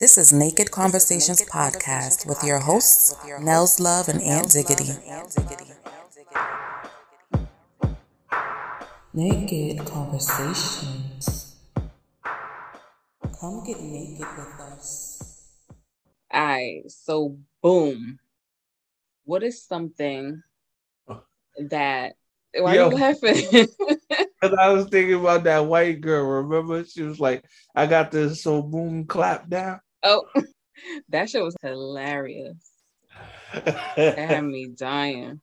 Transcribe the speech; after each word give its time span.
This 0.00 0.16
is 0.16 0.32
Naked 0.32 0.70
Conversations 0.70 1.42
podcast 1.42 2.24
with 2.24 2.44
your 2.44 2.60
hosts, 2.60 3.16
Nels 3.40 3.80
Love 3.80 4.08
and 4.08 4.22
Aunt 4.22 4.48
Diggity. 4.48 4.92
Naked 9.12 9.84
Conversations. 9.84 11.56
Come 13.40 13.64
get 13.66 13.80
naked 13.80 14.20
with 14.20 14.60
us. 14.60 15.48
Alright, 16.32 16.88
so 16.88 17.36
boom. 17.60 18.20
What 19.24 19.42
is 19.42 19.64
something 19.64 20.44
that 21.58 22.14
why 22.54 22.74
Yo. 22.76 22.86
are 22.86 22.92
you 22.92 22.98
laughing? 22.98 23.68
Cause 24.40 24.54
I 24.56 24.68
was 24.70 24.86
thinking 24.90 25.18
about 25.18 25.42
that 25.42 25.66
white 25.66 26.00
girl. 26.00 26.24
Remember, 26.24 26.84
she 26.84 27.02
was 27.02 27.18
like, 27.18 27.44
"I 27.74 27.86
got 27.86 28.12
this 28.12 28.44
so 28.44 28.62
boom 28.62 29.04
clap 29.04 29.48
down." 29.48 29.80
Oh, 30.02 30.26
that 31.08 31.30
shit 31.30 31.42
was 31.42 31.56
hilarious. 31.62 32.56
That 33.52 34.16
had 34.16 34.44
me 34.44 34.66
dying. 34.76 35.40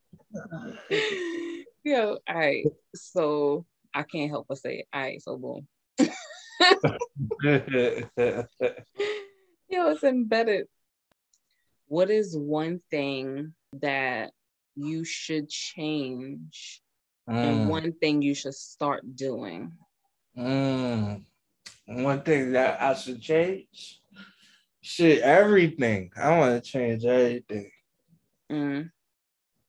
Yo, 1.84 2.18
all 2.28 2.34
right. 2.34 2.66
So 2.94 3.64
I 3.94 4.02
can't 4.02 4.30
help 4.30 4.46
but 4.48 4.58
say, 4.58 4.84
all 4.92 5.00
right, 5.00 5.22
so 5.22 5.36
boom. 5.36 5.66
Yo, 9.68 9.90
it's 9.90 10.04
embedded. 10.04 10.66
What 11.88 12.10
is 12.10 12.36
one 12.36 12.80
thing 12.90 13.54
that 13.74 14.32
you 14.74 15.04
should 15.04 15.48
change 15.48 16.82
and 17.28 17.66
Mm, 17.66 17.66
one 17.66 17.92
thing 17.92 18.22
you 18.22 18.34
should 18.34 18.54
start 18.54 19.16
doing? 19.16 19.72
mm. 20.36 21.22
One 21.86 22.22
thing 22.22 22.52
that 22.52 22.80
I 22.80 22.94
should 22.94 23.20
change, 23.20 24.00
shit, 24.86 25.20
everything. 25.22 26.10
I 26.16 26.38
want 26.38 26.62
to 26.62 26.70
change 26.70 27.04
everything. 27.04 27.70
Mm, 28.50 28.90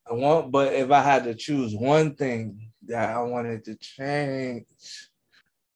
I 0.10 0.14
want, 0.14 0.52
but 0.52 0.74
if 0.74 0.92
I 0.92 1.02
had 1.02 1.24
to 1.24 1.34
choose 1.34 1.76
one 1.76 2.16
thing 2.16 2.72
that 2.86 3.10
I 3.10 3.22
wanted 3.24 3.66
to 3.66 3.76
change, 3.76 4.66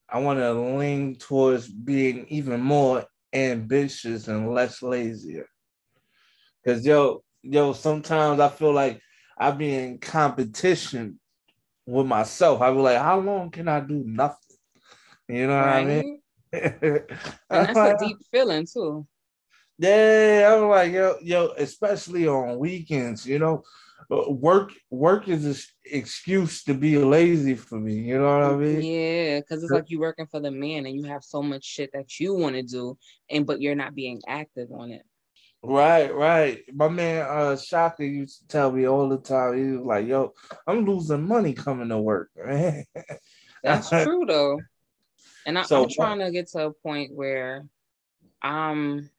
I 0.07 0.19
want 0.19 0.39
to 0.39 0.53
lean 0.53 1.15
towards 1.15 1.67
being 1.67 2.27
even 2.27 2.61
more 2.61 3.05
ambitious 3.33 4.27
and 4.27 4.53
less 4.53 4.81
lazier. 4.83 5.47
Cause 6.65 6.85
yo, 6.85 7.23
yo, 7.41 7.73
sometimes 7.73 8.39
I 8.39 8.49
feel 8.49 8.73
like 8.73 9.01
I 9.37 9.49
be 9.51 9.73
in 9.73 9.97
competition 9.97 11.19
with 11.87 12.05
myself. 12.05 12.61
I 12.61 12.71
be 12.71 12.77
like, 12.77 12.99
how 12.99 13.19
long 13.19 13.49
can 13.49 13.67
I 13.67 13.79
do 13.79 14.03
nothing? 14.05 14.57
You 15.27 15.47
know 15.47 15.57
what 15.57 15.67
I 15.67 15.85
mean? 15.85 16.21
And 17.49 17.67
that's 17.67 17.77
a 17.77 17.97
deep 17.97 18.17
feeling 18.31 18.67
too. 18.71 19.07
Yeah, 19.81 20.55
I'm 20.55 20.69
like, 20.69 20.91
yo, 20.91 21.15
yo, 21.23 21.47
especially 21.57 22.27
on 22.27 22.59
weekends, 22.59 23.25
you 23.25 23.39
know, 23.39 23.63
Uh, 24.11 24.29
work 24.29 24.73
work 24.89 25.27
is 25.29 25.45
an 25.45 25.55
excuse 25.85 26.63
to 26.65 26.73
be 26.73 26.97
lazy 26.97 27.55
for 27.55 27.79
me. 27.79 27.93
You 27.93 28.17
know 28.19 28.33
what 28.39 28.51
I 28.53 28.55
mean? 28.57 28.81
Yeah, 28.81 29.39
because 29.39 29.63
it's 29.63 29.71
like 29.71 29.89
you're 29.89 30.01
working 30.01 30.27
for 30.27 30.39
the 30.41 30.51
man 30.51 30.85
and 30.85 30.95
you 30.95 31.05
have 31.05 31.23
so 31.23 31.41
much 31.41 31.63
shit 31.63 31.91
that 31.93 32.19
you 32.19 32.33
want 32.35 32.55
to 32.55 32.61
do, 32.63 32.97
and 33.29 33.45
but 33.45 33.61
you're 33.61 33.75
not 33.83 33.95
being 33.95 34.21
active 34.27 34.69
on 34.71 34.91
it. 34.91 35.03
Right, 35.63 36.13
right. 36.13 36.63
My 36.73 36.89
man 36.89 37.25
uh 37.27 37.55
Shaka 37.55 38.05
used 38.05 38.39
to 38.41 38.47
tell 38.47 38.71
me 38.71 38.85
all 38.85 39.07
the 39.07 39.17
time, 39.17 39.57
he 39.57 39.77
was 39.77 39.85
like, 39.85 40.05
yo, 40.07 40.33
I'm 40.67 40.85
losing 40.85 41.25
money 41.27 41.53
coming 41.53 41.89
to 41.89 41.97
work, 41.99 42.29
man. 42.35 42.83
That's 43.63 43.89
true 43.89 44.25
though. 44.27 44.59
And 45.45 45.57
I, 45.57 45.63
So- 45.63 45.83
I'm 45.83 45.89
trying 45.89 46.19
to 46.19 46.31
get 46.31 46.47
to 46.49 46.67
a 46.67 46.71
point 46.73 47.13
where 47.15 47.65
I'm 48.41 49.09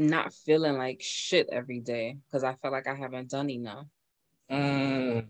not 0.00 0.32
feeling 0.32 0.78
like 0.78 1.00
shit 1.00 1.48
every 1.52 1.78
day 1.78 2.16
because 2.26 2.42
I 2.42 2.54
feel 2.54 2.72
like 2.72 2.86
I 2.86 2.94
haven't 2.94 3.30
done 3.30 3.50
enough. 3.50 3.86
Mm. 4.50 5.26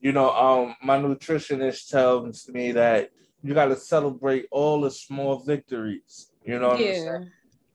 You 0.00 0.12
know, 0.12 0.30
um, 0.30 0.76
my 0.82 0.98
nutritionist 0.98 1.88
tells 1.88 2.48
me 2.48 2.72
that 2.72 3.10
you 3.42 3.54
got 3.54 3.66
to 3.66 3.76
celebrate 3.76 4.46
all 4.50 4.80
the 4.80 4.90
small 4.90 5.38
victories. 5.38 6.32
You 6.44 6.58
know 6.58 6.70
what 6.70 6.80
yeah. 6.80 7.20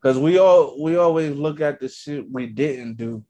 Because 0.01 0.17
we 0.17 0.37
all 0.37 0.81
we 0.81 0.97
always 0.97 1.35
look 1.35 1.61
at 1.61 1.79
the 1.79 1.87
shit 1.87 2.29
we 2.29 2.47
didn't 2.47 2.95
do, 2.95 3.23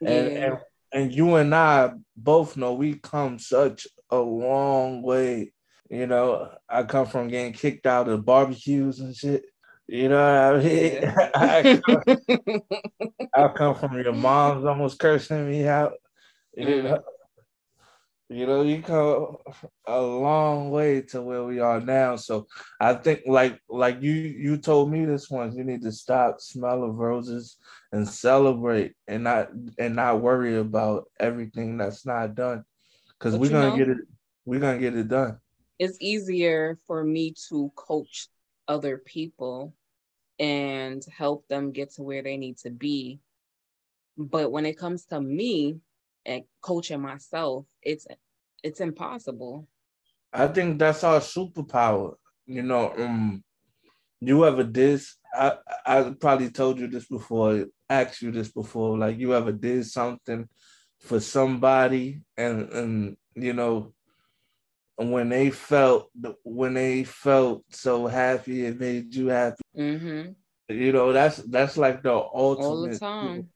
and, 0.00 0.32
yeah, 0.32 0.44
and 0.44 0.58
and 0.92 1.12
you 1.12 1.34
and 1.36 1.54
I 1.54 1.92
both 2.16 2.56
know 2.56 2.74
we 2.74 2.94
come 2.94 3.38
such 3.38 3.86
a 4.10 4.18
long 4.18 5.02
way. 5.02 5.52
You 5.90 6.06
know, 6.06 6.50
I 6.68 6.82
come 6.82 7.06
from 7.06 7.28
getting 7.28 7.52
kicked 7.52 7.86
out 7.86 8.08
of 8.08 8.24
barbecues 8.24 9.00
and 9.00 9.14
shit. 9.14 9.44
You 9.88 10.08
know 10.08 10.16
what 10.52 10.60
I 10.60 10.64
mean? 10.64 10.92
Yeah. 10.94 11.30
I, 11.34 11.80
come, 11.86 12.18
I 13.34 13.48
come 13.48 13.74
from 13.74 14.02
your 14.02 14.12
mom's 14.12 14.64
almost 14.64 14.98
cursing 14.98 15.48
me 15.48 15.66
out. 15.66 15.92
You 16.56 16.82
know, 16.82 16.98
you 18.28 18.46
know, 18.46 18.62
you 18.62 18.82
come 18.82 19.36
a 19.86 20.00
long 20.00 20.70
way 20.70 21.02
to 21.02 21.22
where 21.22 21.44
we 21.44 21.60
are 21.60 21.80
now. 21.80 22.16
So 22.16 22.46
I 22.80 22.94
think, 22.94 23.20
like, 23.26 23.60
like 23.68 24.02
you, 24.02 24.12
you 24.12 24.56
told 24.56 24.90
me 24.90 25.04
this 25.04 25.30
once. 25.30 25.54
You 25.54 25.62
need 25.62 25.82
to 25.82 25.92
stop, 25.92 26.40
smell 26.40 26.82
of 26.82 26.96
roses, 26.96 27.56
and 27.92 28.08
celebrate, 28.08 28.94
and 29.06 29.22
not 29.22 29.50
and 29.78 29.94
not 29.94 30.20
worry 30.20 30.56
about 30.56 31.04
everything 31.20 31.76
that's 31.76 32.04
not 32.04 32.34
done, 32.34 32.64
because 33.18 33.34
But 33.34 33.40
we're 33.42 33.50
gonna 33.50 33.70
know- 33.70 33.76
get 33.76 33.88
it. 33.90 33.98
We're 34.44 34.60
gonna 34.60 34.78
get 34.78 34.96
it 34.96 35.08
done. 35.08 35.38
it's 35.78 35.98
easier 36.00 36.78
for 36.86 37.04
me 37.04 37.34
to 37.48 37.70
coach 37.76 38.28
other 38.68 38.98
people 38.98 39.74
and 40.38 41.04
help 41.16 41.46
them 41.48 41.72
get 41.72 41.94
to 41.94 42.02
where 42.02 42.22
they 42.22 42.36
need 42.36 42.58
to 42.58 42.70
be. 42.70 43.20
But 44.18 44.50
when 44.50 44.66
it 44.66 44.78
comes 44.78 45.04
to 45.06 45.20
me 45.20 45.80
and 46.24 46.44
coaching 46.60 47.00
myself, 47.00 47.66
it's 47.82 48.06
it's 48.62 48.80
impossible. 48.80 49.68
I 50.32 50.48
think 50.48 50.78
that's 50.78 51.04
our 51.04 51.20
superpower. 51.20 52.14
You 52.46 52.62
know, 52.62 52.92
um, 52.96 53.44
you 54.20 54.44
ever 54.46 54.64
did? 54.64 55.00
I 55.34 55.58
I 55.84 56.14
probably 56.18 56.50
told 56.50 56.78
you 56.78 56.88
this 56.88 57.06
before. 57.06 57.66
Asked 57.88 58.22
you 58.22 58.32
this 58.32 58.50
before. 58.50 58.98
Like 58.98 59.18
you 59.18 59.34
ever 59.34 59.52
did 59.52 59.86
something 59.86 60.48
for 61.00 61.20
somebody, 61.20 62.22
and 62.36 62.70
and 62.72 63.16
you 63.34 63.52
know, 63.52 63.92
when 64.96 65.28
they 65.28 65.50
felt 65.50 66.10
when 66.44 66.74
they 66.74 67.04
felt 67.04 67.64
so 67.70 68.06
happy, 68.06 68.66
it 68.66 68.78
made 68.80 69.14
you 69.14 69.28
happy. 69.28 69.62
hmm 69.74 70.32
You 70.68 70.92
know, 70.92 71.12
that's 71.12 71.36
that's 71.38 71.76
like 71.76 72.02
the 72.02 72.12
ultimate 72.14 73.00
the 73.02 73.06
time. 73.06 73.48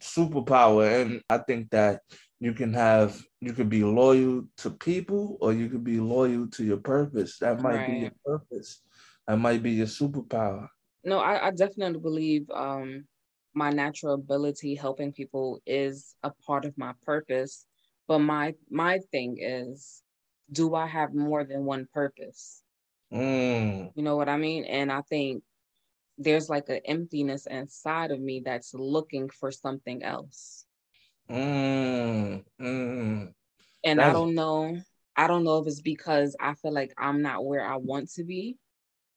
superpower 0.00 1.02
and 1.02 1.22
i 1.30 1.38
think 1.38 1.70
that 1.70 2.02
you 2.38 2.52
can 2.52 2.72
have 2.74 3.20
you 3.40 3.52
could 3.52 3.68
be 3.70 3.82
loyal 3.82 4.44
to 4.58 4.70
people 4.70 5.38
or 5.40 5.52
you 5.52 5.68
could 5.70 5.84
be 5.84 5.98
loyal 5.98 6.46
to 6.48 6.64
your 6.64 6.76
purpose 6.76 7.38
that 7.38 7.60
might 7.60 7.86
be 7.86 7.94
your 7.94 8.12
purpose 8.24 8.82
that 9.26 9.38
might 9.38 9.62
be 9.62 9.70
your 9.72 9.86
superpower 9.86 10.68
No, 11.04 11.18
I, 11.18 11.48
I 11.48 11.50
definitely 11.52 12.00
believe 12.00 12.50
um 12.50 13.06
my 13.54 13.70
natural 13.70 14.14
ability 14.14 14.74
helping 14.74 15.12
people 15.12 15.60
is 15.66 16.14
a 16.22 16.30
part 16.46 16.64
of 16.66 16.76
my 16.76 16.92
purpose. 17.04 17.66
But 18.06 18.18
my 18.20 18.54
my 18.70 18.98
thing 19.12 19.38
is, 19.40 20.02
do 20.50 20.74
I 20.74 20.86
have 20.86 21.14
more 21.14 21.44
than 21.44 21.64
one 21.64 21.86
purpose? 21.92 22.62
Mm, 23.10 23.92
You 23.94 24.02
know 24.02 24.16
what 24.16 24.28
I 24.28 24.36
mean? 24.36 24.64
And 24.64 24.92
I 24.92 25.02
think 25.02 25.42
there's 26.18 26.48
like 26.48 26.68
an 26.68 26.80
emptiness 26.84 27.46
inside 27.46 28.10
of 28.10 28.20
me 28.20 28.40
that's 28.44 28.74
looking 28.74 29.28
for 29.30 29.50
something 29.50 30.02
else. 30.02 30.66
mm, 31.28 32.44
mm. 32.60 33.34
And 33.84 34.00
I 34.00 34.10
don't 34.10 34.34
know. 34.34 34.78
I 35.16 35.26
don't 35.26 35.44
know 35.44 35.58
if 35.58 35.66
it's 35.66 35.80
because 35.80 36.36
I 36.40 36.54
feel 36.54 36.72
like 36.72 36.92
I'm 36.98 37.22
not 37.22 37.44
where 37.44 37.64
I 37.64 37.76
want 37.76 38.10
to 38.12 38.24
be, 38.24 38.56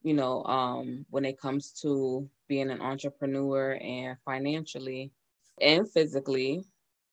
you 0.03 0.13
know, 0.13 0.43
um, 0.45 1.05
when 1.09 1.25
it 1.25 1.39
comes 1.39 1.71
to 1.81 2.29
being 2.47 2.69
an 2.69 2.81
entrepreneur 2.81 3.73
and 3.81 4.17
financially 4.25 5.11
and 5.59 5.89
physically. 5.89 6.63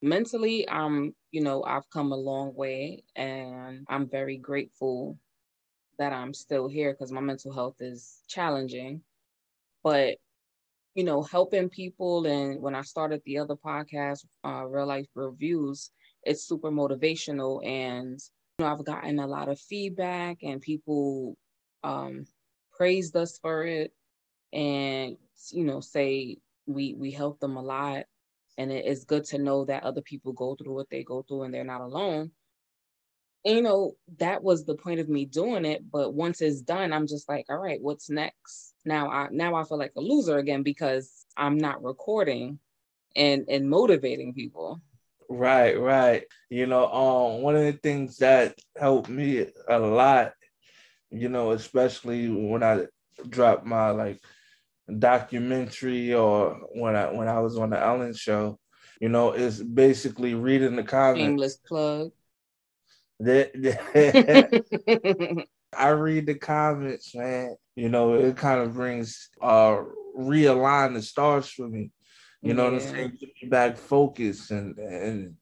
Mentally, 0.02 0.69
I'm, 0.69 1.14
you 1.31 1.40
know, 1.43 1.64
I've 1.64 1.88
come 1.90 2.12
a 2.12 2.16
long 2.16 2.54
way 2.54 3.02
and 3.14 3.87
I'm 3.88 4.08
very 4.08 4.37
grateful 4.37 5.19
that 5.98 6.12
I'm 6.12 6.34
still 6.34 6.69
here 6.69 6.93
because 6.93 7.12
my 7.12 7.20
mental 7.20 7.52
health 7.52 7.76
is 7.81 8.22
challenging. 8.28 9.02
But 9.82 10.19
you 10.94 11.04
know, 11.04 11.22
helping 11.22 11.69
people 11.69 12.26
and 12.26 12.60
when 12.60 12.75
I 12.75 12.81
started 12.81 13.20
the 13.25 13.38
other 13.38 13.54
podcast, 13.54 14.25
uh, 14.44 14.64
Real 14.66 14.87
Life 14.87 15.06
Reviews, 15.14 15.90
it's 16.22 16.48
super 16.48 16.70
motivational 16.70 17.64
and 17.66 18.19
you 18.58 18.64
know, 18.64 18.72
I've 18.72 18.84
gotten 18.84 19.19
a 19.19 19.26
lot 19.26 19.48
of 19.50 19.60
feedback 19.60 20.38
and 20.43 20.60
people 20.60 21.37
um 21.84 22.25
praised 22.72 23.14
us 23.16 23.38
for 23.38 23.64
it 23.64 23.93
and 24.52 25.16
you 25.50 25.64
know 25.64 25.81
say 25.81 26.38
we 26.66 26.94
we 26.94 27.10
help 27.10 27.38
them 27.40 27.56
a 27.56 27.62
lot 27.62 28.04
and 28.58 28.73
it 28.73 28.87
is 28.87 29.05
good 29.05 29.25
to 29.25 29.38
know 29.38 29.64
that 29.64 29.85
other 29.85 30.03
people 30.03 30.32
go 30.32 30.55
through 30.56 30.75
what 30.75 30.91
they 30.91 31.03
go 31.05 31.23
through 31.23 31.43
and 31.44 31.55
they're 31.55 31.64
not 31.64 31.81
alone 31.82 32.31
And, 33.44 33.56
you 33.56 33.62
know, 33.62 33.97
that 34.19 34.43
was 34.43 34.64
the 34.64 34.75
point 34.75 35.00
of 35.00 35.08
me 35.08 35.25
doing 35.25 35.64
it. 35.64 35.91
But 35.91 36.14
once 36.14 36.41
it's 36.41 36.61
done, 36.61 36.93
I'm 36.93 37.06
just 37.06 37.29
like, 37.29 37.47
all 37.49 37.58
right, 37.58 37.81
what's 37.81 38.11
next? 38.11 38.75
Now 38.85 39.11
I 39.11 39.29
now 39.31 39.55
I 39.55 39.64
feel 39.64 39.79
like 39.79 39.93
a 39.97 40.00
loser 40.00 40.38
again 40.38 40.62
because 40.62 41.26
I'm 41.37 41.58
not 41.58 41.82
recording 41.82 42.58
and 43.17 43.44
and 43.49 43.69
motivating 43.70 44.35
people. 44.35 44.81
Right, 45.29 45.79
right. 45.79 46.25
You 46.50 46.67
know, 46.67 46.87
um, 46.88 47.43
one 47.43 47.56
of 47.56 47.64
the 47.64 47.73
things 47.73 48.19
that 48.19 48.56
helped 48.76 49.08
me 49.08 49.47
a 49.69 49.79
lot, 49.79 50.32
you 51.11 51.29
know, 51.29 51.53
especially 51.53 52.29
when 52.31 52.62
I 52.62 52.87
dropped 53.29 53.67
my 53.67 53.91
like 53.91 54.20
documentary 54.98 56.14
or 56.14 56.60
when 56.74 56.96
I 56.96 57.12
when 57.12 57.28
I 57.28 57.40
was 57.40 57.58
on 57.58 57.70
the 57.70 57.80
Ellen 57.80 58.14
show, 58.14 58.58
you 59.00 59.08
know, 59.08 59.32
is 59.32 59.62
basically 59.62 60.34
reading 60.34 60.76
the 60.76 60.84
comments. 60.84 61.22
Shameless 61.22 61.56
plug. 61.56 62.12
That, 63.18 63.54
I 65.74 65.88
read 65.88 66.26
the 66.26 66.34
comments, 66.34 67.14
man. 67.14 67.56
You 67.74 67.88
know, 67.88 68.12
it 68.12 68.36
kind 68.36 68.60
of 68.60 68.74
brings 68.74 69.30
uh 69.40 69.78
realign 70.18 70.92
the 70.92 71.00
stars 71.00 71.48
for 71.48 71.66
me. 71.66 71.92
You 72.42 72.52
know 72.52 72.64
yeah. 72.64 72.72
what 72.72 72.82
I'm 72.82 72.88
saying? 72.88 73.16
Get 73.18 73.30
me 73.42 73.48
back 73.48 73.78
focused 73.78 74.50
and 74.50 74.76
and 74.78 75.36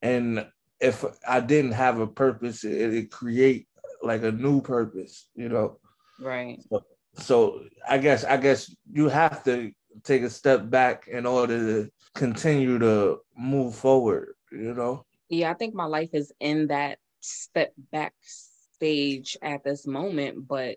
and 0.00 0.46
if 0.80 1.04
I 1.28 1.40
didn't 1.40 1.72
have 1.72 2.00
a 2.00 2.06
purpose, 2.06 2.64
it, 2.64 2.94
it 2.94 3.10
create 3.10 3.68
like 4.02 4.24
a 4.24 4.32
new 4.32 4.60
purpose, 4.60 5.28
you 5.34 5.48
know. 5.48 5.78
Right. 6.20 6.60
So, 6.68 6.82
so 7.14 7.62
I 7.88 7.98
guess 7.98 8.24
I 8.24 8.36
guess 8.36 8.74
you 8.90 9.08
have 9.08 9.44
to 9.44 9.72
take 10.04 10.22
a 10.22 10.30
step 10.30 10.70
back 10.70 11.08
in 11.08 11.26
order 11.26 11.58
to 11.58 11.90
continue 12.14 12.78
to 12.78 13.18
move 13.36 13.74
forward, 13.74 14.34
you 14.50 14.74
know? 14.74 15.04
Yeah, 15.28 15.50
I 15.50 15.54
think 15.54 15.74
my 15.74 15.84
life 15.84 16.10
is 16.12 16.32
in 16.40 16.68
that 16.68 16.98
step 17.20 17.72
back 17.90 18.14
stage 18.20 19.36
at 19.42 19.64
this 19.64 19.86
moment, 19.86 20.46
but 20.48 20.76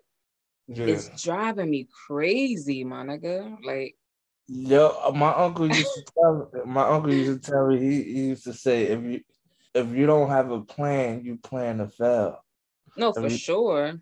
yeah. 0.68 0.86
it's 0.86 1.22
driving 1.22 1.70
me 1.70 1.88
crazy, 2.06 2.84
Monica. 2.84 3.56
Like 3.62 3.96
Yo, 4.48 5.12
my 5.14 5.32
uncle 5.32 5.66
used 5.66 5.92
to 5.94 6.04
tell 6.14 6.50
my 6.64 6.88
uncle 6.88 7.12
used 7.12 7.42
to 7.42 7.50
tell 7.50 7.66
me 7.66 7.80
he, 7.80 8.02
he 8.02 8.26
used 8.28 8.44
to 8.44 8.52
say 8.52 8.84
if 8.84 9.02
you 9.02 9.20
if 9.74 9.88
you 9.88 10.06
don't 10.06 10.30
have 10.30 10.50
a 10.50 10.60
plan, 10.60 11.24
you 11.24 11.36
plan 11.36 11.78
to 11.78 11.88
fail. 11.88 12.44
No, 12.96 13.12
for 13.12 13.22
you, 13.22 13.36
sure. 13.36 14.00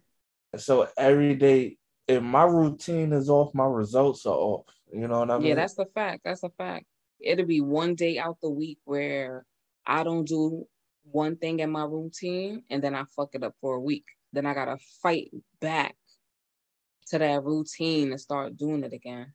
So 0.57 0.87
every 0.97 1.35
day, 1.35 1.79
if 2.07 2.23
my 2.23 2.45
routine 2.45 3.13
is 3.13 3.31
off, 3.31 3.55
my 3.55 3.67
results 3.67 4.27
are 4.27 4.35
off. 4.35 4.67
You 4.93 5.09
know 5.09 5.21
what 5.21 5.31
I 5.31 5.39
mean? 5.39 5.49
Yeah, 5.49 5.55
that's 5.55 5.75
the 5.75 5.87
fact. 5.87 6.23
That's 6.25 6.43
a 6.43 6.51
fact. 6.51 6.87
It'll 7.21 7.47
be 7.47 7.61
one 7.61 7.95
day 7.95 8.19
out 8.19 8.39
the 8.43 8.51
week 8.51 8.79
where 8.85 9.45
I 9.87 10.05
don't 10.05 10.27
do 10.27 10.67
one 11.11 11.37
thing 11.37 11.61
in 11.61 11.71
my 11.71 11.85
routine 11.85 12.63
and 12.71 12.83
then 12.83 12.95
I 12.95 13.05
fuck 13.17 13.35
it 13.35 13.43
up 13.43 13.55
for 13.61 13.75
a 13.75 13.81
week. 13.81 14.05
Then 14.33 14.47
I 14.47 14.55
gotta 14.55 14.79
fight 15.03 15.31
back 15.61 15.95
to 17.09 17.19
that 17.19 17.45
routine 17.45 18.11
and 18.11 18.21
start 18.21 18.57
doing 18.57 18.85
it 18.85 18.93
again. 18.93 19.33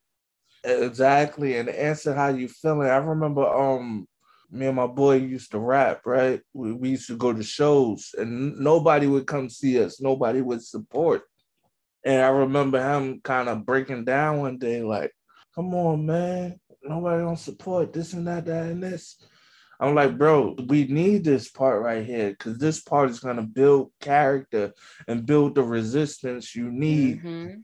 Exactly. 0.64 1.58
And 1.58 1.70
answer 1.70 2.14
how 2.14 2.30
you 2.30 2.48
feeling, 2.48 2.90
I 2.90 2.98
remember 2.98 3.48
um 3.48 4.08
me 4.52 4.66
and 4.66 4.76
my 4.76 4.88
boy 4.88 5.18
used 5.18 5.52
to 5.52 5.60
rap, 5.60 6.02
right? 6.06 6.42
We, 6.54 6.74
we 6.74 6.90
used 6.90 7.08
to 7.08 7.18
go 7.18 7.34
to 7.34 7.44
shows 7.44 8.16
and 8.18 8.58
nobody 8.58 9.06
would 9.08 9.28
come 9.28 9.50
see 9.50 9.82
us, 9.84 10.02
nobody 10.02 10.42
would 10.42 10.64
support. 10.64 11.24
And 12.06 12.22
I 12.22 12.30
remember 12.30 12.82
him 12.82 13.22
kind 13.24 13.50
of 13.50 13.66
breaking 13.66 14.06
down 14.06 14.40
one 14.40 14.58
day, 14.58 14.82
like, 14.82 15.12
come 15.54 15.74
on, 15.74 16.06
man, 16.06 16.60
nobody 16.84 17.22
don't 17.22 17.38
support 17.38 17.92
this 17.92 18.14
and 18.14 18.28
that, 18.28 18.46
that, 18.46 18.68
and 18.68 18.82
this. 18.82 19.22
I'm 19.82 19.96
like, 19.96 20.18
bro, 20.18 20.56
we 20.68 20.86
need 20.86 21.24
this 21.24 21.50
part 21.50 21.82
right 21.82 22.06
here 22.06 22.32
because 22.32 22.58
this 22.58 22.82
part 22.82 23.10
is 23.10 23.20
gonna 23.20 23.44
build 23.44 23.92
character 24.02 24.74
and 25.08 25.26
build 25.26 25.56
the 25.56 25.64
resistance 25.64 26.56
you 26.56 26.72
need 26.72 27.20
mm-hmm 27.20 27.56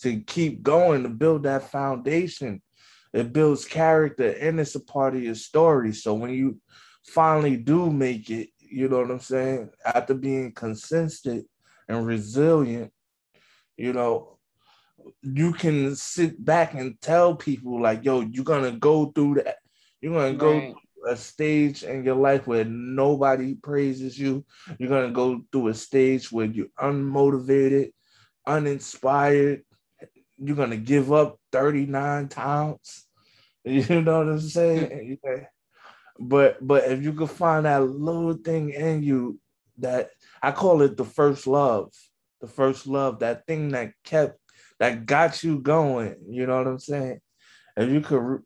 to 0.00 0.20
keep 0.20 0.62
going 0.62 1.02
to 1.02 1.08
build 1.08 1.42
that 1.42 1.70
foundation. 1.70 2.62
It 3.12 3.32
builds 3.32 3.64
character 3.64 4.30
and 4.30 4.58
it's 4.60 4.74
a 4.74 4.80
part 4.80 5.14
of 5.14 5.22
your 5.22 5.34
story. 5.34 5.92
So 5.92 6.14
when 6.14 6.30
you 6.30 6.58
finally 7.06 7.56
do 7.56 7.90
make 7.90 8.30
it, 8.30 8.48
you 8.58 8.88
know 8.88 9.00
what 9.00 9.10
I'm 9.10 9.20
saying? 9.20 9.70
After 9.84 10.14
being 10.14 10.52
consistent 10.52 11.46
and 11.88 12.06
resilient, 12.06 12.92
you 13.80 13.94
know, 13.94 14.36
you 15.22 15.52
can 15.52 15.96
sit 15.96 16.44
back 16.44 16.74
and 16.74 17.00
tell 17.00 17.34
people 17.34 17.80
like, 17.80 18.04
yo, 18.04 18.20
you're 18.20 18.44
gonna 18.44 18.72
go 18.72 19.06
through 19.06 19.36
that. 19.36 19.56
You're 20.02 20.12
gonna 20.12 20.34
go 20.34 20.58
right. 20.58 20.74
a 21.08 21.16
stage 21.16 21.82
in 21.82 22.04
your 22.04 22.16
life 22.16 22.46
where 22.46 22.66
nobody 22.66 23.54
praises 23.54 24.18
you. 24.18 24.44
You're 24.78 24.90
gonna 24.90 25.12
go 25.12 25.42
through 25.50 25.68
a 25.68 25.74
stage 25.74 26.30
where 26.30 26.44
you're 26.44 26.66
unmotivated, 26.78 27.92
uninspired, 28.46 29.62
you're 30.36 30.56
gonna 30.56 30.76
give 30.76 31.10
up 31.10 31.38
39 31.52 32.28
times. 32.28 33.06
You 33.62 34.00
know 34.00 34.20
what 34.20 34.28
I'm 34.28 34.40
saying? 34.40 35.18
yeah. 35.22 35.44
But 36.18 36.66
but 36.66 36.84
if 36.84 37.02
you 37.02 37.12
could 37.12 37.28
find 37.28 37.66
that 37.66 37.82
little 37.82 38.32
thing 38.32 38.70
in 38.70 39.02
you 39.02 39.38
that 39.78 40.08
I 40.42 40.52
call 40.52 40.80
it 40.80 40.96
the 40.96 41.04
first 41.04 41.46
love, 41.46 41.92
the 42.40 42.48
first 42.48 42.86
love, 42.86 43.20
that 43.20 43.46
thing 43.46 43.70
that 43.70 43.92
kept 44.04 44.38
that 44.78 45.06
got 45.06 45.42
you 45.42 45.60
going. 45.60 46.16
You 46.28 46.46
know 46.46 46.58
what 46.58 46.66
I'm 46.66 46.78
saying? 46.78 47.20
If 47.76 47.90
you 47.90 48.00
could 48.00 48.20
re- 48.20 48.38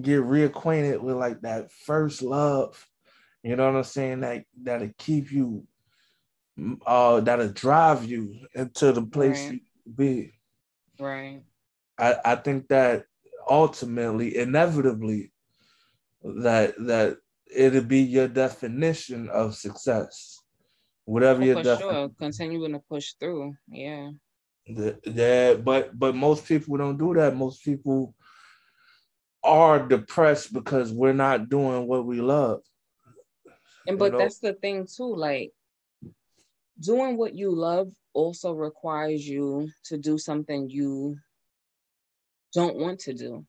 get 0.00 0.22
reacquainted 0.22 1.00
with 1.00 1.16
like 1.16 1.42
that 1.42 1.70
first 1.72 2.22
love, 2.22 2.86
you 3.42 3.56
know 3.56 3.66
what 3.66 3.76
I'm 3.76 3.84
saying? 3.84 4.20
That 4.20 4.44
that'll 4.62 4.90
keep 4.98 5.30
you, 5.30 5.66
uh, 6.86 7.20
that'll 7.20 7.50
drive 7.50 8.04
you 8.04 8.34
into 8.54 8.92
the 8.92 9.02
place 9.02 9.44
right. 9.44 9.60
you 9.86 9.92
be. 9.94 10.32
Right. 10.98 11.42
I, 11.98 12.16
I 12.24 12.34
think 12.36 12.68
that 12.68 13.04
ultimately, 13.48 14.36
inevitably, 14.36 15.32
that 16.22 16.74
that 16.78 17.18
it'll 17.54 17.82
be 17.82 18.00
your 18.00 18.28
definition 18.28 19.28
of 19.28 19.54
success. 19.54 20.40
Whatever 21.04 21.42
oh, 21.42 21.44
your 21.44 21.62
for 21.62 21.76
sure. 21.76 22.10
continuing 22.18 22.72
to 22.72 22.78
push 22.78 23.12
through. 23.20 23.54
Yeah. 23.68 24.10
The, 24.66 24.98
yeah, 25.04 25.54
but 25.54 25.98
but 25.98 26.14
most 26.14 26.46
people 26.46 26.76
don't 26.78 26.96
do 26.96 27.14
that. 27.14 27.36
Most 27.36 27.62
people 27.62 28.14
are 29.42 29.86
depressed 29.86 30.54
because 30.54 30.90
we're 30.90 31.12
not 31.12 31.50
doing 31.50 31.86
what 31.86 32.06
we 32.06 32.20
love. 32.22 32.62
And 33.86 33.98
but 33.98 34.06
you 34.06 34.12
know? 34.12 34.18
that's 34.18 34.38
the 34.38 34.54
thing 34.54 34.86
too, 34.86 35.14
like 35.14 35.52
doing 36.80 37.16
what 37.16 37.34
you 37.34 37.50
love 37.54 37.92
also 38.14 38.52
requires 38.52 39.26
you 39.26 39.68
to 39.84 39.98
do 39.98 40.16
something 40.16 40.70
you 40.70 41.18
don't 42.54 42.76
want 42.76 43.00
to 43.00 43.12
do. 43.12 43.44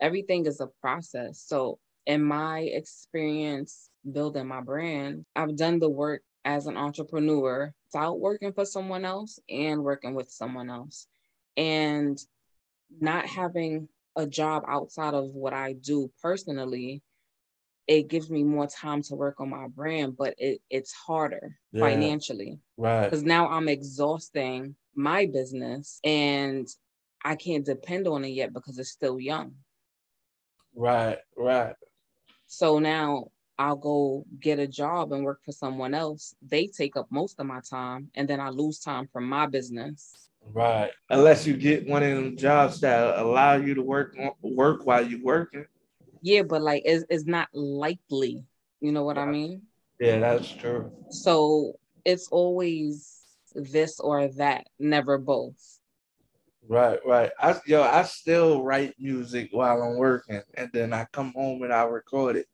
Everything 0.00 0.46
is 0.46 0.60
a 0.60 0.68
process. 0.80 1.42
So, 1.44 1.78
in 2.06 2.22
my 2.22 2.60
experience 2.60 3.90
building 4.10 4.46
my 4.46 4.60
brand, 4.60 5.24
I've 5.36 5.56
done 5.56 5.78
the 5.78 5.88
work 5.88 6.22
as 6.44 6.66
an 6.66 6.76
entrepreneur 6.76 7.72
without 7.92 8.20
working 8.20 8.52
for 8.52 8.64
someone 8.64 9.04
else 9.04 9.38
and 9.48 9.84
working 9.84 10.14
with 10.14 10.30
someone 10.30 10.70
else. 10.70 11.06
And 11.56 12.18
not 13.00 13.26
having 13.26 13.88
a 14.16 14.26
job 14.26 14.64
outside 14.68 15.14
of 15.14 15.26
what 15.26 15.52
I 15.52 15.74
do 15.74 16.10
personally, 16.20 17.02
it 17.86 18.08
gives 18.08 18.30
me 18.30 18.44
more 18.44 18.66
time 18.66 19.02
to 19.02 19.14
work 19.14 19.40
on 19.40 19.50
my 19.50 19.68
brand, 19.68 20.16
but 20.16 20.34
it, 20.38 20.60
it's 20.70 20.92
harder 20.92 21.58
yeah. 21.72 21.80
financially. 21.80 22.58
Right. 22.76 23.04
Because 23.04 23.22
now 23.22 23.48
I'm 23.48 23.68
exhausting 23.68 24.76
my 24.94 25.26
business 25.26 25.98
and 26.04 26.68
I 27.24 27.36
can't 27.36 27.64
depend 27.64 28.06
on 28.06 28.24
it 28.24 28.30
yet 28.30 28.52
because 28.52 28.78
it's 28.78 28.90
still 28.90 29.18
young. 29.18 29.54
Right, 30.74 31.18
right. 31.36 31.74
So 32.46 32.78
now 32.78 33.28
I'll 33.58 33.76
go 33.76 34.24
get 34.40 34.58
a 34.58 34.66
job 34.66 35.12
and 35.12 35.24
work 35.24 35.40
for 35.44 35.52
someone 35.52 35.94
else. 35.94 36.34
They 36.42 36.66
take 36.66 36.96
up 36.96 37.06
most 37.10 37.38
of 37.38 37.46
my 37.46 37.60
time, 37.60 38.10
and 38.14 38.26
then 38.26 38.40
I 38.40 38.48
lose 38.48 38.78
time 38.78 39.08
from 39.12 39.28
my 39.28 39.46
business. 39.46 40.28
Right. 40.52 40.90
Unless 41.10 41.46
you 41.46 41.56
get 41.56 41.86
one 41.86 42.02
of 42.02 42.14
them 42.14 42.36
jobs 42.36 42.80
that 42.80 43.18
allow 43.18 43.54
you 43.54 43.74
to 43.74 43.82
work 43.82 44.16
work 44.42 44.84
while 44.84 45.06
you're 45.06 45.22
working. 45.22 45.66
Yeah, 46.20 46.42
but 46.42 46.62
like 46.62 46.82
it's, 46.84 47.04
it's 47.08 47.26
not 47.26 47.48
likely. 47.52 48.44
You 48.80 48.92
know 48.92 49.04
what 49.04 49.18
I 49.18 49.26
mean? 49.26 49.62
Yeah, 50.00 50.18
that's 50.18 50.50
true. 50.50 50.90
So 51.10 51.78
it's 52.04 52.28
always 52.28 53.20
this 53.54 54.00
or 54.00 54.28
that, 54.28 54.66
never 54.78 55.18
both. 55.18 55.78
Right, 56.68 56.98
right. 57.06 57.30
I 57.38 57.60
yo, 57.66 57.82
I 57.82 58.02
still 58.04 58.62
write 58.62 58.94
music 58.98 59.48
while 59.52 59.82
I'm 59.82 59.96
working, 59.96 60.42
and 60.54 60.70
then 60.72 60.92
I 60.92 61.06
come 61.12 61.32
home 61.34 61.62
and 61.62 61.72
I 61.72 61.82
record 61.84 62.36
it. 62.36 62.46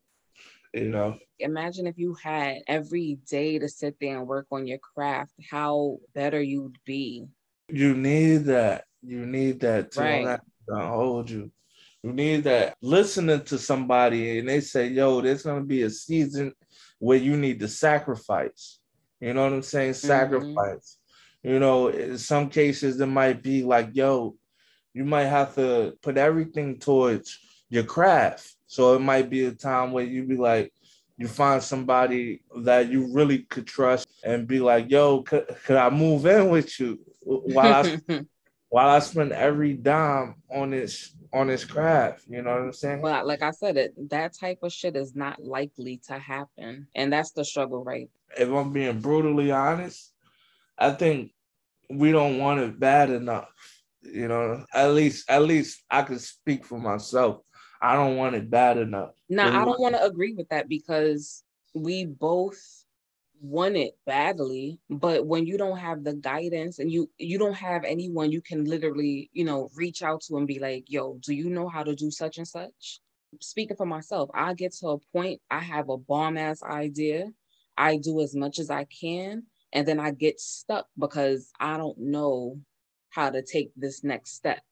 You 0.74 0.88
know. 0.90 1.18
Imagine 1.38 1.86
if 1.86 1.98
you 1.98 2.14
had 2.22 2.58
every 2.66 3.18
day 3.28 3.58
to 3.58 3.68
sit 3.68 3.96
there 4.00 4.18
and 4.18 4.26
work 4.26 4.46
on 4.50 4.66
your 4.66 4.78
craft, 4.78 5.32
how 5.50 5.98
better 6.14 6.40
you'd 6.40 6.78
be. 6.84 7.26
You 7.68 7.94
need 7.94 8.44
that. 8.46 8.84
You 9.02 9.24
need 9.26 9.60
that 9.60 9.92
to 9.92 10.00
right. 10.00 10.40
hold 10.70 11.30
you. 11.30 11.50
You 12.02 12.12
need 12.12 12.44
that. 12.44 12.76
Listening 12.82 13.42
to 13.44 13.58
somebody 13.58 14.38
and 14.38 14.48
they 14.48 14.60
say, 14.60 14.88
"Yo, 14.88 15.20
there's 15.20 15.42
gonna 15.42 15.64
be 15.64 15.82
a 15.82 15.90
season 15.90 16.54
where 16.98 17.18
you 17.18 17.36
need 17.36 17.60
to 17.60 17.68
sacrifice. 17.68 18.78
You 19.20 19.34
know 19.34 19.44
what 19.44 19.52
I'm 19.52 19.62
saying? 19.62 19.92
Mm-hmm. 19.92 20.06
Sacrifice. 20.06 20.98
You 21.42 21.58
know, 21.60 21.88
in 21.88 22.18
some 22.18 22.50
cases, 22.50 23.00
it 23.00 23.06
might 23.06 23.42
be 23.42 23.62
like, 23.62 23.90
yo, 23.92 24.36
you 24.92 25.04
might 25.04 25.26
have 25.26 25.54
to 25.54 25.96
put 26.02 26.16
everything 26.16 26.78
towards 26.78 27.38
your 27.70 27.84
craft. 27.84 28.54
So 28.68 28.94
it 28.94 29.00
might 29.00 29.30
be 29.30 29.46
a 29.46 29.52
time 29.52 29.92
where 29.92 30.04
you 30.04 30.24
be 30.24 30.36
like, 30.36 30.72
you 31.16 31.26
find 31.26 31.60
somebody 31.60 32.42
that 32.58 32.88
you 32.88 33.12
really 33.12 33.38
could 33.38 33.66
trust 33.66 34.06
and 34.22 34.46
be 34.46 34.60
like, 34.60 34.90
yo, 34.90 35.22
could, 35.22 35.48
could 35.64 35.76
I 35.76 35.90
move 35.90 36.26
in 36.26 36.50
with 36.50 36.78
you 36.78 37.00
while 37.22 37.84
I 37.84 37.98
while 38.68 38.88
I 38.90 38.98
spend 38.98 39.32
every 39.32 39.72
dime 39.72 40.36
on 40.54 40.70
this 40.70 41.16
on 41.32 41.48
this 41.48 41.64
craft? 41.64 42.24
You 42.28 42.42
know 42.42 42.50
what 42.50 42.62
I'm 42.62 42.72
saying? 42.72 43.00
Well, 43.00 43.26
like 43.26 43.42
I 43.42 43.50
said, 43.50 43.76
it 43.78 44.10
that 44.10 44.34
type 44.38 44.58
of 44.62 44.72
shit 44.72 44.94
is 44.96 45.16
not 45.16 45.42
likely 45.42 46.00
to 46.06 46.18
happen, 46.18 46.86
and 46.94 47.12
that's 47.12 47.32
the 47.32 47.44
struggle, 47.44 47.82
right? 47.82 48.08
If 48.38 48.50
I'm 48.50 48.72
being 48.72 49.00
brutally 49.00 49.50
honest, 49.50 50.12
I 50.76 50.90
think 50.90 51.32
we 51.90 52.12
don't 52.12 52.38
want 52.38 52.60
it 52.60 52.78
bad 52.78 53.10
enough. 53.10 53.48
You 54.02 54.28
know, 54.28 54.64
at 54.72 54.92
least 54.92 55.28
at 55.30 55.42
least 55.42 55.82
I 55.90 56.02
can 56.02 56.18
speak 56.18 56.64
for 56.64 56.78
myself. 56.78 57.40
I 57.80 57.94
don't 57.94 58.16
want 58.16 58.34
it 58.36 58.50
bad 58.50 58.78
enough. 58.78 59.14
Now, 59.28 59.48
I 59.48 59.64
don't 59.64 59.78
want- 59.78 59.80
want 59.80 59.94
to 59.96 60.04
agree 60.04 60.32
with 60.34 60.48
that 60.48 60.68
because 60.68 61.44
we 61.74 62.04
both 62.06 62.84
want 63.40 63.76
it 63.76 63.96
badly, 64.04 64.80
but 64.90 65.26
when 65.26 65.46
you 65.46 65.56
don't 65.58 65.78
have 65.78 66.02
the 66.02 66.14
guidance 66.14 66.78
and 66.78 66.90
you 66.90 67.10
you 67.18 67.38
don't 67.38 67.54
have 67.54 67.84
anyone 67.84 68.32
you 68.32 68.40
can 68.42 68.64
literally, 68.64 69.30
you 69.32 69.44
know, 69.44 69.68
reach 69.76 70.02
out 70.02 70.22
to 70.22 70.36
and 70.36 70.46
be 70.48 70.58
like, 70.58 70.90
"Yo, 70.90 71.18
do 71.18 71.32
you 71.34 71.48
know 71.50 71.68
how 71.68 71.84
to 71.84 71.94
do 71.94 72.10
such 72.10 72.38
and 72.38 72.48
such?" 72.48 73.00
Speaking 73.40 73.76
for 73.76 73.86
myself, 73.86 74.30
I 74.34 74.54
get 74.54 74.72
to 74.74 74.88
a 74.88 74.98
point 74.98 75.40
I 75.50 75.60
have 75.60 75.88
a 75.88 75.96
bomb 75.98 76.36
ass 76.36 76.62
idea. 76.62 77.32
I 77.76 77.96
do 77.98 78.20
as 78.20 78.34
much 78.34 78.58
as 78.58 78.70
I 78.70 78.84
can, 78.84 79.46
and 79.72 79.86
then 79.86 80.00
I 80.00 80.10
get 80.10 80.40
stuck 80.40 80.88
because 80.98 81.52
I 81.60 81.76
don't 81.76 81.98
know 81.98 82.60
how 83.10 83.30
to 83.30 83.42
take 83.42 83.72
this 83.76 84.02
next 84.02 84.32
step 84.32 84.62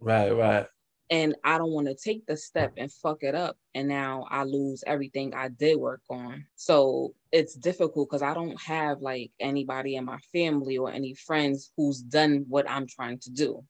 Right, 0.00 0.30
right. 0.30 0.66
And 1.12 1.36
I 1.44 1.58
don't 1.58 1.72
want 1.72 1.88
to 1.88 1.94
take 1.94 2.24
the 2.24 2.38
step 2.38 2.72
and 2.78 2.90
fuck 2.90 3.22
it 3.22 3.34
up. 3.34 3.58
And 3.74 3.86
now 3.86 4.26
I 4.30 4.44
lose 4.44 4.82
everything 4.86 5.34
I 5.34 5.48
did 5.48 5.76
work 5.76 6.00
on. 6.08 6.46
So 6.56 7.14
it's 7.30 7.54
difficult 7.54 8.08
because 8.08 8.22
I 8.22 8.32
don't 8.32 8.58
have 8.62 9.02
like 9.02 9.30
anybody 9.38 9.96
in 9.96 10.06
my 10.06 10.16
family 10.32 10.78
or 10.78 10.90
any 10.90 11.12
friends 11.12 11.70
who's 11.76 12.00
done 12.00 12.46
what 12.48 12.68
I'm 12.68 12.86
trying 12.86 13.18
to 13.20 13.30
do. 13.30 13.62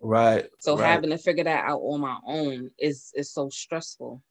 Right. 0.00 0.48
So 0.60 0.78
right. 0.78 0.86
having 0.86 1.10
to 1.10 1.18
figure 1.18 1.44
that 1.44 1.66
out 1.66 1.80
on 1.80 2.00
my 2.00 2.16
own 2.26 2.70
is 2.78 3.12
is 3.14 3.30
so 3.30 3.50
stressful. 3.50 4.22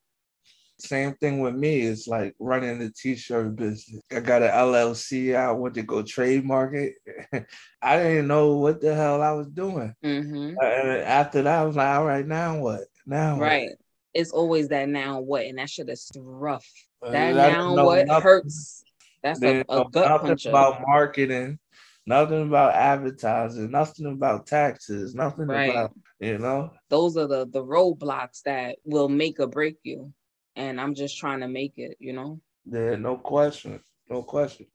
Same 0.83 1.13
thing 1.15 1.39
with 1.39 1.55
me. 1.55 1.81
It's 1.83 2.07
like 2.07 2.35
running 2.39 2.79
the 2.79 2.89
t-shirt 2.91 3.55
business. 3.55 4.01
I 4.11 4.19
got 4.19 4.41
an 4.43 4.49
LLC. 4.51 5.35
I 5.35 5.51
went 5.51 5.75
to 5.75 5.81
go 5.83 6.01
trademark 6.01 6.73
it. 6.75 6.95
I 7.81 7.97
didn't 7.97 8.27
know 8.27 8.57
what 8.57 8.81
the 8.81 8.93
hell 8.93 9.21
I 9.21 9.31
was 9.31 9.47
doing. 9.47 9.93
hmm 10.03 10.53
And 10.61 10.89
after 11.01 11.41
that, 11.43 11.59
I 11.61 11.63
was 11.63 11.75
like, 11.77 11.87
all 11.87 12.05
right, 12.05 12.27
now 12.27 12.59
what? 12.59 12.81
Now 13.05 13.35
what? 13.35 13.41
Right. 13.43 13.69
It's 14.13 14.31
always 14.31 14.67
that 14.69 14.89
now 14.89 15.21
what, 15.21 15.45
and 15.45 15.57
that 15.57 15.69
shit 15.69 15.89
is 15.89 16.11
rough. 16.17 16.67
Uh, 17.01 17.11
That 17.11 17.35
now 17.35 17.75
what 17.85 18.07
nothing- 18.07 18.21
hurts. 18.23 18.83
That's 19.23 19.41
a, 19.41 19.61
a 19.69 19.85
gut 19.89 19.93
nothing 20.09 20.27
puncher. 20.27 20.49
about 20.49 20.81
marketing, 20.85 21.57
nothing 22.05 22.43
about 22.43 22.73
advertising, 22.75 23.71
nothing 23.71 24.05
about 24.07 24.45
taxes, 24.47 25.15
nothing 25.15 25.47
Right. 25.47 25.69
about 25.69 25.93
you 26.19 26.37
know. 26.39 26.71
those 26.89 27.15
are 27.15 27.27
the 27.27 27.47
the 27.47 27.63
roadblocks 27.63 28.41
that 28.43 28.75
will 28.83 29.07
make 29.07 29.39
or 29.39 29.47
break 29.47 29.77
you 29.83 30.11
and 30.55 30.79
i'm 30.79 30.95
just 30.95 31.17
trying 31.17 31.39
to 31.39 31.47
make 31.47 31.73
it 31.77 31.97
you 31.99 32.13
know? 32.13 32.39
Yeah, 32.65 32.95
no 32.95 33.17
question, 33.17 33.81
no 34.09 34.23
question. 34.23 34.67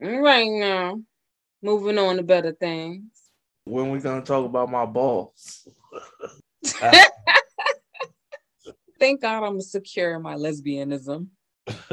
right 0.00 0.50
now 0.50 1.00
moving 1.62 1.98
on 1.98 2.16
to 2.16 2.22
better 2.22 2.52
things. 2.52 3.10
When 3.64 3.90
we 3.90 3.98
gonna 3.98 4.22
talk 4.22 4.44
about 4.44 4.70
my 4.70 4.86
balls? 4.86 5.66
thank 9.00 9.20
god 9.20 9.44
i'm 9.44 9.60
secure 9.60 10.14
in 10.14 10.22
my 10.22 10.34
lesbianism. 10.34 11.28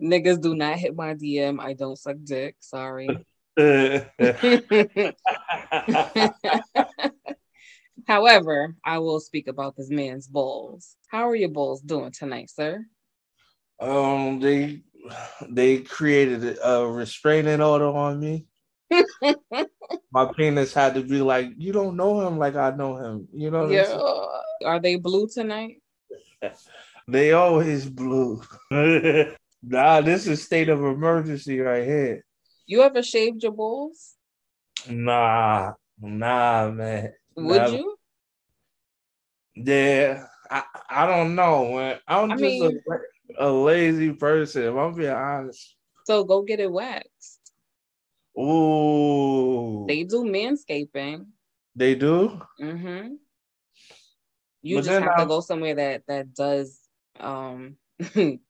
Niggas 0.00 0.40
do 0.40 0.54
not 0.54 0.78
hit 0.78 0.94
my 0.94 1.14
dm 1.14 1.60
i 1.60 1.72
don't 1.72 1.98
suck 1.98 2.16
dick. 2.24 2.56
Sorry 2.60 3.08
however 8.06 8.74
i 8.84 8.98
will 8.98 9.20
speak 9.20 9.48
about 9.48 9.76
this 9.76 9.90
man's 9.90 10.26
balls 10.26 10.96
how 11.08 11.28
are 11.28 11.36
your 11.36 11.48
balls 11.48 11.80
doing 11.80 12.10
tonight 12.10 12.50
sir 12.50 12.84
um, 13.78 14.40
they 14.40 14.82
they 15.48 15.80
created 15.80 16.58
a 16.64 16.86
restraining 16.86 17.60
order 17.60 17.88
on 17.88 18.18
me. 18.18 18.46
My 20.10 20.32
penis 20.34 20.72
had 20.72 20.94
to 20.94 21.02
be 21.02 21.20
like, 21.20 21.50
you 21.58 21.72
don't 21.72 21.96
know 21.96 22.26
him 22.26 22.38
like 22.38 22.56
I 22.56 22.70
know 22.70 22.96
him. 22.96 23.28
You 23.34 23.50
know 23.50 23.68
yeah 23.68 24.00
are 24.64 24.80
they 24.80 24.96
blue 24.96 25.28
tonight 25.28 25.82
They 27.08 27.32
always 27.32 27.88
blue. 27.88 28.42
nah, 28.70 30.00
this 30.00 30.26
is 30.26 30.42
state 30.42 30.68
of 30.68 30.80
emergency 30.80 31.60
right 31.60 31.84
here. 31.84 32.24
You 32.66 32.82
ever 32.82 33.00
shaved 33.00 33.44
your 33.44 33.52
balls? 33.52 34.16
Nah, 34.88 35.74
nah, 36.00 36.68
man. 36.68 37.12
Would 37.36 37.72
you? 37.72 37.96
Yeah, 39.54 40.24
I, 40.50 40.62
I 40.90 41.06
don't 41.06 41.34
know, 41.34 41.74
man. 41.74 41.98
I'm 42.06 42.30
I 42.32 42.34
just 42.34 42.42
mean- 42.42 42.80
a, 43.38 43.48
a 43.48 43.50
lazy 43.50 44.12
person. 44.12 44.62
If 44.64 44.74
I'm 44.74 44.94
being 44.94 45.10
honest. 45.10 45.76
So 46.06 46.24
go 46.24 46.42
get 46.42 46.60
it 46.60 46.70
waxed. 46.70 47.40
Ooh, 48.38 49.86
They 49.88 50.04
do 50.04 50.22
manscaping. 50.24 51.26
they 51.74 51.94
do. 51.94 52.40
Mm-hmm. 52.60 53.14
You 54.62 54.76
But 54.76 54.84
just 54.84 54.90
have 55.02 55.04
to 55.04 55.18
I'm- 55.20 55.28
go 55.28 55.40
somewhere 55.40 55.74
that 55.74 56.02
that 56.08 56.34
does 56.34 56.78
um 57.18 57.76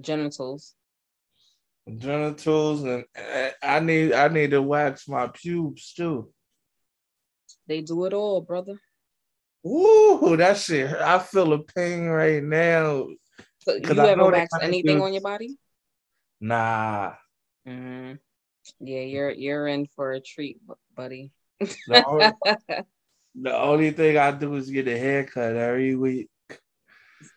genitals. 0.00 0.74
genitals 1.98 2.84
and 2.84 3.04
uh, 3.18 3.50
I 3.62 3.80
need 3.80 4.12
I 4.12 4.28
need 4.28 4.52
to 4.52 4.62
wax 4.62 5.08
my 5.08 5.26
pubes 5.26 5.92
too. 5.94 6.32
They 7.72 7.80
do 7.80 8.04
it 8.04 8.12
all, 8.12 8.42
brother. 8.42 8.78
Ooh, 9.66 10.36
that 10.36 10.58
shit. 10.58 10.92
I 10.92 11.18
feel 11.18 11.54
a 11.54 11.64
pain 11.64 12.04
right 12.04 12.42
now. 12.42 13.08
So 13.60 13.76
you 13.76 13.98
I 13.98 14.08
ever 14.08 14.16
know 14.16 14.30
they 14.30 14.40
wax 14.40 14.52
anything 14.60 14.98
do- 14.98 15.02
on 15.04 15.14
your 15.14 15.22
body? 15.22 15.56
Nah. 16.38 17.14
Mm. 17.66 18.18
Yeah, 18.78 19.00
you're 19.00 19.30
you're 19.30 19.66
in 19.68 19.86
for 19.86 20.12
a 20.12 20.20
treat, 20.20 20.60
buddy. 20.94 21.32
The 21.86 22.04
only, 22.06 22.32
the 23.40 23.56
only 23.56 23.90
thing 23.92 24.18
I 24.18 24.32
do 24.32 24.54
is 24.56 24.68
get 24.68 24.86
a 24.86 24.98
haircut 24.98 25.56
every 25.56 25.96
week. 25.96 26.28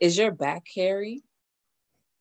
Is 0.01 0.17
your 0.17 0.31
back 0.31 0.65
hairy? 0.75 1.23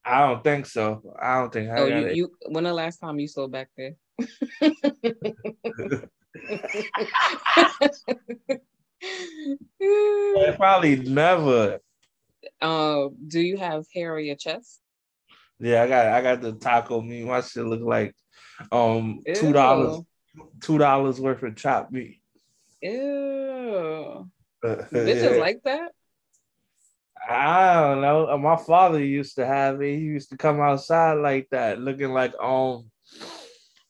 I 0.04 0.20
don't 0.20 0.44
think 0.44 0.66
so. 0.66 1.16
I 1.20 1.40
don't 1.40 1.52
think 1.52 1.68
I 1.68 1.80
Oh, 1.80 1.86
you, 1.86 2.08
you 2.14 2.32
when 2.46 2.62
the 2.62 2.72
last 2.72 2.98
time 2.98 3.18
you 3.18 3.26
saw 3.26 3.48
back 3.48 3.70
there? 3.76 3.96
Probably 10.56 10.96
never. 10.96 11.78
uh, 12.60 13.08
do 13.28 13.40
you 13.40 13.56
have 13.56 13.84
hair 13.94 14.16
on 14.16 14.24
your 14.24 14.36
chest? 14.36 14.80
Yeah, 15.60 15.82
I 15.82 15.86
got 15.86 16.06
I 16.06 16.22
got 16.22 16.40
the 16.40 16.52
taco 16.52 17.00
meat. 17.00 17.24
My 17.24 17.40
shit 17.40 17.64
look 17.64 17.82
like 17.82 18.14
um 18.72 19.22
two 19.34 19.52
dollars 19.52 20.02
two 20.60 20.78
dollars 20.78 21.20
worth 21.20 21.42
of 21.42 21.56
chopped 21.56 21.92
meat. 21.92 22.20
Ew. 22.82 24.28
Yeah. 24.62 24.74
Bitches 24.92 25.40
like 25.40 25.60
that? 25.64 25.92
I 27.26 27.80
don't 27.80 28.02
know. 28.02 28.28
Uh, 28.28 28.36
My 28.36 28.56
father 28.56 29.02
used 29.02 29.36
to 29.36 29.46
have 29.46 29.80
it. 29.80 29.96
He 29.96 30.02
used 30.04 30.30
to 30.30 30.36
come 30.36 30.60
outside 30.60 31.14
like 31.14 31.48
that, 31.50 31.80
looking 31.80 32.12
like 32.12 32.34
um 32.40 32.90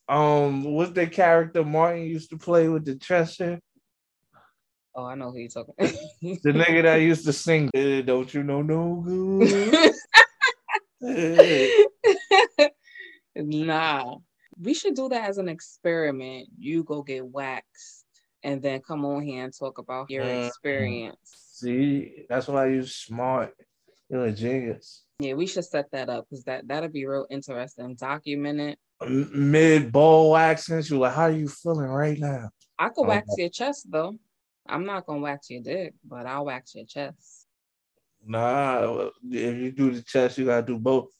um 0.09 0.65
what's 0.65 0.93
the 0.93 1.07
character 1.07 1.65
Martin 1.65 2.05
used 2.05 2.31
to 2.31 2.37
play 2.39 2.69
with 2.69 2.85
the 2.85 2.99
hair? 3.39 3.61
Oh, 4.95 5.05
I 5.05 5.15
know 5.15 5.33
who 5.33 5.39
you're 5.39 5.49
talking. 5.49 5.75
The 5.79 6.53
nigga 6.53 6.83
that 6.83 6.97
used 6.97 7.25
to 7.25 7.33
sing 7.33 7.69
"Eh, 7.75 8.03
Don't 8.03 8.33
You 8.33 8.45
Know 8.45 8.63
No 8.63 9.03
Good. 9.05 9.95
Eh. 11.07 12.69
nah. 13.37 14.17
We 14.57 14.73
should 14.75 14.95
do 14.95 15.09
that 15.09 15.29
as 15.29 15.39
an 15.39 15.49
experiment. 15.49 16.49
You 16.57 16.85
go 16.85 17.03
get 17.03 17.27
waxed 17.27 18.05
and 18.45 18.63
then 18.63 18.81
come 18.81 19.05
on 19.05 19.23
here 19.23 19.43
and 19.43 19.53
talk 19.53 19.79
about 19.79 20.11
your 20.11 20.27
Mhm. 20.27 20.47
experience. 20.49 21.19
See, 21.25 22.25
that's 22.29 22.47
why 22.47 22.69
you 22.69 22.85
smart. 22.87 23.55
You're 24.09 24.27
a 24.27 24.33
genius. 24.33 25.05
Yeah, 25.19 25.35
we 25.35 25.47
should 25.47 25.65
set 25.65 25.91
that 25.93 26.09
up 26.09 26.27
because 26.29 26.45
that 26.45 26.67
that'll 26.67 26.89
be 26.89 27.07
real 27.07 27.27
interesting. 27.31 27.95
Document 27.95 28.61
it. 28.61 28.79
Mid 29.09 29.93
ball 29.93 30.33
waxing, 30.33 30.83
you 30.85 30.99
like, 30.99 31.15
how 31.15 31.23
are 31.25 31.31
you 31.31 31.49
feeling 31.49 31.89
right 31.89 32.19
now? 32.19 32.51
I 32.79 32.89
could 32.89 33.05
oh, 33.05 33.09
wax 33.09 33.29
Okay. 33.33 33.43
your 33.43 33.51
chest 33.51 33.87
though. 33.91 34.17
I'm 34.69 34.85
not 34.87 35.07
gonna 35.07 35.21
wax 35.21 35.51
your 35.51 35.63
dick, 35.63 35.95
but 36.05 36.27
I'll 36.27 36.45
wax 36.47 36.75
your 36.75 36.87
chest. 36.87 37.47
Nah, 38.27 38.79
uh, 38.79 39.11
if 39.31 39.57
you 39.57 39.71
do 39.73 39.91
the 39.91 40.03
chest, 40.03 40.39
you 40.39 40.47
gotta 40.47 40.67
do 40.67 40.79
both. 40.79 41.11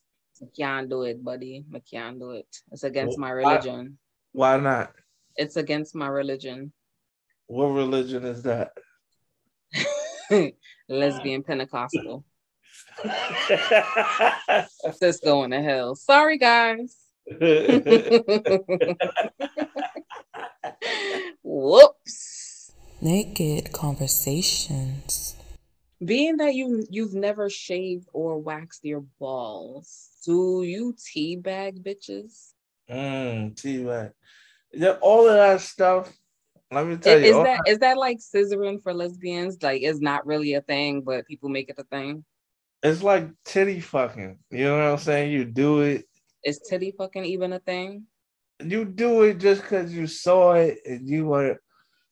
I 0.43 0.47
can't 0.57 0.89
do 0.89 1.03
it, 1.03 1.23
buddy. 1.23 1.65
I 1.75 1.81
can't 1.81 2.19
do 2.19 2.31
it. 2.33 2.47
It's 2.73 2.85
against 2.85 3.19
Well, 3.19 3.29
my 3.29 3.31
religion. 3.31 3.99
Why 4.33 4.57
not? 4.59 4.93
It's 5.37 5.57
against 5.57 5.95
my 5.95 6.09
religion. 6.09 6.73
What 7.47 7.67
religion 7.67 8.25
is 8.25 8.43
that? 8.45 8.73
Lesbian 10.89 11.43
Pentecostal. 11.43 12.25
Sis 14.99 15.21
going 15.21 15.51
to 15.51 15.63
hell. 15.63 15.95
Sorry, 15.95 16.39
guys. 16.39 16.97
Whoops. 21.43 22.73
Naked 23.01 23.73
conversations. 23.73 25.37
Being 26.05 26.37
that 26.39 26.55
you 26.55 26.85
you've 26.91 27.15
never 27.15 27.49
shaved 27.49 28.09
or 28.13 28.39
waxed 28.39 28.85
your 28.85 29.05
balls, 29.19 30.11
do 30.25 30.63
you 30.63 30.95
teabag 30.95 31.83
bitches? 31.83 32.53
mm, 32.91 33.57
T-Mac. 33.57 34.13
Yeah, 34.73 34.97
all 35.01 35.29
of 35.29 35.35
that 35.35 35.61
stuff. 35.61 36.13
Let 36.71 36.87
me 36.87 36.95
I- 36.95 36.97
tell 36.97 37.19
you, 37.21 37.25
Is 37.27 37.37
all 37.37 37.45
that 37.45 37.61
is 37.67 37.79
that 37.79 37.97
like 37.97 38.19
scissoring 38.19 38.83
for 38.83 38.93
lesbians? 38.93 39.63
Like 39.63 39.83
it's 39.83 40.01
not 40.01 40.27
really 40.27 40.55
a 40.55 40.61
thing, 40.63 41.03
but 41.03 41.27
people 41.27 41.49
make 41.49 41.69
it 41.71 41.79
a 41.79 41.85
thing. 41.85 42.25
It's 42.85 43.03
like 43.03 43.31
titty 43.45 43.81
fucking. 43.81 44.39
You 44.51 44.65
know 44.65 44.77
what 44.77 44.93
I'm 44.93 44.99
saying? 44.99 45.33
You 45.33 45.47
do 45.47 45.81
it. 45.81 46.05
Is 46.45 46.61
titty 46.69 46.93
fucking 46.97 47.25
even 47.25 47.55
a 47.55 47.59
thing? 47.59 48.05
You 48.63 48.85
do 48.85 49.23
it 49.23 49.39
just 49.39 49.63
because 49.63 49.93
you 49.93 50.07
saw 50.07 50.53
it 50.53 50.79
and 50.85 51.09
you 51.09 51.27
were. 51.27 51.59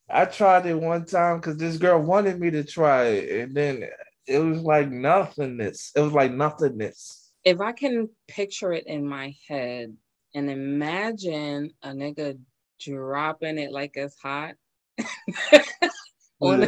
I 0.09 0.25
tried 0.25 0.65
it 0.65 0.73
one 0.73 1.05
time 1.05 1.37
because 1.37 1.57
this 1.57 1.77
girl 1.77 2.01
wanted 2.01 2.39
me 2.39 2.49
to 2.51 2.63
try 2.63 3.05
it, 3.05 3.41
and 3.41 3.55
then 3.55 3.85
it 4.27 4.39
was 4.39 4.61
like 4.61 4.89
nothingness. 4.89 5.91
It 5.95 6.01
was 6.01 6.11
like 6.11 6.33
nothingness. 6.33 7.31
If 7.45 7.61
I 7.61 7.71
can 7.71 8.09
picture 8.27 8.73
it 8.73 8.87
in 8.87 9.07
my 9.07 9.35
head 9.47 9.95
and 10.33 10.49
imagine 10.49 11.71
a 11.83 11.89
nigga 11.89 12.39
dropping 12.79 13.59
it 13.59 13.71
like 13.71 13.91
it's 13.95 14.17
hot. 14.19 14.55
On 16.41 16.67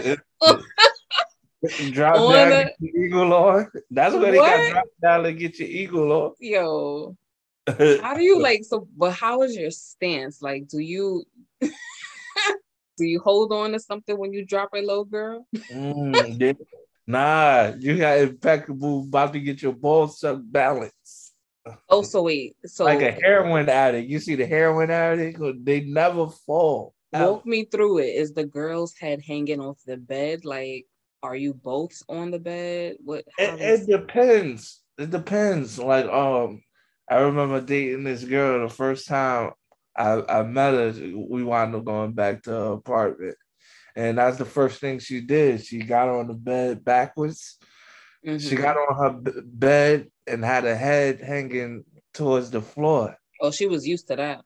drop 1.92 2.18
on 2.18 2.34
down, 2.34 2.50
the- 2.50 2.56
get 2.56 2.76
your 2.80 3.06
eagle 3.06 3.34
on. 3.34 3.72
That's 3.92 4.16
where 4.16 4.32
they 4.32 4.38
got 4.38 4.72
drop 4.72 4.86
down 5.02 5.24
to 5.24 5.34
get 5.34 5.60
your 5.60 5.70
eagle 5.70 6.12
off. 6.12 6.34
Yo, 6.40 7.16
how 7.68 8.14
do 8.14 8.24
you 8.24 8.40
like 8.42 8.64
so 8.64 8.88
but 8.96 9.14
how 9.14 9.44
is 9.44 9.56
your 9.56 9.72
stance? 9.72 10.42
Like 10.42 10.68
do 10.68 10.80
you 10.80 11.24
do 11.62 13.06
you 13.06 13.20
hold 13.20 13.52
on 13.52 13.72
to 13.72 13.80
something 13.80 14.18
when 14.18 14.34
you 14.34 14.46
drop 14.46 14.70
it 14.74 14.84
low, 14.84 15.04
girl? 15.04 15.48
Mm, 15.72 16.42
yeah. 16.42 16.54
Nah, 17.08 17.74
you 17.78 17.98
got 17.98 18.18
impeccable 18.18 19.02
about 19.02 19.34
to 19.34 19.40
get 19.40 19.62
your 19.62 19.74
ball 19.74 20.08
suck 20.08 20.40
balance. 20.44 21.34
Oh, 21.90 22.02
so 22.04 22.24
wait, 22.24 22.56
so 22.66 22.86
like 22.86 23.02
a 23.02 23.12
heroin 23.12 23.70
addict. 23.70 24.08
You 24.08 24.20
see 24.20 24.36
the 24.36 24.46
heroin 24.46 24.92
addict, 24.92 25.40
they 25.64 25.82
never 25.82 26.28
fall. 26.30 26.94
walk 27.12 27.46
me 27.46 27.66
through 27.66 28.00
it. 28.00 28.16
Is 28.16 28.34
the 28.34 28.46
girl's 28.46 28.96
head 28.96 29.22
hanging 29.22 29.60
off 29.60 29.80
the 29.86 29.98
bed? 29.98 30.46
Like, 30.46 30.86
are 31.26 31.36
you 31.36 31.54
both 31.54 32.02
on 32.08 32.32
the 32.32 32.40
bed? 32.40 32.98
What? 33.04 33.26
It, 33.38 33.62
it 33.62 33.88
depends. 33.88 34.82
It 34.98 35.10
depends. 35.12 35.78
Like, 35.80 36.06
um, 36.06 36.62
I 37.10 37.18
remember 37.18 37.62
dating 37.62 38.04
this 38.04 38.24
girl 38.24 38.68
the 38.68 38.74
first 38.74 39.08
time 39.08 39.52
I, 39.96 40.22
I 40.28 40.44
met 40.44 40.74
her. 40.74 40.94
We 41.30 41.44
wound 41.44 41.76
up 41.76 41.86
going 41.86 42.14
back 42.14 42.44
to 42.44 42.52
her 42.52 42.72
apartment, 42.74 43.36
and 43.96 44.18
that's 44.18 44.38
the 44.38 44.46
first 44.46 44.80
thing 44.80 45.00
she 45.00 45.22
did. 45.22 45.66
She 45.66 45.80
got 45.80 46.08
on 46.10 46.28
the 46.28 46.34
bed 46.34 46.84
backwards. 46.84 47.58
She 48.24 48.56
Mhm. 48.56 48.62
got 48.62 48.78
on 48.78 48.98
her 48.98 49.14
b- 49.20 49.42
bed 49.46 50.12
and 50.26 50.44
had 50.44 50.64
her 50.64 50.76
head 50.76 51.22
hanging 51.22 51.84
towards 52.14 52.50
the 52.50 52.62
floor. 52.62 53.16
Oh, 53.42 53.52
she 53.52 53.68
was 53.68 53.88
used 53.88 54.08
to 54.08 54.16
that. 54.16 54.42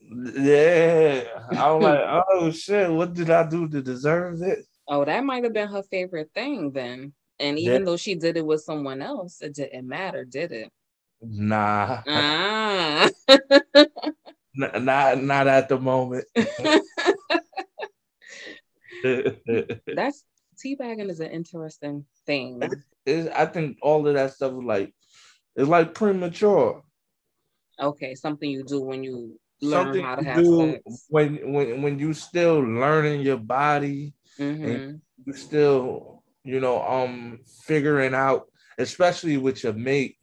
Yeah, 0.00 1.24
I 1.50 1.72
was 1.72 1.82
like, 1.82 2.24
oh 2.30 2.50
shit, 2.50 2.90
what 2.90 3.14
did 3.14 3.30
I 3.30 3.48
do 3.48 3.68
to 3.68 3.82
deserve 3.82 4.40
it? 4.42 4.64
Oh, 4.88 5.04
that 5.04 5.22
might 5.24 5.44
have 5.44 5.52
been 5.52 5.68
her 5.68 5.82
favorite 5.82 6.30
thing 6.34 6.72
then. 6.72 7.12
And 7.38 7.58
even 7.58 7.80
Yeah. 7.80 7.84
though 7.84 7.96
she 7.96 8.14
did 8.14 8.36
it 8.36 8.46
with 8.46 8.62
someone 8.62 9.02
else, 9.02 9.40
it 9.42 9.54
didn't 9.54 9.86
matter, 9.86 10.24
did 10.24 10.50
it? 10.52 10.72
Nah, 11.20 12.02
Ah. 12.06 13.08
n- 14.56 14.84
not 14.84 15.22
not 15.22 15.46
at 15.46 15.68
the 15.68 15.78
moment. 15.78 16.24
That's 19.02 20.24
teabagging 20.64 21.10
is 21.10 21.20
an 21.20 21.30
interesting 21.30 22.06
thing. 22.26 22.62
It's- 23.06 23.28
I 23.34 23.46
think 23.46 23.78
all 23.82 24.06
of 24.06 24.14
that 24.14 24.32
stuff 24.34 24.52
is 24.52 24.64
like 24.64 24.92
it's 25.56 25.68
like 25.68 25.94
premature. 25.94 26.82
Okay, 27.80 28.14
something 28.14 28.50
you 28.50 28.64
do 28.64 28.80
when 28.82 29.02
you 29.04 29.38
learn 29.62 29.86
Something 29.86 30.02
how 30.04 30.16
to 30.16 30.22
have 30.22 30.44
sex. 30.46 31.06
when 31.08 31.52
when 31.52 31.82
when 31.82 31.98
you 31.98 32.12
still 32.12 32.58
learning 32.60 33.22
your 33.22 33.38
body, 33.38 34.14
Mhm. 34.38 35.00
you 35.24 35.32
still 35.32 36.22
you 36.44 36.60
know 36.60 36.82
um 36.82 37.40
figuring 37.64 38.14
out, 38.14 38.46
especially 38.78 39.36
with 39.36 39.62
your 39.62 39.72
mate. 39.72 40.16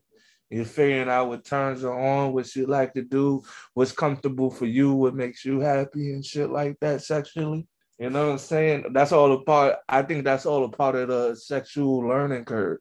You're 0.49 0.65
figuring 0.65 1.09
out 1.09 1.29
what 1.29 1.43
turns 1.43 1.81
her 1.81 1.91
on, 1.91 2.33
what 2.33 2.55
you 2.55 2.67
like 2.67 2.93
to 2.93 3.01
do, 3.01 3.41
what's 3.73 3.91
comfortable 3.91 4.51
for 4.51 4.67
you, 4.67 4.93
what 4.93 5.15
makes 5.15 5.43
you 5.43 5.59
happy, 5.59 6.13
and 6.13 6.23
shit 6.23 6.49
like 6.49 6.77
that 6.81 7.01
sexually. 7.01 7.67
You 7.97 8.09
know 8.09 8.27
what 8.27 8.31
I'm 8.33 8.37
saying? 8.37 8.85
That's 8.93 9.11
all 9.11 9.31
a 9.33 9.41
part. 9.43 9.77
I 9.89 10.03
think 10.03 10.23
that's 10.23 10.45
all 10.45 10.63
a 10.65 10.69
part 10.69 10.95
of 10.95 11.07
the 11.07 11.35
sexual 11.35 12.07
learning 12.07 12.45
curve. 12.45 12.79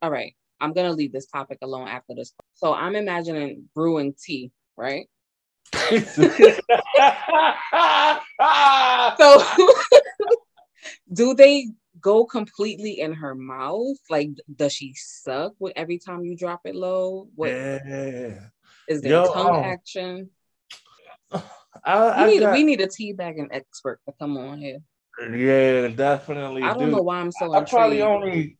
All 0.00 0.10
right. 0.10 0.34
I'm 0.60 0.72
gonna 0.72 0.92
leave 0.92 1.12
this 1.12 1.26
topic 1.26 1.58
alone 1.62 1.88
after 1.88 2.14
this. 2.14 2.32
So 2.54 2.72
I'm 2.72 2.94
imagining 2.94 3.68
brewing 3.74 4.14
tea, 4.14 4.52
right? 4.76 5.08
So 9.18 9.42
do 11.12 11.34
they 11.34 11.68
go 12.00 12.24
completely 12.24 13.00
in 13.00 13.12
her 13.12 13.34
mouth? 13.34 13.96
Like 14.10 14.30
does 14.56 14.72
she 14.72 14.94
suck 14.96 15.52
with 15.58 15.72
every 15.76 15.98
time 15.98 16.24
you 16.24 16.36
drop 16.36 16.60
it 16.64 16.74
low? 16.74 17.28
What 17.34 17.50
is 17.50 17.80
yeah. 17.86 18.38
there 18.88 19.10
Yo, 19.10 19.32
tongue 19.32 19.56
um, 19.56 19.64
action? 19.64 20.30
I, 21.84 22.26
We 22.26 22.32
need 22.34 22.40
got- 22.40 22.52
we 22.54 22.62
need 22.64 22.80
a 22.80 22.86
tea 22.86 23.12
bagging 23.12 23.48
expert 23.50 24.00
to 24.06 24.14
come 24.18 24.36
on 24.36 24.58
here. 24.58 24.78
yeah, 25.20 25.88
definitely. 25.88 26.62
I 26.62 26.74
don't 26.74 26.86
do. 26.86 26.96
know 26.96 27.02
why 27.02 27.18
I'm 27.18 27.32
so 27.32 27.52
I 27.52 27.64
probably 27.64 28.02
only, 28.02 28.56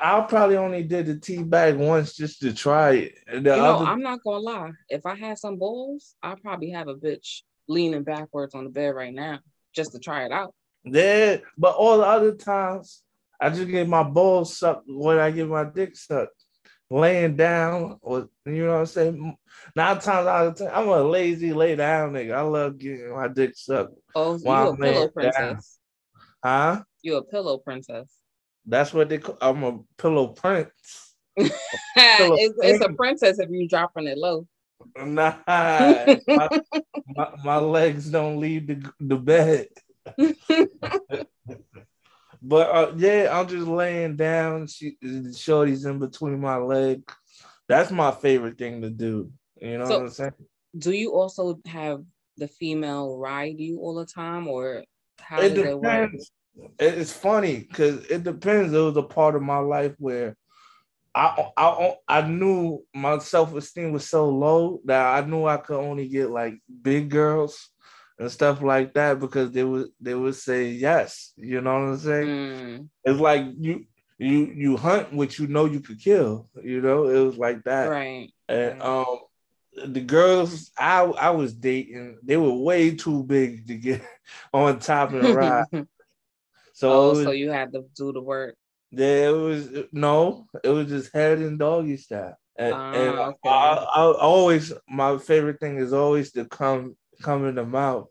I 0.00 0.20
probably 0.22 0.56
only 0.56 0.82
did 0.82 1.06
the 1.06 1.16
tea 1.18 1.42
bag 1.42 1.76
once 1.76 2.14
just 2.14 2.40
to 2.40 2.52
try 2.54 2.92
it. 2.94 3.14
The 3.26 3.34
You 3.36 3.42
know, 3.42 3.76
other, 3.76 3.84
I'm 3.86 4.02
not 4.02 4.22
gonna 4.24 4.38
lie. 4.38 4.70
If 4.88 5.06
I 5.06 5.14
had 5.14 5.38
some 5.38 5.56
balls, 5.58 6.14
I'd 6.22 6.42
probably 6.42 6.70
have 6.70 6.88
a 6.88 6.94
bitch 6.94 7.42
leaning 7.68 8.02
backwards 8.02 8.54
on 8.54 8.64
the 8.64 8.70
bed 8.70 8.90
right 8.94 9.14
now 9.14 9.40
just 9.74 9.92
to 9.92 9.98
try 9.98 10.24
it 10.24 10.32
out. 10.32 10.54
Yeah, 10.84 11.38
but 11.56 11.74
all 11.74 11.98
the 11.98 12.04
other 12.04 12.34
times, 12.34 13.02
I 13.40 13.50
just 13.50 13.68
get 13.68 13.88
my 13.88 14.02
balls 14.02 14.56
sucked 14.56 14.84
when 14.86 15.18
I 15.18 15.30
get 15.30 15.48
my 15.48 15.64
dick 15.64 15.96
sucked, 15.96 16.44
laying 16.90 17.36
down, 17.36 17.98
or 18.00 18.28
you 18.46 18.64
know 18.66 18.72
what 18.72 18.80
I'm 18.80 18.86
saying. 18.86 19.36
Nine 19.76 19.98
times 19.98 20.26
out 20.26 20.46
of 20.46 20.56
ten, 20.56 20.70
I'm 20.72 20.88
a 20.88 21.02
lazy 21.02 21.52
lay 21.52 21.76
down 21.76 22.12
nigga. 22.12 22.34
I 22.34 22.42
love 22.42 22.78
getting 22.78 23.14
my 23.14 23.28
dick 23.28 23.52
sucked. 23.54 23.94
Oh, 24.14 24.38
While 24.38 24.64
you 24.64 24.68
a 24.68 24.72
I'm 24.72 24.78
pillow 24.78 25.12
laying 25.16 25.32
down. 25.32 25.60
Huh? 26.44 26.82
You 27.02 27.16
a 27.16 27.24
pillow 27.24 27.58
princess. 27.58 28.08
That's 28.66 28.92
what 28.92 29.08
they 29.08 29.18
call. 29.18 29.38
I'm 29.40 29.62
a 29.64 29.80
pillow 29.98 30.28
prince. 30.28 31.14
it's, 31.36 31.54
it's 31.96 32.84
a 32.84 32.92
princess 32.92 33.38
if 33.38 33.50
you 33.50 33.68
dropping 33.68 34.06
it 34.06 34.18
low. 34.18 34.46
Nah, 34.96 35.34
my, 35.46 36.60
my, 37.06 37.28
my 37.44 37.56
legs 37.56 38.10
don't 38.10 38.38
leave 38.38 38.66
the, 38.66 38.92
the 39.00 39.16
bed. 39.16 39.68
But 42.44 42.70
uh, 42.70 42.92
yeah, 42.96 43.28
I'm 43.30 43.46
just 43.46 43.68
laying 43.68 44.16
down. 44.16 44.66
She, 44.66 44.96
shorty's 45.36 45.84
in 45.84 46.00
between 46.00 46.40
my 46.40 46.56
legs. 46.56 47.04
That's 47.68 47.92
my 47.92 48.10
favorite 48.10 48.58
thing 48.58 48.82
to 48.82 48.90
do. 48.90 49.30
You 49.60 49.78
know 49.78 49.84
So- 49.84 49.98
what 49.98 50.02
I'm 50.02 50.10
saying? 50.10 50.32
Do 50.76 50.90
you 50.90 51.12
also 51.12 51.60
have 51.66 52.02
the 52.38 52.48
female 52.48 53.18
ride 53.18 53.60
you 53.60 53.78
all 53.78 53.94
the 53.94 54.06
time, 54.06 54.48
or 54.48 54.84
how 55.20 55.40
It 55.40 55.50
does 55.50 55.58
it 55.58 55.78
work? 55.78 56.10
depends. 56.10 56.32
It's 56.78 57.12
funny 57.12 57.58
because 57.58 58.06
it 58.06 58.22
depends. 58.24 58.72
It 58.72 58.78
was 58.78 58.96
a 58.96 59.02
part 59.02 59.36
of 59.36 59.42
my 59.42 59.58
life 59.58 59.94
where 59.98 60.34
I 61.14 61.46
I 61.58 61.94
I 62.08 62.22
knew 62.22 62.82
my 62.94 63.18
self 63.18 63.54
esteem 63.54 63.92
was 63.92 64.08
so 64.08 64.30
low 64.30 64.80
that 64.86 65.22
I 65.22 65.26
knew 65.26 65.44
I 65.44 65.58
could 65.58 65.78
only 65.78 66.08
get 66.08 66.30
like 66.30 66.54
big 66.82 67.10
girls 67.10 67.68
and 68.22 68.30
stuff 68.30 68.62
like 68.62 68.94
that 68.94 69.20
because 69.20 69.50
they 69.52 69.64
would 69.64 69.88
they 70.00 70.14
would 70.14 70.36
say 70.36 70.70
yes. 70.70 71.32
You 71.36 71.60
know 71.60 71.74
what 71.74 71.88
I'm 71.90 71.98
saying? 71.98 72.28
Mm, 72.28 72.88
It's 73.04 73.20
like 73.20 73.44
you 73.58 73.84
you 74.18 74.52
you 74.54 74.76
hunt 74.76 75.12
what 75.12 75.38
you 75.38 75.46
know 75.48 75.66
you 75.66 75.80
could 75.80 76.00
kill. 76.00 76.48
You 76.62 76.80
know, 76.80 77.08
it 77.08 77.20
was 77.24 77.36
like 77.36 77.64
that. 77.64 77.88
right. 77.90 78.30
And 78.48 78.80
right. 78.80 78.82
um, 78.82 79.18
the 79.92 80.00
girls 80.00 80.70
I 80.78 81.02
I 81.02 81.30
was 81.30 81.54
dating, 81.54 82.18
they 82.22 82.36
were 82.36 82.52
way 82.54 82.94
too 82.94 83.24
big 83.24 83.66
to 83.68 83.74
get 83.76 84.02
on 84.52 84.78
top 84.78 85.12
of 85.12 85.22
the 85.22 85.34
ride. 85.34 85.66
So, 86.74 86.90
oh, 86.92 87.08
was- 87.10 87.24
so 87.24 87.30
you 87.32 87.50
had 87.50 87.72
to 87.72 87.84
do 87.96 88.12
the 88.12 88.20
work. 88.20 88.56
Yeah, 88.90 89.28
it 89.28 89.36
was 89.36 89.68
no, 89.92 90.46
it 90.62 90.68
was 90.68 90.88
just 90.88 91.12
head 91.12 91.38
and 91.38 91.58
doggy 91.58 91.96
style. 91.96 92.36
And, 92.56 92.74
Ah, 92.74 92.92
and 92.92 93.16
I, 93.18 93.24
okay. 93.28 93.48
I, 93.48 93.74
I 93.96 94.12
always 94.20 94.72
my 94.88 95.18
favorite 95.18 95.60
thing 95.60 95.78
is 95.78 95.92
always 95.92 96.32
to 96.32 96.44
come 96.44 96.96
come 97.22 97.46
in 97.46 97.54
the 97.54 97.64
mouth. 97.64 98.08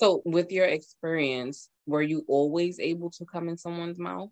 So, 0.00 0.22
with 0.24 0.50
your 0.50 0.64
experience, 0.64 1.68
were 1.86 2.00
you 2.00 2.24
always 2.26 2.80
able 2.80 3.10
to 3.10 3.26
come 3.26 3.50
in 3.50 3.58
someone's 3.58 3.98
mouth? 3.98 4.30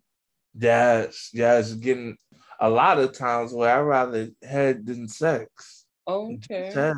Yes, 0.59 1.29
yes, 1.35 1.75
getting 1.75 2.17
a 2.59 2.71
lot 2.71 2.99
of 2.99 3.13
times 3.13 3.53
where 3.53 3.77
I 3.77 3.81
rather 3.81 4.31
head 4.43 4.87
than 4.87 5.09
sex. 5.09 5.85
Okay. 6.09 6.71
Sad. 6.73 6.95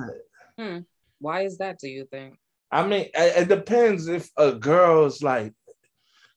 Hmm. 0.57 0.79
Why 1.19 1.43
is 1.43 1.59
that? 1.59 1.81
Do 1.81 1.89
you 1.89 2.07
think? 2.13 2.39
I 2.71 2.87
mean, 2.87 3.07
it, 3.13 3.43
it 3.43 3.49
depends 3.49 4.07
if 4.07 4.31
a 4.37 4.53
girl's 4.53 5.21
like, 5.21 5.53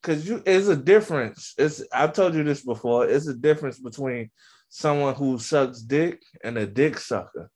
cause 0.02 0.28
you 0.28 0.42
it's 0.44 0.68
a 0.68 0.76
difference. 0.76 1.54
It's 1.60 1.84
I've 1.94 2.14
told 2.14 2.34
you 2.34 2.44
this 2.44 2.66
before. 2.66 3.08
It's 3.08 3.28
a 3.28 3.36
difference 3.36 3.78
between 3.80 4.32
someone 4.70 5.14
who 5.14 5.38
sucks 5.38 5.82
dick 5.82 6.20
and 6.44 6.58
a 6.58 6.66
dick 6.66 6.98
sucker. 6.98 7.52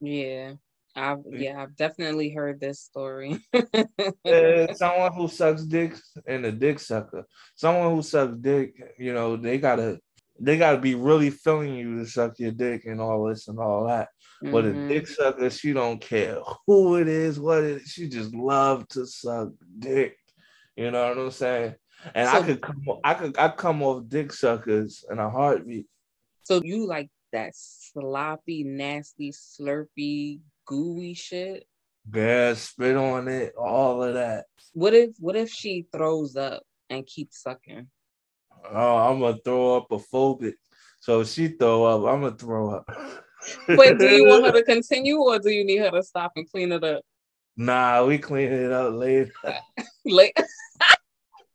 Yeah, 0.00 0.54
I've 0.96 1.18
yeah, 1.30 1.62
I've 1.62 1.76
definitely 1.76 2.30
heard 2.30 2.60
this 2.60 2.80
story. 2.80 3.38
Uh, 4.26 4.74
someone 4.74 5.12
who 5.12 5.28
sucks 5.28 5.62
dick 5.62 5.94
and 6.26 6.44
a 6.44 6.50
dick 6.50 6.80
sucker. 6.80 7.24
Someone 7.54 7.94
who 7.94 8.02
sucks 8.02 8.36
dick, 8.40 8.74
you 8.98 9.14
know, 9.14 9.36
they 9.36 9.56
gotta 9.56 10.00
they 10.40 10.58
gotta 10.58 10.78
be 10.78 10.96
really 10.96 11.30
feeling 11.30 11.76
you 11.76 11.98
to 11.98 12.06
suck 12.06 12.38
your 12.38 12.50
dick 12.50 12.86
and 12.86 13.00
all 13.00 13.24
this 13.28 13.46
and 13.46 13.60
all 13.60 13.86
that. 13.86 14.08
But 14.42 14.64
a 14.64 14.88
dick 14.88 15.06
sucker, 15.06 15.48
she 15.48 15.72
don't 15.72 16.00
care 16.00 16.38
who 16.66 16.96
it 16.96 17.08
is, 17.08 17.38
what 17.38 17.62
it 17.62 17.82
is. 17.82 17.88
She 17.88 18.08
just 18.08 18.34
love 18.34 18.86
to 18.88 19.06
suck 19.06 19.50
dick. 19.78 20.18
You 20.76 20.90
know 20.90 21.08
what 21.08 21.18
I'm 21.18 21.30
saying? 21.30 21.74
And 22.14 22.28
I 22.28 22.42
could 22.42 22.60
come, 22.60 22.84
I 23.04 23.14
could, 23.14 23.38
I 23.38 23.48
come 23.48 23.82
off 23.82 24.08
dick 24.08 24.32
suckers 24.32 25.04
in 25.10 25.18
a 25.18 25.30
heartbeat. 25.30 25.86
So 26.42 26.60
you 26.62 26.86
like 26.86 27.10
that 27.32 27.52
sloppy, 27.54 28.64
nasty, 28.64 29.32
slurpy, 29.32 30.40
gooey 30.66 31.14
shit? 31.14 31.66
Yeah, 32.12 32.54
spit 32.54 32.96
on 32.96 33.26
it, 33.28 33.54
all 33.56 34.02
of 34.02 34.14
that. 34.14 34.44
What 34.74 34.94
if 34.94 35.10
what 35.18 35.34
if 35.36 35.50
she 35.50 35.86
throws 35.92 36.36
up 36.36 36.62
and 36.90 37.06
keeps 37.06 37.42
sucking? 37.42 37.88
Oh, 38.70 38.96
I'm 38.98 39.20
gonna 39.20 39.38
throw 39.44 39.76
up 39.76 39.90
a 39.90 39.98
phobic. 39.98 40.54
So 41.00 41.20
if 41.20 41.28
she 41.28 41.48
throw 41.48 41.84
up, 41.84 42.12
I'm 42.12 42.20
gonna 42.22 42.36
throw 42.36 42.70
up. 42.70 42.90
Wait, 43.68 43.98
do 43.98 44.06
you 44.08 44.26
want 44.26 44.46
her 44.46 44.52
to 44.52 44.62
continue 44.74 45.18
or 45.18 45.38
do 45.38 45.50
you 45.50 45.64
need 45.64 45.78
her 45.78 45.90
to 45.90 46.02
stop 46.02 46.32
and 46.36 46.48
clean 46.50 46.72
it 46.72 46.84
up? 46.84 47.02
Nah, 47.56 48.04
we 48.04 48.18
clean 48.18 48.52
it 48.52 48.72
up 48.72 48.92
later. 48.94 49.32
Like, 50.04 50.36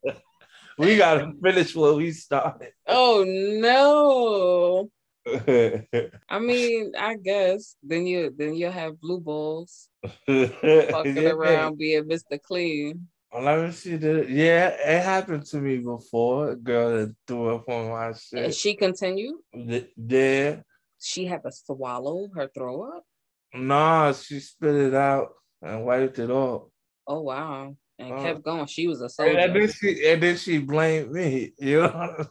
We 0.78 0.98
gotta 0.98 1.32
finish 1.42 1.76
what 1.76 1.96
we 1.96 2.12
started. 2.12 2.74
oh 2.88 3.24
no. 3.28 4.90
I 6.30 6.40
mean, 6.40 6.94
I 6.98 7.16
guess 7.16 7.76
then 7.84 8.06
you 8.08 8.34
then 8.36 8.56
you'll 8.56 8.72
have 8.72 9.00
blue 9.00 9.20
balls 9.20 9.90
fucking 10.26 11.16
Yeah. 11.18 11.30
around 11.32 11.78
being 11.78 12.04
Mr. 12.06 12.42
Clean. 12.42 13.08
Well, 13.32 13.44
let 13.44 13.66
me 13.66 13.72
see 13.72 13.96
the 13.98 14.26
yeah, 14.28 14.70
it 14.70 15.04
happened 15.04 15.46
to 15.48 15.58
me 15.58 15.78
before. 15.78 16.52
A 16.52 16.56
girl 16.56 16.90
that 16.98 17.16
threw 17.28 17.56
up 17.56 17.70
on 17.70 17.90
my 17.90 18.08
And 18.08 18.18
shit. 18.18 18.56
she 18.56 18.76
continued. 18.76 19.38
Th- 19.54 19.90
There, 19.96 20.64
She 21.00 21.26
had 21.26 21.44
to 21.44 21.52
swallow 21.52 22.28
her 22.36 22.50
throw 22.54 22.82
up. 22.98 23.04
nah, 23.54 24.12
she 24.14 24.40
spit 24.40 24.76
it 24.76 24.94
out 24.94 25.30
and 25.62 25.86
wiped 25.86 26.20
it 26.20 26.30
off. 26.32 26.64
Oh 27.08 27.22
wow. 27.22 27.76
And 28.00 28.14
Uh, 28.14 28.24
kept 28.24 28.42
going. 28.44 28.66
She 28.66 28.88
was 28.88 29.02
a 29.02 29.10
And 29.24 29.56
then 29.56 29.70
she 29.72 30.08
and 30.10 30.22
then 30.24 30.36
she 30.36 30.58
blamed 30.58 31.12
me. 31.12 31.54
You 31.60 31.82
know. 31.84 32.26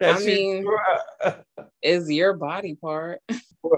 I 0.00 0.18
mean-. 0.20 0.66
Is 1.82 2.10
your 2.10 2.34
body 2.34 2.76
part. 2.76 3.20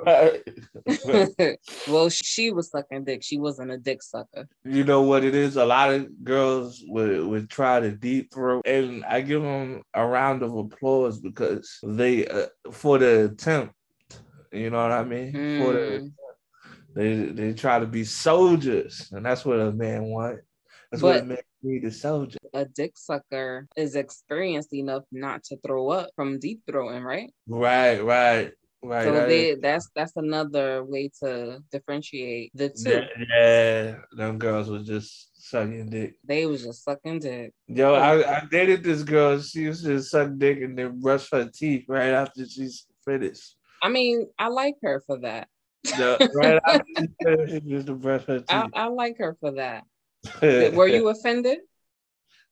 Right. 0.06 0.42
well, 1.88 2.11
she 2.11 2.52
was 2.52 2.70
sucking 2.70 3.04
dick. 3.04 3.22
She 3.22 3.38
wasn't 3.38 3.70
a 3.70 3.78
dick 3.78 4.02
sucker. 4.02 4.46
you 4.62 4.85
know 4.85 5.00
what 5.02 5.24
it 5.24 5.35
is? 5.35 5.56
A 5.56 5.64
lot 5.64 5.92
of 5.92 6.22
girls 6.22 6.85
would, 6.87 7.24
would 7.26 7.50
try 7.50 7.80
to 7.80 7.90
deep 7.90 8.33
throat, 8.33 8.66
and 8.66 9.04
I 9.06 9.22
give 9.22 9.42
them 9.42 9.83
a 9.94 10.06
round 10.06 10.42
of 10.42 10.54
applause 10.54 11.18
because 11.18 11.78
they 11.83 12.26
uh, 12.26 12.46
for 12.70 12.98
the 12.98 13.24
attempt. 13.24 13.74
You 14.52 14.68
know 14.68 14.83
what 14.83 14.92
I 14.92 15.02
mean? 15.02 15.33
For 15.59 15.72
the 15.72 15.80
Mm. 15.80 16.12
they 16.94 17.14
they 17.33 17.52
try 17.54 17.78
to 17.78 17.87
be 17.87 18.04
soldiers, 18.04 19.09
and 19.12 19.24
that's 19.24 19.46
what 19.46 19.61
a 19.61 19.72
man 19.72 20.04
want. 20.04 20.40
That's 20.90 21.03
what 21.03 21.18
But- 21.20 21.26
man 21.26 21.38
need 21.62 21.85
a 21.85 21.90
soldier. 21.90 22.38
A 22.55 22.64
dick 22.64 22.92
sucker 22.96 23.68
is 23.76 23.94
experienced 23.94 24.72
enough 24.74 25.05
not 25.12 25.44
to 25.44 25.57
throw 25.59 25.90
up 25.90 26.11
from 26.16 26.38
deep 26.38 26.62
throwing, 26.68 27.03
right? 27.05 27.33
Right, 27.46 28.00
right, 28.00 28.53
right. 28.83 29.05
so 29.05 29.12
that 29.12 29.29
they 29.29 29.50
is- 29.50 29.61
that's 29.61 29.88
that's 29.94 30.16
another 30.16 30.83
way 30.85 31.11
to 31.22 31.62
differentiate 31.70 32.50
the 32.55 32.70
two. 32.70 33.03
yeah, 33.37 33.98
them 34.16 34.38
girls 34.38 34.68
was 34.68 34.87
just 34.87 35.31
sucking 35.48 35.90
dick. 35.90 36.14
They 36.24 36.46
was 36.46 36.64
just 36.64 36.83
sucking 36.85 37.20
dick. 37.20 37.53
Yo. 37.68 37.94
I, 37.94 38.38
I 38.38 38.42
dated 38.50 38.83
this 38.83 39.03
girl. 39.03 39.40
She 39.40 39.61
used 39.61 39.85
to 39.85 40.00
suck 40.03 40.31
dick 40.38 40.61
and 40.62 40.76
then 40.79 40.98
brush 41.00 41.31
her 41.31 41.48
teeth 41.53 41.85
right 41.88 42.11
after 42.11 42.46
she's 42.46 42.87
finished. 43.05 43.57
I 43.83 43.88
mean, 43.90 44.26
I 44.38 44.48
like 44.48 44.74
her 44.83 45.03
for 45.07 45.18
that. 45.20 45.48
Yeah, 45.98 46.18
right 46.35 46.61
after 46.66 46.85
she 46.98 47.07
finished, 47.22 47.53
she 47.64 47.68
used 47.70 47.87
to 47.87 47.94
brush 47.94 48.24
her 48.26 48.44
I, 48.48 48.62
teeth. 48.62 48.72
I 48.74 48.87
like 48.88 49.16
her 49.18 49.37
for 49.40 49.53
that. 49.53 49.85
Were 50.42 50.88
you 50.88 51.09
offended? 51.14 51.59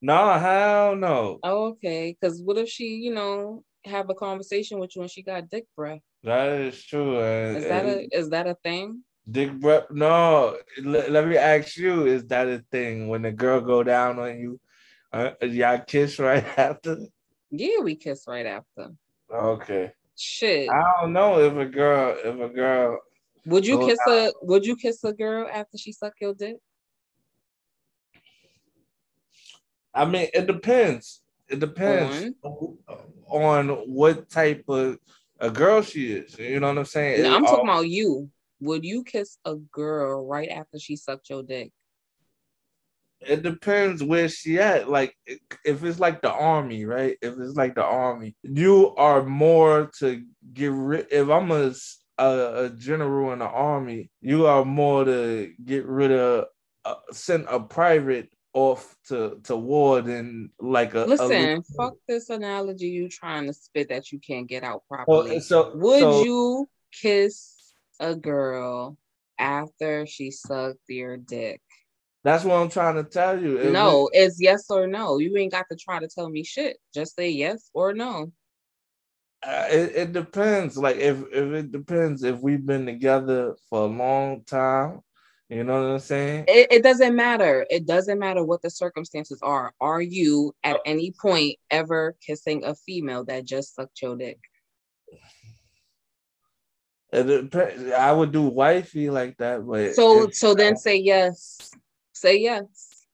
no, 0.01 0.39
hell 0.39 0.97
no. 0.97 1.39
Oh, 1.43 1.67
okay. 1.69 2.17
Because 2.19 2.43
what 2.43 2.57
if 2.59 2.69
she, 2.69 2.85
you 2.85 3.13
know, 3.13 3.65
have 3.85 4.11
a 4.11 4.15
conversation 4.15 4.79
with 4.79 4.95
you 4.95 5.03
and 5.03 5.11
she 5.11 5.23
got 5.23 5.49
dick 5.49 5.67
breath? 5.77 6.01
That 6.25 6.49
is 6.61 6.83
true. 6.85 7.21
And, 7.21 7.59
Is 7.59 7.65
that 7.65 7.85
a 7.87 8.09
is 8.13 8.31
that 8.31 8.47
a 8.47 8.55
thing? 8.63 9.03
dick 9.31 9.53
breath? 9.61 9.85
No. 9.91 10.57
Let, 10.83 11.11
let 11.11 11.29
me 11.29 11.37
ask 11.37 11.77
you: 11.77 12.07
Is 12.07 12.27
that 12.27 12.49
a 12.49 12.65
thing 12.71 13.09
when 13.09 13.23
the 13.23 13.33
girl 13.33 13.61
go 13.61 13.83
down 13.83 14.19
on 14.19 14.39
you? 14.39 14.61
Uh, 15.13 15.31
y'all 15.43 15.81
kiss 15.87 16.19
right 16.19 16.45
after? 16.59 16.99
Yeah, 17.51 17.81
we 17.83 17.97
kiss 17.97 18.25
right 18.27 18.47
after. 18.47 18.93
Okay. 19.33 19.93
Shit. 20.17 20.69
I 20.69 21.01
don't 21.01 21.13
know 21.13 21.41
if 21.41 21.55
a 21.55 21.67
girl, 21.67 22.17
if 22.23 22.41
a 22.41 22.53
girl, 22.53 22.99
Would 23.47 23.67
you 23.67 23.79
kiss 23.79 24.01
a 24.07 24.33
Would 24.43 24.67
you 24.67 24.77
kiss 24.77 25.03
a 25.05 25.13
girl 25.13 25.49
after 25.51 25.79
she 25.79 25.93
suck 25.93 26.15
your 26.21 26.35
dick? 26.35 26.57
I 29.95 30.05
mean, 30.05 30.29
it 30.33 30.47
depends. 30.47 31.23
It 31.49 31.61
depends 31.61 32.35
on, 32.43 33.69
what 33.87 34.29
type 34.29 34.65
of 34.69 34.99
a 35.41 35.51
girl 35.51 35.83
she 35.83 36.13
is. 36.13 36.39
You 36.39 36.61
know 36.61 36.69
what 36.69 36.79
I'm 36.79 36.85
saying? 36.85 37.23
No, 37.23 37.35
I'm 37.35 37.45
talking 37.45 37.69
about 37.69 37.89
you. 37.89 38.31
Would 38.61 38.85
you 38.85 39.05
kiss 39.05 39.39
a 39.45 39.55
girl 39.55 40.27
right 40.27 40.49
after 40.49 40.79
she 40.79 40.97
sucked 40.97 41.31
your 41.31 41.43
dick? 41.43 41.73
It 43.21 43.43
depends 43.43 44.03
where 44.03 44.29
she 44.29 44.59
at. 44.59 44.89
Like, 44.89 45.15
if 45.27 45.83
it's 45.83 45.99
like 45.99 46.23
the 46.23 46.33
army, 46.33 46.85
right? 46.85 47.17
If 47.21 47.35
it's 47.39 47.57
like 47.57 47.75
the 47.75 47.85
army, 47.85 48.37
you 48.43 48.95
are 48.97 49.25
more 49.25 49.91
to 49.99 50.23
get 50.53 50.73
rid. 50.73 51.07
If 51.11 51.29
I'm 51.29 51.51
a 51.51 51.73
a 52.21 52.71
general 52.77 53.33
in 53.33 53.39
the 53.39 53.47
army, 53.47 54.11
you 54.21 54.47
are 54.47 54.65
more 54.65 55.05
to 55.05 55.53
get 55.65 55.87
rid 55.87 56.11
of, 56.11 56.47
uh, 56.85 56.95
send 57.13 57.47
a 57.49 57.61
private 57.61 58.29
off 58.59 58.97
to 59.09 59.39
to 59.45 59.57
war 59.57 60.01
than 60.03 60.51
like 60.59 60.95
a. 60.95 61.05
a 61.05 61.07
Listen, 61.07 61.63
fuck 61.77 61.95
this 62.09 62.29
analogy 62.31 62.89
you 62.89 63.09
trying 63.09 63.47
to 63.47 63.53
spit 63.53 63.89
that 63.91 64.11
you 64.11 64.19
can't 64.19 64.49
get 64.49 64.65
out 64.65 64.83
properly. 64.89 65.33
Well, 65.33 65.41
so 65.41 65.77
Would 65.77 66.01
so- 66.01 66.25
you 66.25 66.69
kiss 66.93 67.55
a 68.01 68.15
girl 68.15 68.99
after 69.39 70.07
she 70.07 70.31
sucked 70.31 70.89
your 70.89 71.17
dick? 71.17 71.61
That's 72.25 72.45
what 72.45 72.57
I'm 72.57 72.69
trying 72.69 72.97
to 72.97 73.05
tell 73.05 73.41
you. 73.41 73.59
If 73.61 73.73
no, 73.73 74.11
it's 74.13 74.41
yes 74.41 74.67
or 74.71 74.87
no. 74.87 75.19
You 75.19 75.37
ain't 75.37 75.53
got 75.53 75.67
to 75.71 75.77
try 75.77 76.01
to 76.01 76.09
tell 76.09 76.29
me 76.29 76.43
shit. 76.43 76.79
Just 76.93 77.15
say 77.15 77.31
yes 77.31 77.71
or 77.73 77.95
no. 77.95 78.33
Uh, 79.41 79.67
it, 79.71 79.93
it 79.95 80.13
depends. 80.13 80.77
Like 80.77 80.97
if 80.97 81.23
if 81.33 81.53
it 81.53 81.71
depends 81.71 82.25
if 82.25 82.41
we've 82.41 82.67
been 82.67 82.87
together 82.87 83.55
for 83.71 83.83
a 83.83 83.87
long 83.87 84.43
time, 84.45 85.01
you 85.49 85.65
know 85.65 85.83
what 85.83 85.93
I'm 85.93 85.99
saying? 85.99 86.45
It, 86.49 86.73
it 86.73 86.83
doesn't 86.83 87.17
matter. 87.17 87.67
It 87.71 87.87
doesn't 87.87 88.19
matter 88.19 88.45
what 88.45 88.63
the 88.63 88.71
circumstances 88.71 89.41
are. 89.43 89.73
Are 89.81 90.03
you 90.03 90.55
Oh. 90.65 90.71
at 90.71 90.81
any 90.85 91.13
point 91.21 91.57
ever 91.71 92.17
kissing 92.25 92.65
a 92.65 92.75
female 92.75 93.25
that 93.25 93.45
just 93.45 93.75
sucked 93.75 94.03
your 94.03 94.17
dick? 94.17 94.39
I 97.13 98.13
would 98.13 98.33
do 98.33 98.43
wifey 98.43 99.09
like 99.09 99.39
that, 99.39 99.67
but 99.67 99.95
So 99.95 100.29
so 100.31 100.55
then 100.55 100.77
say 100.77 100.97
yes. 100.97 101.71
Say 102.13 102.39
yes. 102.41 103.07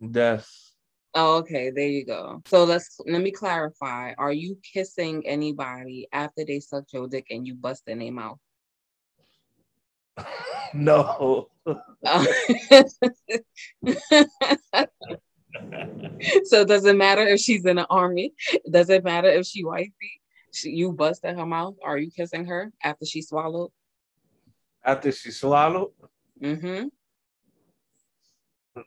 Yes. 0.00 0.72
Oh, 1.14 1.38
okay, 1.38 1.70
there 1.70 1.88
you 1.88 2.04
go. 2.06 2.42
So 2.46 2.64
let's 2.64 2.98
let 3.06 3.22
me 3.22 3.30
clarify. 3.30 4.12
Are 4.16 4.32
you 4.32 4.58
kissing 4.72 5.26
anybody 5.26 6.08
after 6.12 6.44
they 6.44 6.60
sucked 6.60 6.92
your 6.92 7.08
dick 7.08 7.26
and 7.30 7.46
you 7.46 7.54
bust 7.54 7.82
in 7.86 7.98
their 7.98 8.12
mouth? 8.12 8.38
No. 10.74 11.48
so 16.44 16.60
it 16.60 16.68
doesn't 16.68 16.98
matter 16.98 17.22
if 17.22 17.40
she's 17.40 17.64
in 17.64 17.76
the 17.76 17.86
army. 17.88 18.32
Does 18.70 18.90
it 18.90 19.04
matter 19.04 19.28
if 19.28 19.46
she 19.46 19.64
wifey. 19.64 20.20
She, 20.52 20.70
you 20.70 20.92
busted 20.92 21.36
her 21.36 21.46
mouth. 21.46 21.74
Are 21.84 21.98
you 21.98 22.10
kissing 22.10 22.46
her 22.46 22.72
after 22.82 23.04
she 23.04 23.20
swallowed? 23.22 23.70
After 24.84 25.12
she 25.12 25.30
swallowed? 25.30 25.90
Mm-hmm. 26.42 26.86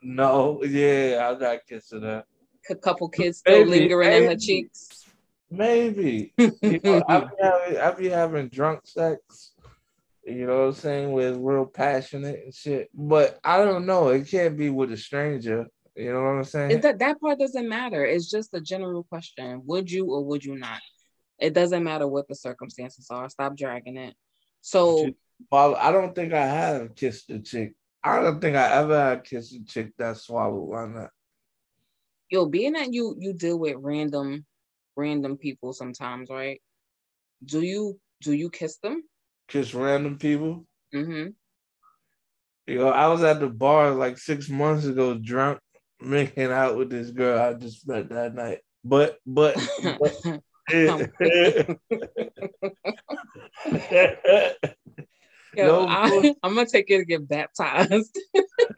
No, 0.01 0.63
yeah, 0.63 1.29
I'm 1.29 1.39
not 1.39 1.59
kissing 1.67 2.01
her. 2.01 2.23
A 2.69 2.75
couple 2.75 3.09
kids 3.09 3.39
still 3.39 3.65
Maybe, 3.65 3.81
lingering 3.81 4.11
in 4.11 4.29
her 4.29 4.35
cheeks. 4.35 5.05
Maybe. 5.49 6.33
You 6.37 6.79
know, 6.83 7.03
I 7.07 7.19
be 7.21 7.27
having 7.41 7.77
I 7.77 7.91
be 7.91 8.09
having 8.09 8.47
drunk 8.49 8.81
sex. 8.85 9.48
You 10.29 10.47
know 10.47 10.59
what 10.59 10.67
I'm 10.67 10.73
saying? 10.73 11.11
With 11.11 11.37
real 11.37 11.65
passionate 11.65 12.39
and 12.43 12.53
shit. 12.53 12.89
But 12.93 13.39
I 13.43 13.57
don't 13.57 13.85
know. 13.85 14.09
It 14.09 14.27
can't 14.27 14.57
be 14.57 14.69
with 14.69 14.91
a 14.91 14.97
stranger. 14.97 15.67
You 15.95 16.13
know 16.13 16.21
what 16.21 16.29
I'm 16.29 16.43
saying? 16.43 16.71
It, 16.71 16.81
that 16.83 16.99
that 16.99 17.19
part 17.19 17.39
doesn't 17.39 17.67
matter. 17.67 18.05
It's 18.05 18.29
just 18.29 18.53
a 18.53 18.61
general 18.61 19.03
question. 19.03 19.61
Would 19.65 19.91
you 19.91 20.05
or 20.05 20.23
would 20.25 20.43
you 20.43 20.55
not? 20.55 20.79
It 21.39 21.53
doesn't 21.53 21.83
matter 21.83 22.07
what 22.07 22.27
the 22.27 22.35
circumstances 22.35 23.07
are. 23.09 23.29
Stop 23.29 23.57
dragging 23.57 23.97
it. 23.97 24.15
So 24.61 25.09
Well, 25.51 25.75
I 25.75 25.91
don't 25.91 26.13
think 26.13 26.33
I 26.33 26.45
have 26.45 26.95
kissed 26.95 27.29
a 27.29 27.39
chick. 27.39 27.73
I 28.03 28.21
don't 28.21 28.39
think 28.39 28.55
I 28.55 28.71
ever 28.73 28.97
had 28.97 29.23
kissed 29.23 29.53
a 29.55 29.63
chick 29.65 29.91
that 29.97 30.17
swallowed. 30.17 30.69
Why 30.69 30.85
not? 30.85 31.09
yo, 32.29 32.45
being 32.45 32.73
that 32.73 32.93
you 32.93 33.15
you 33.19 33.33
deal 33.33 33.59
with 33.59 33.75
random 33.77 34.45
random 34.95 35.37
people 35.37 35.73
sometimes, 35.73 36.29
right? 36.29 36.61
Do 37.43 37.61
you 37.61 37.99
do 38.21 38.33
you 38.33 38.49
kiss 38.49 38.77
them? 38.77 39.03
Kiss 39.49 39.73
random 39.73 40.17
people. 40.17 40.65
Mm-hmm. 40.93 41.29
You 42.67 42.77
know, 42.77 42.89
I 42.89 43.07
was 43.07 43.23
at 43.23 43.39
the 43.39 43.49
bar 43.49 43.91
like 43.91 44.17
six 44.17 44.47
months 44.47 44.85
ago, 44.85 45.15
drunk, 45.15 45.59
making 45.99 46.51
out 46.51 46.77
with 46.77 46.89
this 46.89 47.09
girl 47.09 47.41
I 47.41 47.53
just 47.53 47.87
met 47.87 48.09
that 48.09 48.35
night. 48.35 48.59
But 48.83 49.17
but, 49.25 49.55
but 49.99 50.15
Yo, 55.55 55.65
No, 55.65 55.87
I, 55.87 56.35
I'm 56.43 56.53
gonna 56.53 56.67
take 56.67 56.89
you 56.89 56.99
to 56.99 57.05
get 57.05 57.27
baptized. 57.27 58.17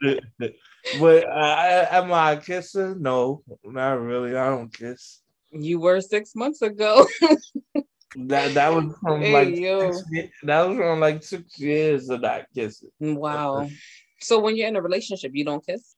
but 0.98 1.28
I, 1.28 1.86
am 1.90 2.10
I 2.12 2.32
a 2.32 2.40
kisser? 2.40 2.94
No, 2.94 3.42
not 3.62 4.00
really. 4.00 4.34
I 4.34 4.48
don't 4.48 4.72
kiss. 4.72 5.20
you 5.52 5.80
were 5.80 6.00
six 6.00 6.34
months 6.34 6.62
ago. 6.62 7.06
That 8.16 8.54
that 8.54 8.72
was 8.74 8.94
from 9.00 9.20
Hey, 9.22 9.32
like 9.32 9.56
yo. 9.56 9.92
that 10.42 10.68
was 10.68 10.76
from 10.76 11.00
like 11.00 11.22
six 11.22 11.58
years 11.58 12.08
of 12.10 12.20
not 12.20 12.46
kissing. 12.54 12.90
wow. 13.00 13.68
So 14.20 14.38
when 14.38 14.56
you're 14.56 14.68
in 14.68 14.76
a 14.76 14.80
relationship, 14.82 15.32
you 15.34 15.44
don't 15.44 15.66
kiss? 15.66 15.96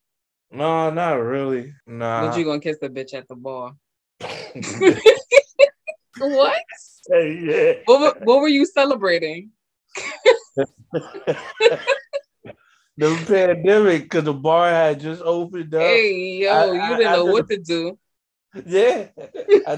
No, 0.51 0.89
not 0.91 1.15
really. 1.21 1.75
Nah. 1.87 2.29
But 2.29 2.39
you 2.39 2.45
gonna 2.47 2.59
kiss 2.61 2.79
the 2.81 2.89
bitch 2.89 3.13
at 3.13 3.29
the 3.29 3.35
bar? 3.37 3.75
What? 6.19 6.63
yeah. 7.11 7.73
What, 7.87 8.01
were- 8.01 8.25
what 8.25 8.41
were 8.41 8.49
you 8.49 8.65
celebrating? 8.65 9.51
the 12.97 13.25
pandemic, 13.27 14.05
because 14.05 14.25
the 14.25 14.33
bar 14.33 14.71
had 14.71 15.01
just 15.01 15.21
opened 15.23 15.75
up. 15.75 15.83
Hey, 15.83 16.39
yo, 16.45 16.51
I- 16.53 16.73
you 16.73 16.81
I- 16.81 16.89
didn't 16.97 17.07
I 17.09 17.13
know 17.17 17.27
did- 17.27 17.33
what 17.33 17.49
to 17.51 17.59
do. 17.59 17.99
Yeah, 18.65 19.09
I 19.67 19.75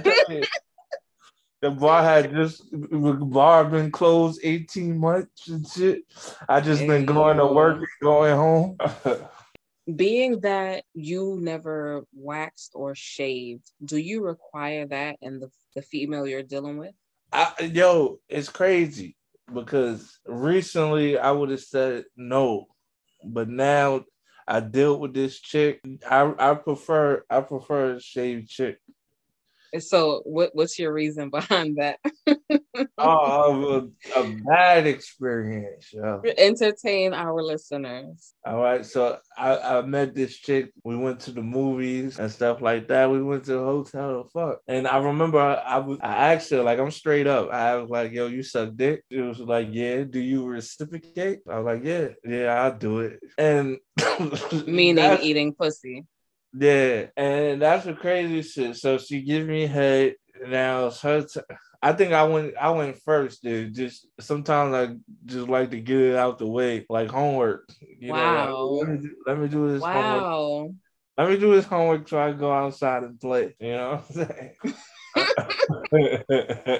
the 1.62 1.70
bar 1.70 2.02
had 2.02 2.32
just 2.32 2.70
the 2.70 3.18
bar 3.20 3.64
been 3.64 3.90
closed 3.90 4.40
eighteen 4.42 4.98
months 4.98 5.48
and 5.48 5.66
shit. 5.66 6.02
I 6.48 6.60
just 6.60 6.86
been 6.86 7.06
going 7.06 7.38
to 7.38 7.46
work 7.46 7.78
and 7.78 7.86
going 8.02 8.34
home. 8.34 8.76
Being 9.96 10.40
that 10.40 10.84
you 10.94 11.38
never 11.40 12.04
waxed 12.12 12.72
or 12.74 12.94
shaved, 12.96 13.70
do 13.84 13.96
you 13.96 14.24
require 14.24 14.84
that 14.88 15.16
in 15.22 15.38
the, 15.38 15.48
the 15.76 15.82
female 15.82 16.26
you're 16.26 16.42
dealing 16.42 16.76
with? 16.76 16.92
I, 17.32 17.52
yo, 17.72 18.18
it's 18.28 18.48
crazy 18.48 19.16
because 19.52 20.18
recently 20.26 21.18
I 21.18 21.30
would 21.30 21.50
have 21.50 21.60
said 21.60 22.04
no, 22.16 22.66
but 23.24 23.48
now 23.48 24.04
I 24.46 24.60
dealt 24.60 25.00
with 25.00 25.14
this 25.14 25.40
chick. 25.40 25.80
I 26.08 26.32
I 26.38 26.54
prefer 26.54 27.24
I 27.30 27.40
prefer 27.40 27.94
a 27.94 28.00
shaved 28.00 28.48
chick. 28.48 28.78
So 29.78 30.22
what 30.24 30.50
what's 30.54 30.78
your 30.78 30.92
reason 30.92 31.30
behind 31.38 31.78
that? 31.78 31.98
Oh, 32.98 33.88
a, 34.14 34.20
a 34.20 34.36
bad 34.46 34.86
experience, 34.86 35.92
yo. 35.92 36.22
Entertain 36.38 37.14
our 37.14 37.42
listeners. 37.42 38.34
All 38.44 38.62
right, 38.62 38.84
so 38.84 39.18
I, 39.36 39.58
I 39.58 39.82
met 39.82 40.14
this 40.14 40.36
chick. 40.36 40.72
We 40.84 40.96
went 40.96 41.20
to 41.20 41.32
the 41.32 41.42
movies 41.42 42.18
and 42.18 42.30
stuff 42.30 42.60
like 42.60 42.88
that. 42.88 43.10
We 43.10 43.22
went 43.22 43.44
to 43.44 43.52
the 43.52 43.58
hotel 43.58 44.28
fuck. 44.32 44.60
And 44.68 44.86
I 44.86 44.98
remember 44.98 45.38
I, 45.38 45.54
I, 45.54 45.78
was, 45.78 45.98
I 46.02 46.34
asked 46.34 46.50
her, 46.50 46.62
like, 46.62 46.78
I'm 46.78 46.90
straight 46.90 47.26
up. 47.26 47.50
I 47.50 47.76
was 47.76 47.90
like, 47.90 48.12
yo, 48.12 48.26
you 48.26 48.42
suck 48.42 48.70
dick? 48.76 49.04
She 49.10 49.20
was 49.20 49.38
like, 49.40 49.68
yeah. 49.70 50.04
Do 50.04 50.20
you 50.20 50.44
reciprocate? 50.44 51.40
I 51.48 51.58
was 51.58 51.66
like, 51.66 51.84
yeah, 51.84 52.08
yeah, 52.24 52.62
I'll 52.62 52.76
do 52.76 53.00
it. 53.00 53.20
And 53.38 53.78
Meaning 54.66 55.18
eating 55.22 55.54
pussy. 55.54 56.04
Yeah, 56.58 57.06
and 57.16 57.60
that's 57.60 57.84
the 57.84 57.94
crazy 57.94 58.42
shit. 58.42 58.76
So 58.76 58.98
she 58.98 59.22
gives 59.22 59.46
me 59.46 59.66
head. 59.66 60.14
Now 60.46 60.86
it's 60.86 61.00
her. 61.00 61.22
T- 61.22 61.40
I 61.82 61.92
think 61.92 62.12
I 62.12 62.24
went. 62.24 62.54
I 62.60 62.70
went 62.70 63.00
first, 63.04 63.42
dude. 63.42 63.74
Just 63.74 64.06
sometimes 64.20 64.74
I 64.74 64.96
just 65.24 65.48
like 65.48 65.70
to 65.70 65.80
get 65.80 65.98
it 65.98 66.16
out 66.16 66.38
the 66.38 66.46
way, 66.46 66.86
like 66.88 67.10
homework. 67.10 67.68
You 67.98 68.12
Wow. 68.12 68.46
Know, 68.46 68.64
like, 68.66 68.88
let, 68.88 68.88
me 68.88 69.08
do, 69.08 69.16
let 69.26 69.38
me 69.38 69.48
do 69.48 69.72
this 69.72 69.82
homework. 69.82 70.22
Wow. 70.22 70.74
Let 71.18 71.30
me 71.30 71.38
do 71.38 71.54
this 71.54 71.64
homework 71.64 72.08
so 72.08 72.18
I 72.18 72.32
go 72.32 72.52
outside 72.52 73.02
and 73.02 73.18
play. 73.18 73.54
You 73.58 73.72
know 73.72 74.02
what 74.06 74.26
I'm 74.26 74.26
saying? 74.26 74.74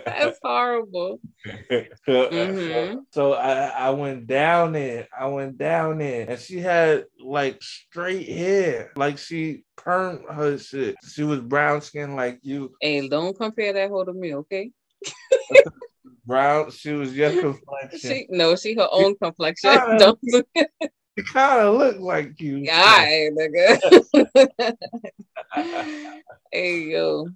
That's 0.07 0.39
horrible. 0.43 1.21
Mhm. 2.05 3.05
So 3.13 3.33
I, 3.33 3.69
I 3.69 3.91
went 3.91 4.27
down 4.27 4.73
there. 4.73 5.09
I 5.19 5.27
went 5.29 5.57
down 5.57 5.99
there, 5.99 6.29
and 6.29 6.39
she 6.41 6.59
had 6.59 7.05
like 7.19 7.63
straight 7.63 8.29
hair, 8.29 8.93
like 8.97 9.17
she 9.17 9.65
permed 9.77 10.31
her 10.35 10.59
shit. 10.59 10.97
She 11.09 11.23
was 11.23 11.41
brown 11.41 11.81
skin 11.81 12.15
like 12.15 12.41
you, 12.43 12.73
Hey, 12.81 13.09
don't 13.09 13.37
compare 13.37 13.73
that 13.73 13.89
hoe 13.91 14.05
to 14.05 14.13
me, 14.13 14.35
okay? 14.35 14.71
brown. 16.27 16.71
She 16.71 16.93
was 16.93 17.17
your 17.17 17.33
complexion. 17.33 17.99
She 18.01 18.27
no, 18.29 18.57
she 18.57 18.75
her 18.75 18.89
own 18.91 19.17
complexion. 19.17 19.71
Ah. 19.73 19.97
Don't 19.99 20.21
do 20.23 20.43
it. 20.55 20.71
She 21.19 21.25
kind 21.25 21.63
of 21.63 21.77
looked 21.77 22.01
like 22.01 22.39
you. 22.41 22.67
Alright, 22.69 23.31
nigga. 23.33 24.77
hey 26.53 26.81
yo. 26.81 27.29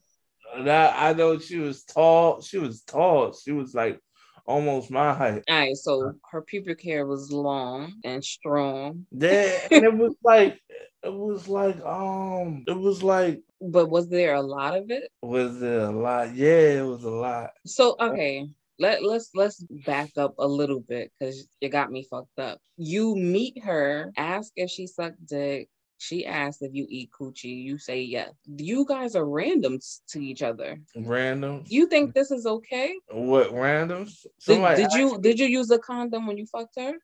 That 0.58 0.94
I 0.96 1.12
know 1.12 1.38
she 1.38 1.58
was 1.58 1.84
tall. 1.84 2.40
She 2.42 2.58
was 2.58 2.82
tall. 2.82 3.32
She 3.32 3.52
was 3.52 3.74
like 3.74 4.00
almost 4.46 4.90
my 4.90 5.14
height. 5.14 5.44
All 5.48 5.58
right, 5.58 5.76
so 5.76 6.12
her 6.30 6.42
pubic 6.42 6.82
hair 6.82 7.06
was 7.06 7.30
long 7.32 7.94
and 8.04 8.24
strong, 8.24 9.06
Yeah, 9.12 9.68
and 9.70 9.84
it 9.84 9.94
was 9.96 10.14
like 10.24 10.60
it 11.02 11.12
was 11.12 11.48
like 11.48 11.80
um 11.84 12.64
it 12.66 12.76
was 12.76 13.02
like 13.02 13.42
but 13.60 13.88
was 13.90 14.08
there 14.08 14.34
a 14.34 14.42
lot 14.42 14.76
of 14.76 14.90
it? 14.90 15.10
was 15.22 15.60
there 15.60 15.80
a 15.80 15.90
lot? 15.90 16.34
Yeah, 16.34 16.80
it 16.80 16.86
was 16.86 17.04
a 17.04 17.10
lot. 17.10 17.50
So 17.66 17.96
okay, 18.00 18.48
let 18.78 19.02
let's 19.04 19.30
let's 19.34 19.64
back 19.86 20.10
up 20.16 20.34
a 20.38 20.46
little 20.46 20.80
bit 20.80 21.12
because 21.18 21.46
you 21.60 21.68
got 21.68 21.90
me 21.90 22.06
fucked 22.10 22.38
up. 22.38 22.58
You 22.76 23.14
meet 23.16 23.62
her, 23.62 24.12
ask 24.16 24.52
if 24.56 24.70
she 24.70 24.86
sucked 24.86 25.24
dick. 25.26 25.68
She 26.00 26.24
asked 26.24 26.62
if 26.62 26.74
you 26.74 26.86
eat 26.88 27.10
coochie. 27.10 27.62
You 27.62 27.76
say 27.76 28.00
yes. 28.00 28.32
You 28.46 28.86
guys 28.86 29.14
are 29.14 29.24
randoms 29.24 30.00
to 30.08 30.18
each 30.18 30.40
other. 30.40 30.80
Random. 30.96 31.62
You 31.66 31.86
think 31.86 32.14
this 32.14 32.30
is 32.30 32.46
okay? 32.46 32.94
what 33.10 33.50
randoms? 33.50 34.22
Did, 34.22 34.30
Somebody 34.38 34.82
did 34.82 34.92
you 34.94 35.12
asked- 35.12 35.20
did 35.22 35.38
you 35.38 35.46
use 35.46 35.70
a 35.70 35.78
condom 35.78 36.26
when 36.26 36.38
you 36.38 36.46
fucked 36.46 36.76
her? 36.78 36.94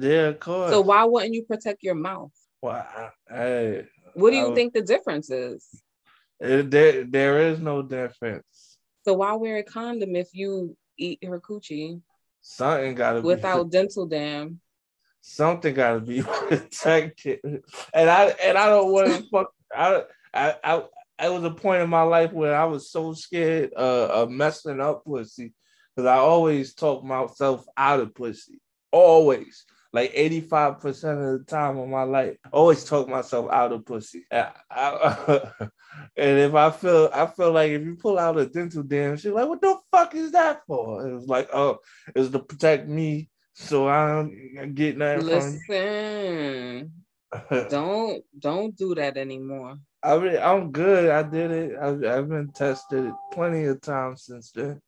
Yeah, 0.00 0.28
of 0.30 0.40
course. 0.40 0.72
So 0.72 0.80
why 0.80 1.04
wouldn't 1.04 1.34
you 1.34 1.44
protect 1.44 1.84
your 1.84 1.94
mouth? 1.94 2.32
Well, 2.60 2.74
I, 2.74 3.10
hey, 3.32 3.86
What 4.14 4.30
do 4.30 4.36
you 4.36 4.48
was- 4.48 4.56
think 4.56 4.72
the 4.74 4.82
difference 4.82 5.30
is? 5.30 5.64
it- 6.40 6.68
there 6.68 7.04
there 7.04 7.38
is 7.48 7.60
no 7.60 7.80
difference. 7.80 8.76
So 9.04 9.14
why 9.14 9.34
wear 9.34 9.58
a 9.58 9.62
condom 9.62 10.16
if 10.16 10.30
you 10.34 10.76
eat 10.98 11.22
her 11.22 11.38
coochie 11.40 12.02
Something 12.40 12.96
gotta 12.96 13.20
be 13.22 13.26
without 13.28 13.70
dental 13.78 14.06
dam? 14.06 14.60
Something 15.26 15.74
got 15.74 15.94
to 15.94 16.00
be 16.00 16.22
protected. 16.48 17.40
And 17.92 18.10
I 18.10 18.26
and 18.42 18.56
I 18.56 18.68
don't 18.68 18.92
want 18.92 19.08
to 19.08 19.28
fuck. 19.32 19.52
I 19.74 20.02
I 20.32 20.54
I. 20.62 20.82
It 21.18 21.32
was 21.32 21.44
a 21.44 21.50
point 21.50 21.82
in 21.82 21.88
my 21.88 22.02
life 22.02 22.30
where 22.34 22.54
I 22.54 22.66
was 22.66 22.90
so 22.90 23.14
scared 23.14 23.72
uh, 23.74 24.06
of 24.08 24.30
messing 24.30 24.82
up 24.82 25.02
pussy 25.06 25.54
because 25.94 26.06
I 26.06 26.16
always 26.16 26.74
talk 26.74 27.02
myself 27.04 27.64
out 27.74 28.00
of 28.00 28.14
pussy. 28.14 28.60
Always, 28.92 29.64
like 29.94 30.10
eighty 30.12 30.42
five 30.42 30.78
percent 30.80 31.18
of 31.18 31.38
the 31.38 31.44
time 31.46 31.78
of 31.78 31.88
my 31.88 32.02
life, 32.02 32.36
always 32.52 32.84
talk 32.84 33.08
myself 33.08 33.50
out 33.50 33.72
of 33.72 33.86
pussy. 33.86 34.26
And, 34.30 34.48
I- 34.70 35.50
and 36.18 36.38
if 36.38 36.54
I 36.54 36.70
feel, 36.70 37.08
I 37.14 37.24
feel 37.26 37.52
like 37.52 37.70
if 37.70 37.82
you 37.82 37.96
pull 37.96 38.18
out 38.18 38.38
a 38.38 38.44
dental 38.44 38.82
dam, 38.82 39.16
she's 39.16 39.32
like, 39.32 39.48
"What 39.48 39.62
the 39.62 39.78
fuck 39.90 40.14
is 40.14 40.32
that 40.32 40.66
for?" 40.66 41.08
It 41.08 41.14
was 41.14 41.26
like, 41.28 41.48
"Oh, 41.54 41.78
it's 42.14 42.28
to 42.30 42.38
protect 42.40 42.88
me 42.88 43.30
so 43.56 43.88
I 43.88 44.08
don't 44.08 44.74
get 44.74 44.98
nothing. 44.98 45.26
Listen, 45.26 46.92
don't 47.70 48.22
don't 48.38 48.76
do 48.76 48.94
that 48.94 49.16
anymore. 49.16 49.78
I 50.02 50.18
mean, 50.18 50.38
I'm 50.38 50.70
good. 50.70 51.10
I 51.10 51.22
did 51.22 51.50
it. 51.50 51.76
I've, 51.80 52.04
I've 52.04 52.28
been 52.28 52.52
tested 52.52 53.10
plenty 53.32 53.64
of 53.64 53.80
times 53.80 54.24
since 54.24 54.52
then. 54.52 54.80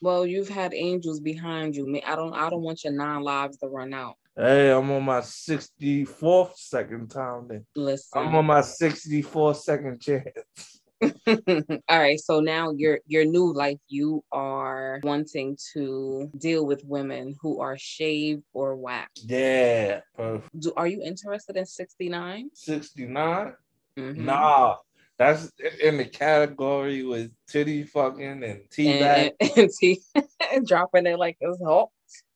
Well, 0.00 0.26
you've 0.26 0.48
had 0.48 0.74
angels 0.74 1.20
behind 1.20 1.76
you. 1.76 2.00
I 2.04 2.16
don't. 2.16 2.34
I 2.34 2.50
don't 2.50 2.62
want 2.62 2.82
your 2.84 2.92
nine 2.92 3.22
lives 3.22 3.58
to 3.58 3.68
run 3.68 3.94
out. 3.94 4.16
Hey, 4.36 4.70
I'm 4.70 4.90
on 4.90 5.04
my 5.04 5.20
64th 5.20 6.56
second 6.56 7.08
time. 7.08 7.46
Then. 7.48 7.64
Listen, 7.74 8.22
I'm 8.22 8.34
on 8.34 8.44
my 8.44 8.60
64th 8.60 9.56
second 9.56 10.00
chance. 10.02 10.75
All 11.26 11.98
right, 11.98 12.18
so 12.18 12.40
now 12.40 12.70
your 12.70 13.00
your 13.06 13.24
new 13.24 13.52
life, 13.52 13.78
you 13.88 14.24
are 14.32 15.00
wanting 15.02 15.58
to 15.74 16.30
deal 16.38 16.64
with 16.64 16.82
women 16.84 17.34
who 17.40 17.60
are 17.60 17.76
shaved 17.76 18.42
or 18.52 18.76
waxed. 18.76 19.28
Yeah. 19.28 20.00
Do, 20.16 20.72
are 20.76 20.86
you 20.86 21.02
interested 21.02 21.56
in 21.56 21.66
69? 21.66 22.50
69? 22.54 23.52
Mm-hmm. 23.98 24.24
Nah, 24.24 24.76
that's 25.18 25.50
in 25.82 25.98
the 25.98 26.04
category 26.04 27.02
with 27.02 27.30
titty 27.48 27.84
fucking 27.84 28.42
and 28.42 28.60
tea 28.70 28.98
and, 28.98 29.32
and, 29.40 29.50
and 29.56 29.70
tea 29.78 30.00
dropping 30.66 31.06
it 31.06 31.18
like 31.18 31.36
it's 31.40 31.62
hot. 31.62 31.90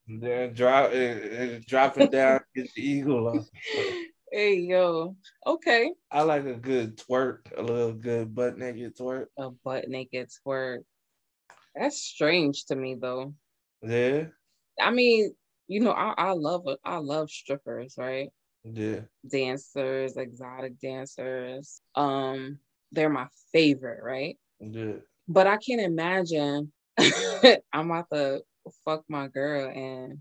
Then 0.09 0.55
drop 0.55 0.93
it, 0.93 1.67
dropping 1.67 2.11
down 2.11 2.41
his 2.55 2.77
eagle. 2.77 3.47
Hey 4.33 4.61
yo, 4.61 5.17
okay. 5.45 5.93
I 6.13 6.23
like 6.23 6.45
a 6.45 6.55
good 6.55 6.97
twerk, 6.97 7.51
a 7.57 7.63
little 7.63 7.93
good 7.93 8.33
butt 8.33 8.59
naked 8.59 8.97
twerk. 8.97 9.27
A 9.37 9.51
butt 9.51 9.89
naked 9.89 10.29
twerk. 10.47 10.85
That's 11.75 12.01
strange 12.01 12.67
to 12.67 12.77
me 12.77 12.95
though. 12.95 13.35
Yeah. 13.83 14.27
I 14.81 14.93
mean, 14.93 15.35
you 15.67 15.81
know, 15.81 15.91
I, 15.91 16.15
I 16.17 16.33
love 16.33 16.65
I 16.85 16.99
love 16.99 17.29
strippers, 17.29 17.97
right? 17.99 18.31
Yeah. 18.63 19.01
Dancers, 19.29 20.17
exotic 20.17 20.79
dancers. 20.79 21.83
Um, 21.97 22.61
they're 22.93 23.11
my 23.11 23.27
favorite, 23.53 24.01
right? 24.01 24.39
Yeah. 24.61 24.99
But 25.27 25.49
I 25.49 25.57
can't 25.57 25.81
imagine 25.81 26.73
I'm 27.73 27.91
about 27.91 28.07
to 28.13 28.43
fuck 28.85 29.03
my 29.09 29.27
girl 29.27 29.69
and 29.71 30.19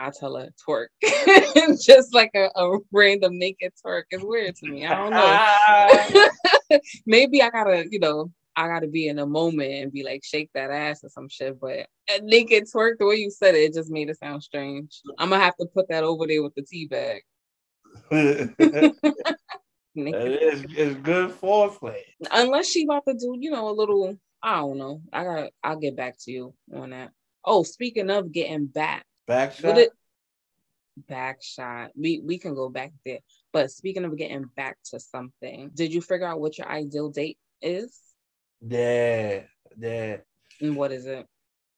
I 0.00 0.10
tell 0.10 0.36
her 0.36 0.48
twerk. 0.66 0.88
Just 1.82 2.14
like 2.14 2.30
a, 2.34 2.48
a, 2.56 2.78
random 2.90 3.38
naked 3.38 3.72
twerk 3.84 4.04
is 4.10 4.22
weird 4.24 4.56
to 4.56 4.70
me. 4.70 4.86
I 4.86 4.94
don't 4.94 5.10
know. 6.70 6.78
Maybe 7.06 7.42
I 7.42 7.50
gotta, 7.50 7.84
you 7.90 7.98
know, 7.98 8.32
I 8.56 8.66
gotta 8.66 8.88
be 8.88 9.08
in 9.08 9.18
a 9.18 9.26
moment 9.26 9.72
and 9.72 9.92
be 9.92 10.02
like, 10.02 10.22
shake 10.24 10.50
that 10.54 10.70
ass 10.70 11.04
or 11.04 11.10
some 11.10 11.28
shit. 11.28 11.60
But 11.60 11.86
a 12.08 12.20
naked 12.22 12.64
twerk, 12.74 12.94
the 12.98 13.06
way 13.06 13.16
you 13.16 13.30
said 13.30 13.54
it, 13.54 13.58
it 13.58 13.74
just 13.74 13.90
made 13.90 14.08
it 14.08 14.18
sound 14.18 14.42
strange. 14.42 15.02
I'm 15.18 15.30
gonna 15.30 15.44
have 15.44 15.56
to 15.56 15.66
put 15.66 15.88
that 15.90 16.04
over 16.04 16.26
there 16.26 16.42
with 16.42 16.54
the 16.54 16.62
tea 16.62 16.86
bag. 16.86 17.22
it's, 18.10 18.96
it's 19.96 21.00
good 21.00 21.30
foreplay. 21.30 22.00
Unless 22.30 22.68
she 22.68 22.84
about 22.84 23.04
to 23.06 23.14
do, 23.14 23.36
you 23.38 23.50
know, 23.50 23.68
a 23.68 23.76
little. 23.76 24.16
I 24.42 24.56
don't 24.56 24.78
know. 24.78 25.02
I 25.12 25.24
got. 25.24 25.50
I'll 25.62 25.76
get 25.76 25.96
back 25.96 26.16
to 26.20 26.32
you 26.32 26.54
on 26.74 26.90
that. 26.90 27.10
Oh, 27.44 27.62
speaking 27.62 28.10
of 28.10 28.32
getting 28.32 28.66
back, 28.66 29.04
back 29.30 29.54
shot. 29.54 29.78
It, 29.78 29.90
back 31.08 31.42
shot. 31.42 31.90
We 31.96 32.20
we 32.24 32.38
can 32.38 32.54
go 32.54 32.68
back 32.68 32.92
there. 33.06 33.20
But 33.52 33.70
speaking 33.70 34.04
of 34.04 34.16
getting 34.16 34.44
back 34.56 34.76
to 34.90 34.98
something, 34.98 35.70
did 35.74 35.94
you 35.94 36.02
figure 36.02 36.26
out 36.26 36.40
what 36.40 36.58
your 36.58 36.68
ideal 36.68 37.10
date 37.10 37.38
is? 37.62 37.98
Yeah, 38.60 39.42
yeah. 39.78 40.16
And 40.60 40.76
what 40.76 40.92
is 40.92 41.06
it? 41.06 41.26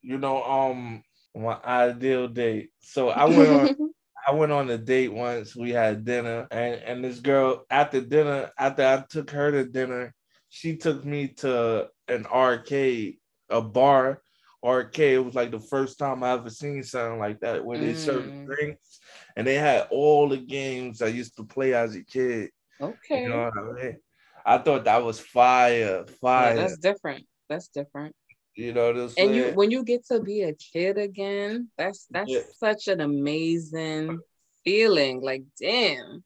You 0.00 0.18
know, 0.18 0.42
um, 0.42 1.02
my 1.34 1.58
ideal 1.62 2.28
date. 2.28 2.70
So 2.80 3.10
I 3.10 3.26
went 3.26 3.50
on 3.50 3.76
I 4.26 4.32
went 4.32 4.52
on 4.52 4.70
a 4.70 4.78
date 4.78 5.12
once. 5.12 5.54
We 5.54 5.70
had 5.70 6.04
dinner, 6.04 6.48
and 6.50 6.74
and 6.82 7.04
this 7.04 7.20
girl 7.20 7.66
after 7.70 8.00
dinner, 8.00 8.50
after 8.58 8.82
I 8.82 9.04
took 9.08 9.30
her 9.30 9.50
to 9.52 9.64
dinner, 9.64 10.14
she 10.48 10.76
took 10.76 11.04
me 11.04 11.28
to 11.38 11.88
an 12.08 12.26
arcade, 12.26 13.18
a 13.50 13.60
bar 13.60 14.22
arcade. 14.64 15.14
It 15.14 15.24
was 15.24 15.34
like 15.34 15.50
the 15.50 15.60
first 15.60 15.98
time 15.98 16.22
I 16.22 16.32
ever 16.32 16.50
seen 16.50 16.82
something 16.82 17.18
like 17.18 17.40
that, 17.40 17.64
where 17.64 17.78
they 17.78 17.94
mm. 17.94 17.96
served 17.96 18.46
drinks, 18.46 19.00
and 19.36 19.46
they 19.46 19.54
had 19.54 19.88
all 19.90 20.28
the 20.28 20.38
games 20.38 21.02
I 21.02 21.08
used 21.08 21.36
to 21.36 21.44
play 21.44 21.74
as 21.74 21.94
a 21.94 22.04
kid. 22.04 22.50
Okay, 22.80 23.22
you 23.22 23.28
know 23.28 23.50
what 23.54 23.78
I 23.78 23.82
mean? 23.82 23.96
I 24.44 24.58
thought 24.58 24.84
that 24.84 25.04
was 25.04 25.20
fire, 25.20 26.04
fire. 26.20 26.54
Yeah, 26.54 26.62
that's 26.62 26.78
different. 26.78 27.26
That's 27.48 27.68
different. 27.68 28.14
You 28.54 28.72
know 28.72 28.92
this. 28.92 29.14
And 29.16 29.34
you 29.34 29.52
when 29.54 29.70
you 29.70 29.84
get 29.84 30.06
to 30.06 30.20
be 30.20 30.42
a 30.42 30.52
kid 30.54 30.98
again, 30.98 31.68
that's 31.78 32.06
that's 32.10 32.30
yeah. 32.30 32.40
such 32.58 32.88
an 32.88 33.00
amazing 33.00 34.18
feeling. 34.64 35.20
Like, 35.22 35.44
damn. 35.60 36.24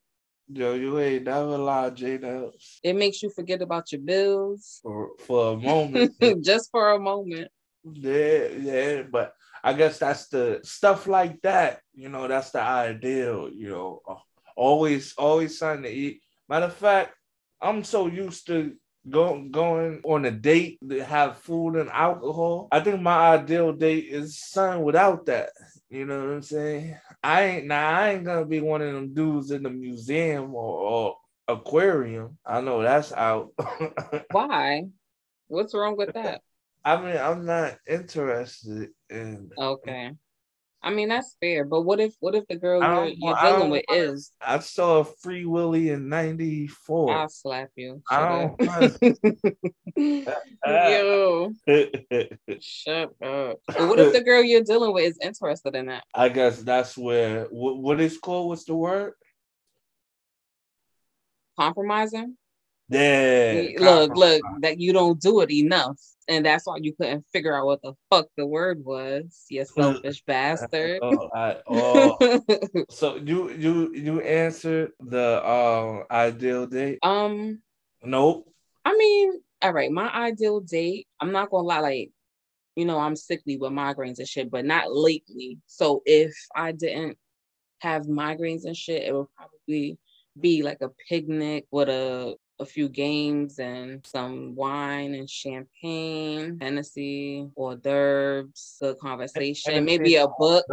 Yo, 0.49 0.75
you 0.75 0.99
ain't 1.01 1.25
never 1.25 1.59
lied, 1.59 1.96
J 1.96 2.20
It 2.85 2.94
makes 2.94 3.20
you 3.20 3.31
forget 3.31 3.62
about 3.62 3.90
your 3.90 4.01
bills. 4.01 4.79
For 4.83 5.11
for 5.18 5.55
a 5.55 5.57
moment. 5.57 6.14
Just 6.44 6.70
for 6.70 6.92
a 6.92 7.01
moment. 7.01 7.51
Yeah, 7.92 8.49
yeah. 8.59 9.03
But 9.03 9.35
I 9.62 9.72
guess 9.72 9.99
that's 9.99 10.29
the 10.29 10.61
stuff 10.62 11.07
like 11.07 11.40
that, 11.42 11.81
you 11.94 12.09
know, 12.09 12.29
that's 12.29 12.51
the 12.51 12.61
ideal, 12.61 13.51
you 13.53 13.70
know. 13.70 14.01
Uh, 14.09 14.16
always, 14.57 15.14
always 15.16 15.59
something 15.59 15.85
to 15.85 15.90
eat. 15.90 16.22
Matter 16.49 16.66
of 16.66 16.75
fact, 16.75 17.14
I'm 17.61 17.85
so 17.85 18.07
used 18.07 18.46
to 18.49 18.75
going 19.09 19.51
going 19.53 20.01
on 20.05 20.25
a 20.25 20.31
date 20.31 20.79
to 20.88 21.05
have 21.05 21.38
food 21.38 21.77
and 21.77 21.90
alcohol. 21.90 22.68
I 22.72 22.81
think 22.81 23.01
my 23.01 23.35
ideal 23.35 23.72
date 23.72 24.07
is 24.09 24.38
something 24.38 24.85
without 24.85 25.27
that. 25.27 25.51
You 25.88 26.07
know 26.07 26.20
what 26.20 26.35
I'm 26.35 26.42
saying? 26.42 26.96
I 27.22 27.42
ain't 27.42 27.66
now. 27.66 27.90
I 27.90 28.11
ain't 28.11 28.25
gonna 28.25 28.46
be 28.46 28.61
one 28.61 28.83
of 28.83 28.92
them 28.92 29.14
dudes 29.14 29.51
in 29.51 29.62
the 29.62 29.70
museum 29.70 30.55
or, 30.55 30.79
or 30.79 31.16
aquarium. 31.49 32.38
I 32.44 32.61
know 32.61 32.83
that's 32.83 33.12
out. 33.12 33.51
Why? 34.31 34.85
What's 35.49 35.75
wrong 35.75 35.96
with 35.96 36.14
that? 36.14 36.42
I 36.87 37.03
mean, 37.03 37.16
I'm 37.16 37.44
not 37.44 37.79
interested 37.88 38.90
in. 39.11 39.51
Okay. 39.59 40.12
I 40.83 40.90
mean 40.90 41.09
that's 41.09 41.37
fair, 41.40 41.64
but 41.64 41.83
what 41.83 41.99
if 41.99 42.14
what 42.20 42.37
if 42.37 42.46
the 42.46 42.55
girl 42.55 42.81
you're, 42.81 43.07
you're 43.09 43.37
dealing 43.42 43.70
with 43.70 43.85
is? 43.88 44.31
I 44.40 44.61
saw 44.61 45.03
Free 45.03 45.44
Willy 45.44 45.88
in 45.88 46.09
'94. 46.09 47.12
I'll 47.12 47.29
slap 47.29 47.70
you. 47.75 48.01
Shut 48.09 48.22
I 48.22 48.92
don't. 48.96 49.12
Yo, 50.66 51.53
shut 52.61 53.11
up. 53.20 53.59
But 53.66 53.88
what 53.88 53.99
if 53.99 54.12
the 54.12 54.22
girl 54.25 54.44
you're 54.44 54.62
dealing 54.62 54.92
with 54.92 55.07
is 55.07 55.18
interested 55.20 55.75
in 55.75 55.87
that? 55.87 56.05
I 56.14 56.29
guess 56.29 56.62
that's 56.62 56.96
where 56.96 57.46
what, 57.46 57.79
what 57.79 58.01
is 58.01 58.16
called. 58.18 58.51
What's 58.51 58.64
the 58.64 58.77
word? 58.77 59.14
Compromising. 61.59 62.37
Yeah. 62.88 63.70
Look, 63.77 64.14
look, 64.14 64.42
that 64.61 64.79
you 64.79 64.92
don't 64.92 65.20
do 65.20 65.40
it 65.40 65.51
enough 65.51 65.99
and 66.28 66.44
that's 66.44 66.66
why 66.66 66.78
you 66.80 66.94
couldn't 66.94 67.24
figure 67.32 67.56
out 67.56 67.66
what 67.66 67.82
the 67.82 67.94
fuck 68.10 68.26
the 68.36 68.46
word 68.46 68.84
was. 68.84 69.44
You 69.48 69.64
selfish 69.76 70.22
bastard. 70.22 71.00
Oh, 71.02 71.30
I, 71.34 71.56
oh. 71.68 72.40
so 72.90 73.16
you 73.16 73.50
you 73.52 73.94
you 73.94 74.20
answered 74.20 74.92
the 75.00 75.42
uh, 75.44 76.04
ideal 76.10 76.66
date? 76.66 76.98
Um, 77.02 77.60
nope. 78.02 78.48
I 78.84 78.96
mean, 78.96 79.40
all 79.62 79.72
right, 79.72 79.90
my 79.90 80.08
ideal 80.08 80.60
date. 80.60 81.06
I'm 81.20 81.32
not 81.32 81.50
gonna 81.50 81.66
lie, 81.66 81.80
like 81.80 82.10
you 82.76 82.84
know, 82.84 82.98
I'm 82.98 83.16
sickly 83.16 83.56
with 83.56 83.72
migraines 83.72 84.18
and 84.18 84.28
shit, 84.28 84.50
but 84.50 84.64
not 84.66 84.94
lately. 84.94 85.58
So 85.66 86.02
if 86.04 86.34
I 86.54 86.72
didn't 86.72 87.16
have 87.78 88.02
migraines 88.02 88.64
and 88.64 88.76
shit, 88.76 89.02
it 89.02 89.14
would 89.14 89.28
probably 89.36 89.98
be 90.38 90.62
like 90.62 90.78
a 90.82 90.90
picnic 91.08 91.66
with 91.70 91.88
a 91.88 92.36
a 92.59 92.66
few 92.66 92.88
games 92.88 93.59
and 93.59 94.05
some 94.07 94.55
wine 94.55 95.14
and 95.14 95.29
champagne, 95.29 96.59
Hennessy, 96.61 97.49
hors 97.55 97.77
d'oeuvres, 97.77 98.77
the 98.81 98.95
conversation, 98.95 99.85
maybe 99.85 100.16
a 100.16 100.27
book. 100.38 100.64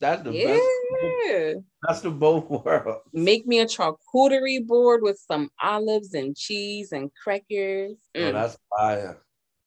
That's 0.00 0.22
the 0.22 0.32
yeah. 0.32 0.46
best. 0.46 1.64
That's 1.82 2.00
the 2.00 2.10
both 2.10 2.48
worlds. 2.50 3.00
Make 3.12 3.46
me 3.46 3.60
a 3.60 3.66
charcuterie 3.66 4.66
board 4.66 5.02
with 5.02 5.18
some 5.26 5.50
olives 5.62 6.14
and 6.14 6.36
cheese 6.36 6.92
and 6.92 7.10
crackers. 7.22 7.96
Oh, 8.14 8.18
mm. 8.18 8.28
Oh, 8.28 8.32
that's 8.32 8.58
fire. 8.76 9.22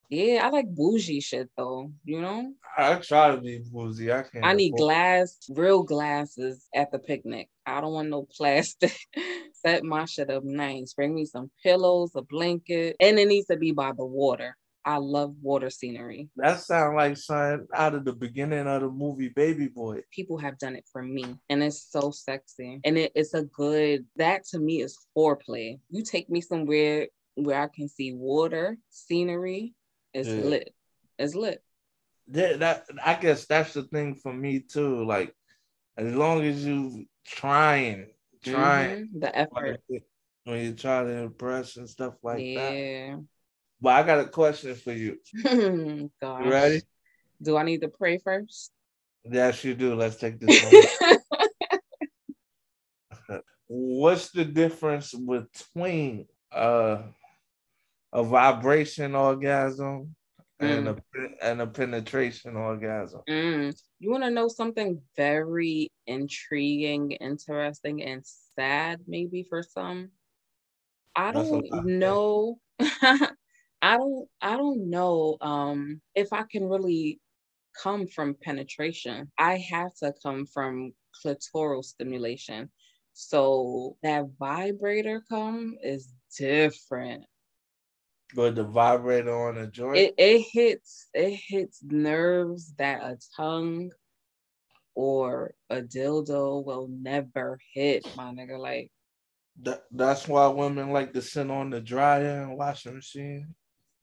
Yeah, 0.08 0.46
I 0.46 0.50
like 0.50 0.66
bougie 0.68 1.20
shit 1.20 1.48
though, 1.56 1.90
you 2.04 2.20
know? 2.20 2.52
I 2.76 2.96
try 2.96 3.34
to 3.34 3.40
be 3.40 3.62
bougie. 3.72 4.12
I 4.12 4.22
can't. 4.22 4.44
I 4.44 4.52
need 4.52 4.74
glass, 4.76 5.38
real 5.48 5.82
glasses 5.82 6.68
at 6.74 6.92
the 6.92 6.98
picnic. 6.98 7.48
I 7.64 7.80
don't 7.80 7.94
want 7.94 8.10
no 8.10 8.28
plastic. 8.30 8.94
Set 9.64 9.84
my 9.84 10.04
shit 10.04 10.30
up 10.30 10.44
nice. 10.44 10.94
Bring 10.94 11.14
me 11.14 11.24
some 11.24 11.50
pillows, 11.62 12.12
a 12.16 12.22
blanket, 12.22 12.96
and 13.00 13.18
it 13.18 13.28
needs 13.28 13.46
to 13.46 13.56
be 13.56 13.72
by 13.72 13.92
the 13.92 14.04
water. 14.04 14.56
I 14.84 14.96
love 14.96 15.36
water 15.40 15.70
scenery. 15.70 16.28
That 16.36 16.60
sounds 16.60 16.96
like 16.96 17.16
something 17.16 17.68
out 17.72 17.94
of 17.94 18.04
the 18.04 18.12
beginning 18.12 18.66
of 18.66 18.80
the 18.82 18.88
movie 18.88 19.28
Baby 19.28 19.68
Boy. 19.68 20.00
People 20.10 20.38
have 20.38 20.58
done 20.58 20.74
it 20.74 20.84
for 20.92 21.02
me, 21.02 21.24
and 21.48 21.62
it's 21.62 21.86
so 21.90 22.10
sexy. 22.10 22.80
And 22.84 22.98
it, 22.98 23.12
it's 23.14 23.34
a 23.34 23.44
good, 23.44 24.04
that 24.16 24.44
to 24.48 24.58
me 24.58 24.82
is 24.82 24.98
foreplay. 25.16 25.78
You 25.90 26.02
take 26.02 26.28
me 26.28 26.40
somewhere 26.40 27.06
where 27.36 27.62
I 27.62 27.68
can 27.68 27.88
see 27.88 28.12
water, 28.12 28.76
scenery, 28.90 29.74
it's 30.12 30.28
yeah. 30.28 30.42
lit. 30.42 30.74
It's 31.18 31.34
lit. 31.34 31.62
Yeah, 32.30 32.56
that 32.56 32.86
I 33.04 33.14
guess 33.14 33.46
that's 33.46 33.74
the 33.74 33.84
thing 33.84 34.16
for 34.16 34.32
me 34.32 34.60
too. 34.60 35.04
Like, 35.04 35.34
as 35.96 36.14
long 36.14 36.42
as 36.42 36.64
you 36.64 37.06
trying 37.26 38.08
trying 38.42 39.06
Mhm, 39.06 39.20
The 39.20 39.38
effort. 39.38 39.80
when 40.44 40.64
you 40.64 40.74
try 40.74 41.04
to 41.04 41.10
impress 41.10 41.76
and 41.76 41.88
stuff 41.88 42.14
like 42.22 42.38
that. 42.38 42.76
yeah. 42.76 43.16
But 43.80 43.90
I 43.90 44.02
got 44.04 44.20
a 44.20 44.28
question 44.28 44.74
for 44.74 44.92
you. 44.92 45.18
You 45.34 46.10
ready? 46.22 46.82
Do 47.40 47.56
I 47.56 47.62
need 47.64 47.80
to 47.80 47.88
pray 47.88 48.18
first? 48.18 48.70
Yes, 49.24 49.64
you 49.64 49.74
do. 49.74 49.94
Let's 49.94 50.16
take 50.16 50.38
this 50.38 50.60
one. 50.60 51.10
What's 53.66 54.30
the 54.30 54.44
difference 54.44 55.14
between 55.14 56.26
uh, 56.52 57.02
a 58.12 58.22
vibration 58.22 59.14
orgasm 59.14 60.14
and 60.62 60.88
a 60.88 60.96
and 61.42 61.60
a 61.60 61.66
penetration 61.66 62.56
orgasm? 62.56 63.22
Mm. 63.28 63.74
You 63.98 64.10
want 64.10 64.24
to 64.24 64.30
know 64.30 64.48
something 64.48 65.00
very 65.16 65.90
intriguing, 66.06 67.12
interesting, 67.12 68.02
and 68.02 68.22
sad, 68.56 69.00
maybe 69.06 69.44
for 69.48 69.62
some? 69.62 70.10
I 71.14 71.32
That's 71.32 71.48
don't 71.48 71.86
know. 71.86 72.58
I 72.80 73.96
don't. 73.96 74.28
I 74.40 74.56
don't 74.56 74.90
know 74.90 75.36
um, 75.40 76.00
if 76.14 76.32
I 76.32 76.44
can 76.50 76.68
really 76.68 77.20
come 77.80 78.06
from 78.06 78.36
penetration. 78.40 79.30
I 79.38 79.58
have 79.58 79.94
to 79.96 80.14
come 80.22 80.46
from 80.46 80.92
clitoral 81.24 81.84
stimulation. 81.84 82.70
So 83.14 83.96
that 84.02 84.26
vibrator 84.38 85.22
come 85.28 85.76
is 85.82 86.12
different. 86.38 87.24
But 88.34 88.54
the 88.54 88.64
vibrator 88.64 89.48
on 89.48 89.58
a 89.58 89.66
joint. 89.66 89.96
it, 89.98 90.14
it 90.16 90.46
hits 90.52 91.08
it 91.12 91.38
hits 91.48 91.82
nerves 91.82 92.72
that 92.78 93.02
a 93.02 93.18
tongue 93.36 93.90
or 94.94 95.54
a 95.70 95.82
dildo 95.82 96.64
will 96.64 96.88
never 96.88 97.58
hit, 97.74 98.04
my 98.16 98.32
nigga. 98.32 98.58
Like 98.58 98.90
That, 99.62 99.84
that's 99.90 100.28
why 100.28 100.46
women 100.48 100.90
like 100.90 101.12
to 101.14 101.22
sit 101.22 101.50
on 101.50 101.70
the 101.70 101.80
dryer 101.80 102.42
and 102.42 102.56
washing 102.56 102.94
machine. 102.94 103.54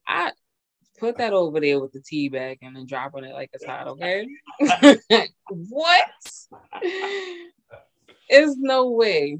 I 0.08 0.32
put 1.00 1.18
that 1.18 1.34
over 1.34 1.60
there 1.60 1.80
with 1.80 1.94
the 1.94 2.02
tea 2.02 2.30
bag 2.30 2.60
and 2.62 2.76
then 2.76 2.86
drop 2.86 3.16
on 3.16 3.24
it 3.24 3.34
like 3.34 3.50
it's 3.54 3.66
hot, 3.66 3.88
okay? 3.88 4.28
what? 5.48 6.08
There's 8.30 8.58
no 8.58 8.92
way. 8.92 9.40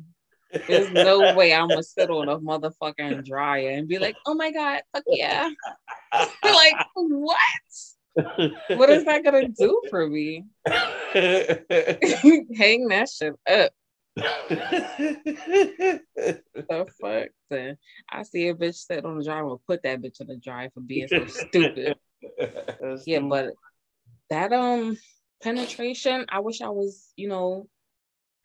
There's 0.68 0.92
no 0.92 1.36
way 1.36 1.54
I'm 1.54 1.68
gonna 1.68 1.84
sit 1.84 2.10
on 2.10 2.30
a 2.30 2.40
motherfucking 2.40 3.26
dryer 3.26 3.70
and 3.70 3.88
be 3.88 4.00
like, 4.00 4.16
oh 4.26 4.34
my 4.34 4.52
god, 4.52 4.82
fuck 4.94 5.04
yeah. 5.08 5.50
like, 6.44 6.74
what? 6.96 7.38
What 8.70 8.90
is 8.90 9.06
that 9.06 9.24
gonna 9.24 9.48
do 9.48 9.80
for 9.90 10.08
me? 10.08 10.46
Hang 10.66 12.88
that 12.88 13.10
shit 13.10 13.34
up. 13.50 13.72
the 14.16 16.02
fuck? 17.00 17.28
Then 17.50 17.78
I 18.10 18.24
see 18.24 18.48
a 18.48 18.56
bitch 18.56 18.76
sit 18.76 19.06
on 19.06 19.20
the 19.20 19.24
dryer, 19.24 19.46
will 19.46 19.62
put 19.68 19.84
that 19.84 20.02
bitch 20.02 20.20
in 20.20 20.28
the 20.28 20.38
dryer 20.38 20.70
for 20.74 20.82
being 20.82 21.08
so 21.08 21.26
stupid. 21.28 21.96
Yeah, 23.06 23.20
but 23.20 23.54
that 24.30 24.52
um 24.52 24.98
penetration, 25.42 26.26
I 26.30 26.40
wish 26.40 26.62
I 26.62 26.70
was, 26.70 27.12
you 27.16 27.28
know, 27.28 27.68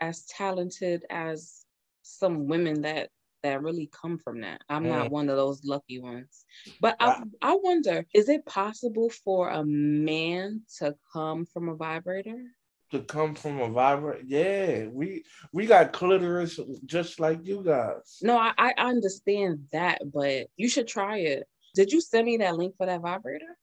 as 0.01 0.25
talented 0.27 1.05
as 1.11 1.64
some 2.05 2.47
women 2.47 2.83
that 2.83 3.11
that 3.43 3.63
really 3.63 3.91
come 3.93 4.17
from 4.17 4.41
that. 4.41 4.63
I'm 4.71 4.89
not 4.89 5.09
Mm. 5.09 5.11
one 5.11 5.29
of 5.29 5.37
those 5.37 5.65
lucky 5.65 5.99
ones. 6.01 6.47
But 6.81 6.97
I, 6.99 7.23
I 7.43 7.59
wonder, 7.63 8.07
is 8.15 8.31
it 8.31 8.47
possible 8.47 9.11
for 9.11 9.51
a 9.51 9.63
man 9.63 10.63
to 10.79 10.97
come 11.13 11.45
from 11.45 11.69
a 11.69 11.75
vibrator? 11.75 12.43
to 12.91 13.01
come 13.01 13.35
from 13.35 13.61
a 13.61 13.69
vibrator, 13.69 14.23
yeah, 14.25 14.87
we 14.87 15.25
we 15.53 15.67
got 15.67 15.93
clitoris 15.93 16.61
just 16.87 17.19
like 17.19 17.45
you 17.45 17.63
guys. 17.65 18.19
No, 18.23 18.39
I, 18.39 18.53
I 18.57 18.73
understand 18.79 19.67
that, 19.73 20.01
but 20.13 20.47
you 20.57 20.69
should 20.69 20.87
try 20.87 21.19
it. 21.19 21.45
Did 21.75 21.93
you 21.93 22.01
send 22.01 22.27
me 22.27 22.37
that 22.37 22.57
link 22.57 22.77
for 22.77 22.87
that 22.87 23.01
vibrator? 23.01 23.59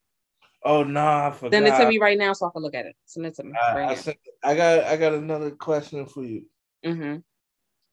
Oh 0.64 0.84
no, 0.84 1.06
I 1.06 1.32
forgot. 1.32 1.54
Send 1.54 1.68
it 1.68 1.78
to 1.78 1.88
me 1.88 1.98
right 1.98 2.18
now 2.18 2.34
so 2.34 2.48
I 2.48 2.50
can 2.52 2.62
look 2.62 2.76
at 2.76 2.86
it. 2.86 2.96
Send 3.06 3.26
it 3.26 3.36
to 3.36 3.44
me. 3.46 3.54
I, 3.58 3.86
I, 3.86 3.96
sent- 3.96 4.18
I 4.44 4.56
got 4.56 4.84
I 4.84 4.98
got 4.98 5.14
another 5.14 5.52
question 5.52 6.06
for 6.06 6.24
you. 6.24 6.46
now. 6.84 7.24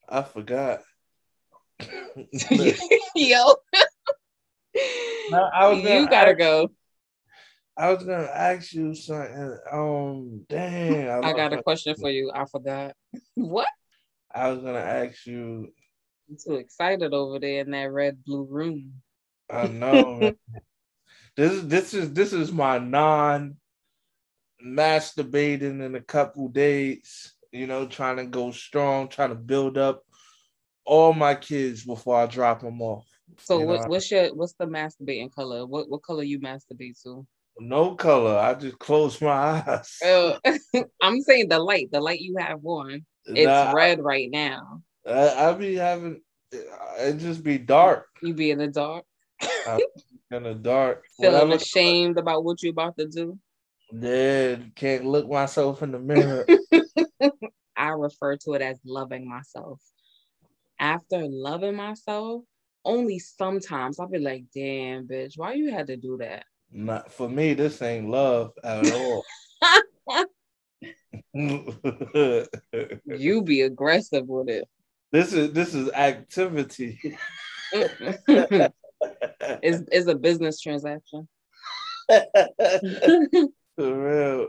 I 0.09 0.23
forgot. 0.23 0.81
Yo. 3.15 3.55
No, 5.31 5.43
I 5.53 5.69
was 5.69 5.79
you 5.83 6.09
gotta 6.09 6.31
ask- 6.31 6.39
go. 6.39 6.71
I 7.77 7.93
was 7.93 8.03
gonna 8.03 8.25
ask 8.25 8.73
you 8.73 8.95
something. 8.95 9.59
Um, 9.71 10.47
dang, 10.49 11.09
I 11.09 11.33
got 11.33 11.53
a 11.53 11.57
lost 11.57 11.65
question 11.65 11.95
for 11.95 12.11
you. 12.11 12.31
I 12.35 12.45
forgot. 12.47 12.95
What? 13.35 13.69
I 14.35 14.51
was 14.51 14.61
gonna 14.61 14.79
ask 14.79 15.27
you. 15.27 15.73
I'm 16.29 16.37
too 16.45 16.57
excited 16.57 17.15
over 17.15 17.39
there 17.39 17.61
in 17.61 17.71
that 17.71 17.93
red 17.93 18.25
blue 18.25 18.45
room. 18.45 18.95
I 19.51 19.69
know. 19.69 20.35
This 21.37 21.53
is 21.53 21.69
this 21.69 21.95
is 21.95 22.13
this 22.13 22.33
is 22.33 22.51
my 22.51 22.79
non 22.79 23.57
masturbating 24.65 25.85
in 25.85 25.95
a 25.95 26.01
couple 26.01 26.49
days. 26.49 27.33
You 27.53 27.67
know, 27.67 27.87
trying 27.87 28.17
to 28.17 28.27
go 28.27 28.51
strong, 28.51 29.09
trying 29.09 29.31
to 29.31 29.35
build 29.35 29.79
up 29.79 30.03
all 30.85 31.13
my 31.13 31.35
kids 31.35 31.85
before 31.85 32.17
I 32.17 32.27
drop 32.27 32.61
them 32.61 32.81
off. 32.81 33.07
So 33.39 33.59
what, 33.61 33.81
know, 33.81 33.87
what's 33.87 34.11
your 34.11 34.35
what's 34.35 34.55
the 34.55 34.67
masturbating 34.67 35.33
color? 35.33 35.67
What 35.67 35.89
what 35.89 36.03
color 36.03 36.23
you 36.23 36.41
masturbate 36.41 37.01
to? 37.03 37.27
No 37.59 37.95
color. 37.95 38.37
I 38.39 38.55
just 38.55 38.79
close 38.79 39.21
my 39.21 39.63
eyes. 39.67 39.99
Oh, 40.05 40.39
I'm 41.03 41.21
saying 41.23 41.49
the 41.49 41.59
light, 41.59 41.91
the 41.91 42.01
light 42.01 42.21
you 42.21 42.37
have 42.39 42.65
on. 42.65 43.05
It's 43.27 43.47
Nah, 43.47 43.73
red 43.73 44.01
right 44.01 44.31
now. 44.31 44.83
I, 45.07 45.49
I 45.49 45.53
be 45.55 45.75
having 45.75 46.21
it 46.53 47.19
just 47.19 47.43
be 47.43 47.59
dark 47.59 48.07
You 48.23 48.33
be 48.33 48.51
in 48.51 48.59
the 48.59 48.69
dark, 48.69 49.05
in 50.31 50.43
the 50.45 50.55
dark. 50.55 51.05
feeling 51.21 51.53
ashamed 51.53 52.19
about 52.19 52.45
what 52.45 52.63
you're 52.63 52.71
about 52.71 52.97
to 52.99 53.07
do. 53.07 53.39
Yeah, 53.93 54.57
can't 54.75 55.07
look 55.07 55.29
myself 55.29 55.83
in 55.83 55.93
the 55.93 55.99
mirror. 55.99 56.47
I 57.77 57.89
refer 57.91 58.37
to 58.39 58.55
it 58.55 58.63
as 58.63 58.79
loving 58.85 59.29
myself. 59.29 59.81
After 60.79 61.27
loving 61.27 61.77
myself, 61.77 62.43
only 62.85 63.19
sometimes 63.19 63.99
I'll 63.99 64.09
be 64.09 64.19
like, 64.19 64.45
damn, 64.55 65.07
bitch, 65.07 65.35
why 65.37 65.55
you 65.55 65.73
had 65.73 65.89
to 65.89 65.97
do 65.97 66.19
that? 66.19 66.45
Not 66.71 67.13
for 67.13 67.29
me. 67.29 67.55
This 67.55 67.83
ain't 67.83 68.09
love 68.09 68.53
at 68.63 68.85
all. 68.85 69.25
You 71.35 71.75
be 73.43 73.63
aggressive 73.63 74.27
with 74.27 74.49
it. 74.49 74.69
this 75.13 75.33
is 75.33 75.53
this 75.53 75.75
is 75.75 75.91
activity. 75.93 76.99
it's, 77.73 78.75
it's 79.91 80.07
a 80.07 80.15
business 80.15 80.61
transaction. 80.61 81.29
For 83.79 84.49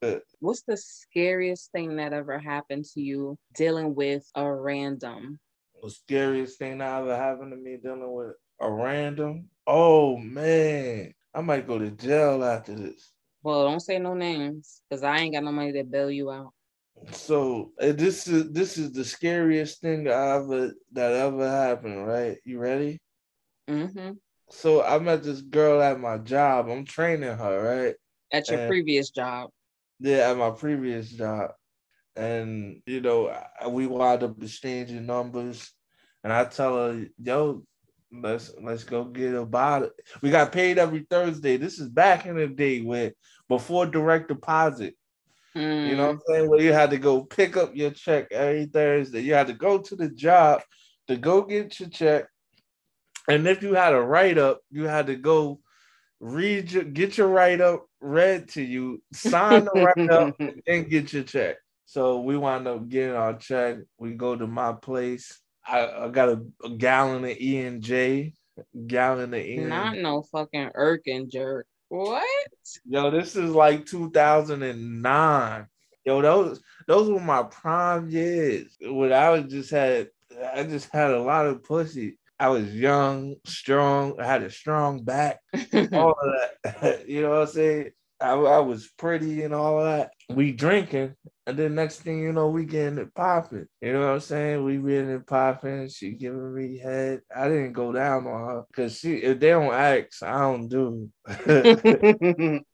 real. 0.00 0.12
What's 0.40 0.62
the 0.62 0.78
scariest 0.78 1.70
thing 1.72 1.96
that 1.96 2.14
ever 2.14 2.38
happened 2.38 2.86
to 2.94 3.02
you 3.02 3.36
dealing 3.54 3.94
with 3.94 4.24
a 4.34 4.50
random? 4.50 5.38
the 5.82 5.90
scariest 5.90 6.58
thing 6.58 6.78
that 6.78 7.02
ever 7.02 7.16
happened 7.16 7.50
to 7.50 7.56
me 7.56 7.76
dealing 7.76 8.12
with 8.12 8.36
a 8.60 8.70
random. 8.70 9.48
Oh 9.66 10.16
man, 10.16 11.12
I 11.34 11.40
might 11.40 11.66
go 11.66 11.78
to 11.78 11.90
jail 11.90 12.42
after 12.44 12.74
this. 12.74 13.12
Well, 13.42 13.64
don't 13.68 13.80
say 13.80 13.98
no 13.98 14.14
names 14.14 14.80
because 14.88 15.02
I 15.02 15.18
ain't 15.18 15.34
got 15.34 15.44
no 15.44 15.52
money 15.52 15.72
to 15.72 15.84
bail 15.84 16.10
you 16.10 16.30
out. 16.30 16.52
So 17.10 17.72
uh, 17.80 17.92
this 17.92 18.28
is 18.28 18.52
this 18.52 18.78
is 18.78 18.92
the 18.92 19.04
scariest 19.04 19.80
thing 19.80 20.08
I 20.08 20.36
ever 20.36 20.72
that 20.92 21.12
ever 21.12 21.48
happened. 21.48 22.06
Right? 22.06 22.38
You 22.44 22.58
ready? 22.58 23.00
hmm 23.68 24.12
So 24.50 24.82
I 24.82 24.98
met 24.98 25.24
this 25.24 25.40
girl 25.42 25.82
at 25.82 25.98
my 25.98 26.18
job. 26.18 26.68
I'm 26.68 26.84
training 26.84 27.36
her. 27.36 27.84
Right? 27.84 27.94
At 28.32 28.48
your 28.48 28.60
Uh, 28.60 28.68
previous 28.68 29.10
job. 29.10 29.50
Yeah, 30.00 30.30
at 30.30 30.36
my 30.36 30.50
previous 30.50 31.10
job. 31.10 31.52
And 32.16 32.82
you 32.86 33.00
know, 33.00 33.34
we 33.68 33.86
wound 33.86 34.22
up 34.22 34.42
exchanging 34.42 35.06
numbers, 35.06 35.72
and 36.22 36.32
I 36.32 36.44
tell 36.44 36.76
her, 36.76 37.06
"Yo, 37.22 37.64
let's 38.12 38.52
let's 38.60 38.84
go 38.84 39.04
get 39.04 39.34
a 39.34 39.46
bottle." 39.46 39.90
We 40.20 40.30
got 40.30 40.52
paid 40.52 40.78
every 40.78 41.06
Thursday. 41.08 41.56
This 41.56 41.78
is 41.78 41.88
back 41.88 42.26
in 42.26 42.36
the 42.36 42.48
day 42.48 42.82
where 42.82 43.12
before 43.48 43.86
direct 43.86 44.28
deposit. 44.28 44.96
You 45.82 45.96
know 45.96 46.06
what 46.06 46.12
I'm 46.12 46.20
saying? 46.28 46.50
Where 46.50 46.60
you 46.60 46.72
had 46.72 46.90
to 46.90 46.98
go 46.98 47.24
pick 47.24 47.56
up 47.56 47.74
your 47.74 47.90
check 47.90 48.28
every 48.32 48.66
Thursday. 48.66 49.20
You 49.20 49.34
had 49.34 49.48
to 49.48 49.54
go 49.54 49.78
to 49.78 49.96
the 49.96 50.08
job 50.10 50.62
to 51.08 51.16
go 51.16 51.42
get 51.42 51.78
your 51.80 51.88
check. 51.88 52.26
And 53.28 53.46
if 53.46 53.62
you 53.62 53.74
had 53.74 53.94
a 53.94 54.00
write 54.00 54.38
up, 54.38 54.60
you 54.70 54.84
had 54.84 55.06
to 55.06 55.16
go 55.16 55.60
read 56.20 56.72
your 56.72 56.84
get 56.84 57.16
your 57.18 57.28
write 57.28 57.60
up 57.60 57.86
read 58.02 58.48
to 58.50 58.62
you, 58.62 59.02
sign 59.12 59.64
the 59.64 59.92
write 59.96 60.10
up, 60.10 60.38
and 60.66 60.90
get 60.90 61.12
your 61.12 61.22
check. 61.22 61.56
So 61.86 62.20
we 62.20 62.36
wind 62.36 62.66
up 62.66 62.88
getting 62.88 63.14
our 63.14 63.34
check. 63.34 63.78
We 63.98 64.12
go 64.12 64.36
to 64.36 64.46
my 64.46 64.72
place. 64.72 65.38
I, 65.66 65.86
I 65.86 66.08
got 66.08 66.28
a, 66.28 66.42
a 66.64 66.70
gallon 66.70 67.24
of 67.24 67.30
E 67.30 67.60
and 67.60 67.82
J, 67.82 68.34
gallon 68.86 69.34
of 69.34 69.40
E. 69.40 69.56
Not 69.56 69.96
no 69.96 70.22
fucking 70.22 70.70
irk 70.74 71.02
and 71.06 71.30
jerk. 71.30 71.66
What? 71.88 72.24
Yo, 72.86 73.10
this 73.10 73.36
is 73.36 73.50
like 73.50 73.86
2009. 73.86 75.66
Yo, 76.04 76.22
those 76.22 76.60
those 76.88 77.10
were 77.10 77.20
my 77.20 77.44
prime 77.44 78.08
years 78.08 78.76
when 78.80 79.12
I 79.12 79.30
was 79.30 79.44
just 79.52 79.70
had 79.70 80.08
I 80.54 80.64
just 80.64 80.90
had 80.90 81.10
a 81.10 81.22
lot 81.22 81.46
of 81.46 81.62
pussy. 81.62 82.18
I 82.42 82.48
was 82.48 82.74
young, 82.74 83.36
strong, 83.46 84.18
I 84.18 84.26
had 84.26 84.42
a 84.42 84.50
strong 84.50 85.04
back, 85.04 85.38
all 85.92 86.16
of 86.20 86.34
that. 86.64 87.04
you 87.08 87.22
know 87.22 87.30
what 87.30 87.42
I'm 87.42 87.46
saying? 87.46 87.90
I, 88.20 88.32
I 88.32 88.58
was 88.58 88.90
pretty 88.98 89.44
and 89.44 89.54
all 89.54 89.78
of 89.78 89.84
that. 89.84 90.10
We 90.28 90.50
drinking, 90.50 91.14
and 91.46 91.56
then 91.56 91.76
next 91.76 92.00
thing 92.00 92.18
you 92.18 92.32
know, 92.32 92.48
we 92.48 92.64
getting 92.64 92.98
it 92.98 93.14
popping. 93.14 93.68
You 93.80 93.92
know 93.92 94.00
what 94.00 94.14
I'm 94.14 94.20
saying? 94.20 94.64
We 94.64 94.78
getting 94.78 95.10
it 95.10 95.24
popping. 95.24 95.88
She 95.88 96.14
giving 96.14 96.52
me 96.52 96.78
head. 96.78 97.20
I 97.32 97.46
didn't 97.46 97.74
go 97.74 97.92
down 97.92 98.26
on 98.26 98.48
her 98.48 98.62
because 98.66 98.98
she 98.98 99.18
if 99.18 99.38
they 99.38 99.50
don't 99.50 99.72
ask, 99.72 100.20
I 100.24 100.40
don't 100.40 100.66
do. 100.66 101.10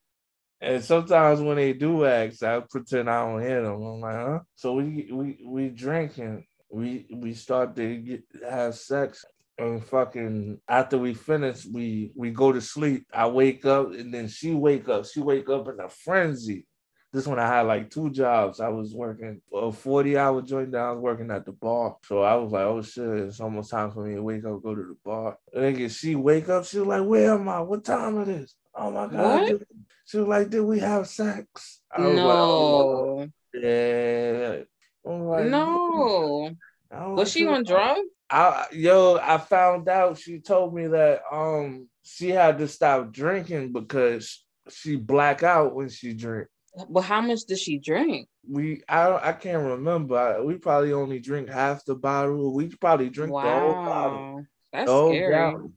and 0.63 0.83
sometimes 0.83 1.43
when 1.43 1.57
they 1.57 1.75
do 1.75 2.07
ask, 2.07 2.43
I 2.43 2.61
pretend 2.61 3.11
I 3.11 3.27
don't 3.27 3.43
hear 3.43 3.65
them. 3.65 3.83
I'm 3.83 4.01
like, 4.01 4.15
huh? 4.15 4.39
So 4.55 4.73
we 4.77 5.11
we 5.13 5.39
we 5.45 5.69
drinking. 5.69 6.47
We 6.71 7.07
we 7.11 7.35
start 7.35 7.77
to 7.77 7.97
get, 7.97 8.25
have 8.49 8.75
sex 8.75 9.27
and 9.59 9.85
fucking 9.85 10.61
after 10.69 10.97
we 10.97 11.15
finish, 11.15 11.67
we 11.67 12.13
we 12.15 12.31
go 12.31 12.53
to 12.53 12.61
sleep. 12.61 13.07
I 13.13 13.27
wake 13.27 13.65
up 13.65 13.93
and 13.93 14.15
then 14.15 14.29
she 14.29 14.53
wake 14.55 14.89
up. 14.89 15.07
She 15.07 15.21
wake 15.21 15.49
up 15.49 15.69
in 15.69 15.81
a 15.81 15.89
frenzy. 15.89 16.67
This 17.13 17.27
one 17.27 17.39
I 17.39 17.47
had 17.49 17.63
like 17.63 17.91
two 17.91 18.11
jobs. 18.11 18.61
I 18.61 18.69
was 18.69 18.95
working 18.95 19.41
a 19.53 19.73
40 19.73 20.19
hour 20.19 20.43
joint 20.43 20.75
I 20.75 20.93
was 20.93 21.01
working 21.01 21.31
at 21.31 21.45
the 21.45 21.53
bar. 21.53 21.97
So 22.05 22.23
I 22.23 22.37
was 22.37 22.53
like, 22.53 22.65
oh 22.65 22.83
shit, 22.83 23.05
it's 23.05 23.41
almost 23.41 23.71
time 23.71 23.91
for 23.91 24.05
me 24.05 24.15
to 24.15 24.23
wake 24.23 24.45
up, 24.45 24.63
go 24.63 24.75
to 24.75 24.83
the 24.83 24.97
bar. 25.05 25.39
And 25.53 25.77
then 25.77 25.89
she 25.89 26.15
wake 26.15 26.49
up, 26.49 26.65
she 26.65 26.79
was 26.79 26.87
like, 26.87 27.05
Where 27.05 27.35
am 27.35 27.49
I? 27.49 27.61
What 27.61 27.85
time 27.85 28.21
it 28.21 28.29
is? 28.29 28.55
Oh 28.75 28.91
my 28.91 29.09
god. 29.09 29.51
What? 29.51 29.63
She 30.05 30.19
was 30.19 30.29
like, 30.29 30.51
Did 30.51 30.61
we 30.61 30.79
have 30.79 31.09
sex? 31.09 31.81
I 31.91 32.01
was 32.03 32.17
no. 32.17 32.27
Like, 32.27 32.37
oh, 32.37 33.29
yeah. 33.61 34.63
Like, 35.05 35.47
no. 35.47 36.51
Was 36.93 37.33
she 37.33 37.47
on 37.47 37.61
uh, 37.61 37.63
drugs? 37.63 38.09
I 38.31 38.67
yo, 38.73 39.19
I 39.23 39.39
found 39.39 39.89
out 39.89 40.19
she 40.19 40.41
told 40.41 40.75
me 40.75 40.87
that 40.89 41.23
um 41.33 41.89
she 42.03 42.31
had 42.31 42.59
to 42.59 42.69
stop 42.69 43.13
drinking 43.13 43.73
because 43.73 44.45
she 44.71 44.97
black 44.97 45.43
out 45.43 45.75
when 45.75 45.89
she 45.89 46.15
drink. 46.15 46.49
Well, 46.89 47.03
how 47.03 47.21
much 47.21 47.41
does 47.49 47.61
she 47.61 47.79
drink? 47.79 48.29
We 48.49 48.83
I 48.89 49.31
I 49.31 49.33
can't 49.33 49.67
remember. 49.67 50.43
We 50.45 50.59
probably 50.59 50.93
only 50.93 51.21
drink 51.21 51.49
half 51.49 51.85
the 51.85 51.95
bottle. 51.95 52.55
We 52.55 52.69
probably 52.69 53.09
drink 53.09 53.33
wow. 53.33 53.43
the 53.43 53.61
whole 53.61 53.85
bottle. 53.85 54.47
That's 54.73 54.91
scary. 54.91 55.33
Bottle. 55.35 55.73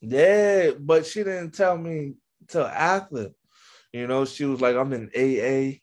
Yeah, 0.00 0.70
but 0.78 1.06
she 1.06 1.24
didn't 1.24 1.52
tell 1.52 1.76
me 1.76 2.14
till 2.48 2.66
after. 2.66 3.30
You 3.92 4.06
know, 4.06 4.24
she 4.24 4.44
was 4.44 4.60
like, 4.60 4.76
"I'm 4.76 4.92
in 4.92 5.10
AA." 5.14 5.80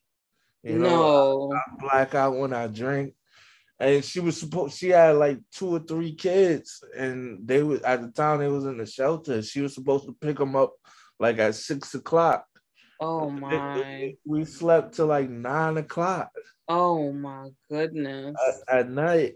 You 0.63 0.79
know, 0.79 1.49
no. 1.49 1.53
I, 1.53 1.57
I 1.57 1.61
black 1.79 2.15
out 2.15 2.37
when 2.37 2.53
I 2.53 2.67
drink 2.67 3.13
and 3.79 4.03
she 4.03 4.19
was 4.19 4.39
supposed 4.39 4.77
she 4.77 4.89
had 4.89 5.15
like 5.15 5.39
two 5.51 5.75
or 5.75 5.79
three 5.79 6.13
kids 6.13 6.83
and 6.97 7.47
they 7.47 7.61
were 7.61 7.79
at 7.85 8.01
the 8.01 8.09
time 8.09 8.39
they 8.39 8.47
was 8.47 8.65
in 8.65 8.77
the 8.77 8.85
shelter. 8.85 9.41
She 9.41 9.61
was 9.61 9.73
supposed 9.73 10.05
to 10.05 10.13
pick 10.19 10.37
them 10.37 10.55
up 10.55 10.73
like 11.19 11.37
at 11.39 11.55
six 11.55 11.93
o'clock. 11.93 12.45
Oh 12.99 13.29
my. 13.29 14.15
we 14.25 14.45
slept 14.45 14.95
till 14.95 15.07
like 15.07 15.29
nine 15.29 15.77
o'clock. 15.77 16.31
Oh 16.67 17.11
my 17.11 17.49
goodness. 17.69 18.35
At, 18.67 18.79
at 18.79 18.89
night 18.89 19.35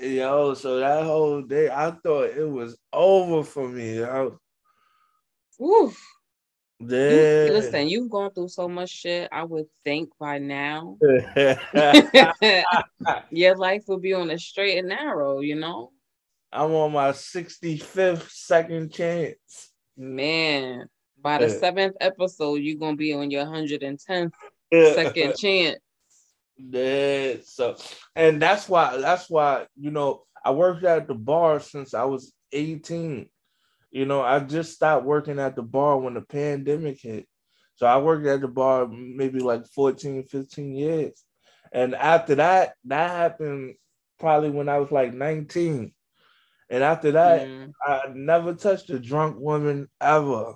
yo 0.00 0.54
so 0.54 0.80
that 0.80 1.04
whole 1.04 1.42
day 1.42 1.70
i 1.70 1.90
thought 1.90 2.24
it 2.24 2.48
was 2.48 2.76
over 2.92 3.44
for 3.44 3.68
me 3.68 4.02
I, 4.02 4.28
Oof. 5.62 6.02
Yeah. 6.86 7.46
You, 7.46 7.52
listen, 7.52 7.88
you've 7.88 8.10
gone 8.10 8.32
through 8.32 8.48
so 8.48 8.68
much 8.68 8.90
shit. 8.90 9.28
I 9.32 9.44
would 9.44 9.66
think 9.84 10.10
by 10.18 10.38
now 10.38 10.98
your 13.30 13.56
life 13.56 13.84
would 13.88 14.02
be 14.02 14.14
on 14.14 14.30
a 14.30 14.38
straight 14.38 14.78
and 14.78 14.88
narrow, 14.88 15.40
you 15.40 15.56
know? 15.56 15.92
I'm 16.52 16.72
on 16.72 16.92
my 16.92 17.10
65th 17.10 18.30
second 18.30 18.92
chance. 18.92 19.70
Man, 19.96 20.86
by 21.20 21.38
the 21.38 21.48
seventh 21.48 21.96
episode, 22.00 22.56
you're 22.56 22.78
gonna 22.78 22.96
be 22.96 23.14
on 23.14 23.30
your 23.30 23.46
110th 23.46 24.32
second 24.94 25.34
chance. 25.36 25.78
Yeah, 26.56 27.34
so 27.44 27.76
and 28.14 28.40
that's 28.40 28.68
why 28.68 28.98
that's 28.98 29.30
why 29.30 29.66
you 29.76 29.90
know 29.90 30.24
I 30.44 30.50
worked 30.50 30.84
at 30.84 31.08
the 31.08 31.14
bar 31.14 31.60
since 31.60 31.94
I 31.94 32.04
was 32.04 32.32
18. 32.52 33.28
You 33.92 34.06
know, 34.06 34.22
I 34.22 34.40
just 34.40 34.72
stopped 34.72 35.04
working 35.04 35.38
at 35.38 35.54
the 35.54 35.62
bar 35.62 35.98
when 35.98 36.14
the 36.14 36.22
pandemic 36.22 37.00
hit. 37.00 37.28
So 37.76 37.86
I 37.86 37.98
worked 37.98 38.26
at 38.26 38.40
the 38.40 38.48
bar 38.48 38.88
maybe 38.88 39.38
like 39.38 39.66
14, 39.66 40.24
15 40.24 40.74
years. 40.74 41.24
And 41.72 41.94
after 41.94 42.34
that, 42.36 42.74
that 42.86 43.10
happened 43.10 43.74
probably 44.18 44.48
when 44.48 44.70
I 44.70 44.78
was 44.78 44.90
like 44.90 45.12
19. 45.12 45.92
And 46.70 46.82
after 46.82 47.12
that, 47.12 47.46
mm. 47.46 47.70
I 47.86 48.04
never 48.14 48.54
touched 48.54 48.88
a 48.88 48.98
drunk 48.98 49.38
woman 49.38 49.88
ever. 50.00 50.54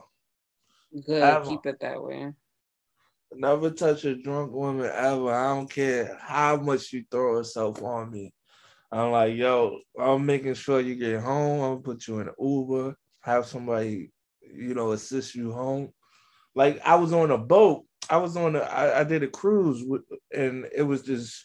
Good. 1.07 1.22
Ever. 1.22 1.45
Keep 1.45 1.66
it 1.66 1.80
that 1.80 2.03
way. 2.03 2.32
Never 3.34 3.70
touch 3.70 4.07
a 4.07 4.14
drunk 4.14 4.53
woman 4.53 4.87
ever. 4.87 5.30
I 5.30 5.55
don't 5.55 5.70
care 5.70 6.16
how 6.22 6.57
much 6.57 6.91
you 6.95 7.05
throw 7.11 7.37
herself 7.37 7.82
on 7.82 8.11
me. 8.11 8.32
I'm 8.91 9.11
like, 9.11 9.34
yo, 9.37 9.80
I'm 9.99 10.24
making 10.24 10.55
sure 10.55 10.80
you 10.80 10.95
get 10.95 11.20
home. 11.20 11.61
I'm 11.61 11.70
gonna 11.72 11.80
put 11.82 12.07
you 12.07 12.20
in 12.20 12.28
an 12.28 12.34
Uber 12.41 12.97
have 13.27 13.45
somebody, 13.45 14.12
you 14.41 14.72
know, 14.72 14.93
assist 14.93 15.35
you 15.35 15.53
home. 15.53 15.93
Like 16.55 16.81
I 16.87 16.95
was 16.95 17.12
on 17.12 17.33
a 17.33 17.39
boat. 17.39 17.85
I 18.09 18.18
was 18.18 18.37
on 18.37 18.55
a. 18.55 18.61
I, 18.61 19.01
I 19.01 19.05
did 19.05 19.24
a 19.24 19.29
cruise 19.29 19.83
with, 19.85 20.03
and 20.33 20.66
it 20.74 20.85
was 20.85 21.03
this 21.03 21.45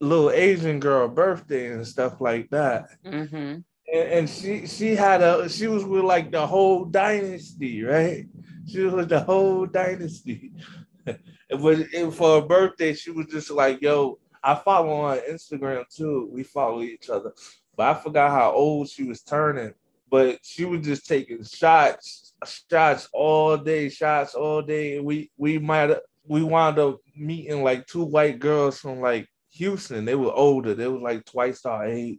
little 0.00 0.32
Asian 0.32 0.80
girl 0.80 1.06
birthday 1.08 1.72
and 1.72 1.86
stuff 1.86 2.20
like 2.20 2.50
that. 2.50 2.86
Mm-hmm. 3.06 3.36
And, 3.36 3.64
and 3.94 4.28
she 4.28 4.66
she 4.66 4.96
had 4.96 5.22
a 5.22 5.48
she 5.48 5.68
was 5.68 5.84
with 5.84 6.02
like 6.04 6.32
the 6.32 6.44
whole 6.44 6.84
dynasty, 6.84 7.84
right? 7.84 8.26
She 8.66 8.80
was 8.80 8.92
with 8.92 9.08
the 9.08 9.20
whole 9.20 9.64
dynasty. 9.66 10.52
but 11.04 11.86
for 12.12 12.40
her 12.40 12.46
birthday, 12.46 12.94
she 12.94 13.12
was 13.12 13.26
just 13.26 13.50
like, 13.52 13.80
"Yo, 13.80 14.18
I 14.42 14.56
follow 14.56 14.90
on 14.90 15.18
Instagram 15.30 15.84
too. 15.88 16.28
We 16.32 16.42
follow 16.42 16.82
each 16.82 17.08
other." 17.08 17.32
But 17.76 17.96
I 17.96 18.00
forgot 18.02 18.32
how 18.32 18.50
old 18.50 18.88
she 18.88 19.04
was 19.04 19.22
turning 19.22 19.72
but 20.12 20.38
she 20.42 20.66
was 20.66 20.84
just 20.84 21.06
taking 21.06 21.42
shots, 21.42 22.34
shots 22.70 23.08
all 23.14 23.56
day, 23.56 23.88
shots 23.88 24.34
all 24.34 24.60
day. 24.60 24.98
And 24.98 25.06
we 25.06 25.30
we 25.38 25.58
might 25.58 25.96
we 26.26 26.44
wound 26.44 26.78
up 26.78 26.98
meeting 27.16 27.64
like 27.64 27.86
two 27.86 28.04
white 28.04 28.38
girls 28.38 28.78
from 28.78 29.00
like 29.00 29.26
Houston. 29.52 30.04
They 30.04 30.14
were 30.14 30.30
older. 30.30 30.74
They 30.74 30.86
were 30.86 30.98
like 30.98 31.24
twice 31.24 31.64
our 31.64 31.86
age, 31.86 32.18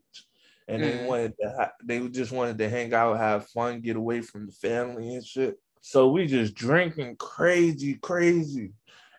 and 0.68 0.82
mm. 0.82 0.86
they 0.86 1.06
wanted 1.06 1.34
to 1.40 1.54
ha- 1.56 1.72
they 1.84 2.00
just 2.08 2.32
wanted 2.32 2.58
to 2.58 2.68
hang 2.68 2.96
out, 2.96 3.18
have 3.18 3.48
fun, 3.50 3.82
get 3.82 3.96
away 3.96 4.22
from 4.22 4.48
the 4.48 4.54
family 4.54 5.14
and 5.14 5.24
shit. 5.24 5.56
So 5.82 6.10
we 6.10 6.26
just 6.26 6.56
drinking 6.56 7.18
crazy, 7.18 8.00
crazy, 8.02 8.72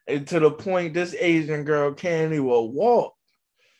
and 0.08 0.26
to 0.26 0.40
the 0.40 0.50
point 0.50 0.94
this 0.94 1.14
Asian 1.16 1.62
girl 1.62 1.94
can't 1.94 2.32
even 2.32 2.44
walk. 2.44 3.14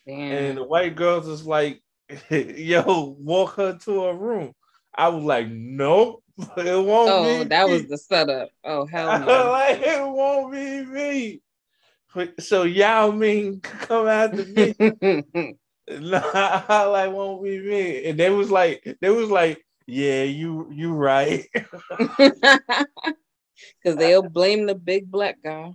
Damn. 0.07 0.31
And 0.31 0.57
the 0.57 0.63
white 0.63 0.95
girls 0.95 1.27
is 1.27 1.45
like, 1.45 1.81
"Yo, 2.29 3.17
walk 3.19 3.55
her 3.55 3.77
to 3.77 4.03
her 4.03 4.13
room." 4.13 4.53
I 4.97 5.09
was 5.09 5.23
like, 5.23 5.47
nope, 5.49 6.23
it 6.57 6.85
won't 6.85 7.09
oh, 7.11 7.43
be. 7.43 7.49
that 7.49 7.67
me. 7.67 7.73
was 7.73 7.87
the 7.87 7.97
setup. 7.97 8.49
Oh 8.63 8.85
hell 8.85 9.19
no! 9.25 9.51
like, 9.51 9.81
it 9.81 10.01
won't 10.01 10.51
be 10.51 10.85
me. 10.85 11.41
So 12.39 12.63
Yao 12.63 13.11
Ming 13.11 13.59
come 13.63 14.07
after 14.07 14.45
me. 14.45 14.73
nah, 15.89 16.89
like 16.89 17.11
won't 17.11 17.43
be 17.43 17.59
me. 17.59 18.05
And 18.05 18.19
they 18.19 18.29
was 18.29 18.49
like, 18.49 18.97
they 19.01 19.09
was 19.09 19.29
like, 19.29 19.65
yeah, 19.85 20.23
you 20.23 20.69
you 20.71 20.93
right. 20.93 21.45
Cause 23.83 23.95
they'll 23.95 24.29
blame 24.29 24.65
the 24.65 24.75
big 24.75 25.09
black 25.09 25.37
guy. 25.43 25.73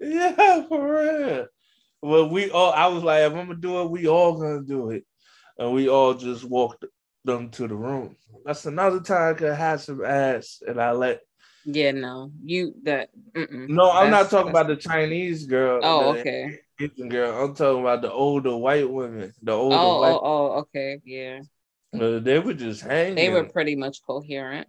Yeah, 0.00 0.64
for 0.68 1.00
real. 1.00 1.46
Well, 2.00 2.28
we 2.28 2.50
all 2.50 2.72
I 2.72 2.86
was 2.86 3.02
like, 3.02 3.22
if 3.22 3.32
I'm 3.32 3.48
gonna 3.48 3.56
do 3.56 3.82
it, 3.82 3.90
we 3.90 4.06
all 4.08 4.38
gonna 4.38 4.62
do 4.62 4.90
it. 4.90 5.04
And 5.58 5.72
we 5.72 5.88
all 5.88 6.14
just 6.14 6.44
walked 6.44 6.84
them 7.28 7.50
to 7.50 7.68
the 7.68 7.74
room. 7.74 8.16
That's 8.44 8.66
another 8.66 9.00
time 9.00 9.34
I 9.34 9.38
could 9.38 9.54
have 9.54 9.80
some 9.80 10.04
ass 10.04 10.62
and 10.66 10.80
I 10.80 10.92
let. 10.92 11.20
Yeah, 11.64 11.92
no, 11.92 12.32
you 12.42 12.74
that. 12.84 13.10
No, 13.34 13.90
I'm 13.90 14.10
not 14.10 14.30
talking 14.30 14.50
about 14.50 14.68
the 14.68 14.76
Chinese 14.76 15.46
girl. 15.46 15.80
Oh, 15.82 16.16
okay. 16.16 16.60
Asian 16.80 17.08
girl. 17.08 17.44
I'm 17.44 17.54
talking 17.54 17.82
about 17.82 18.02
the 18.02 18.12
older 18.12 18.56
white 18.56 18.88
women. 18.88 19.32
The 19.42 19.52
older. 19.52 19.76
Oh, 19.78 20.00
white 20.00 20.10
oh, 20.10 20.20
oh, 20.22 20.46
okay, 20.60 21.00
yeah. 21.04 21.40
Uh, 21.94 22.18
they 22.20 22.38
were 22.38 22.54
just 22.54 22.82
hanging. 22.82 23.16
They 23.16 23.30
were 23.30 23.44
pretty 23.44 23.76
much 23.76 24.02
coherent. 24.06 24.68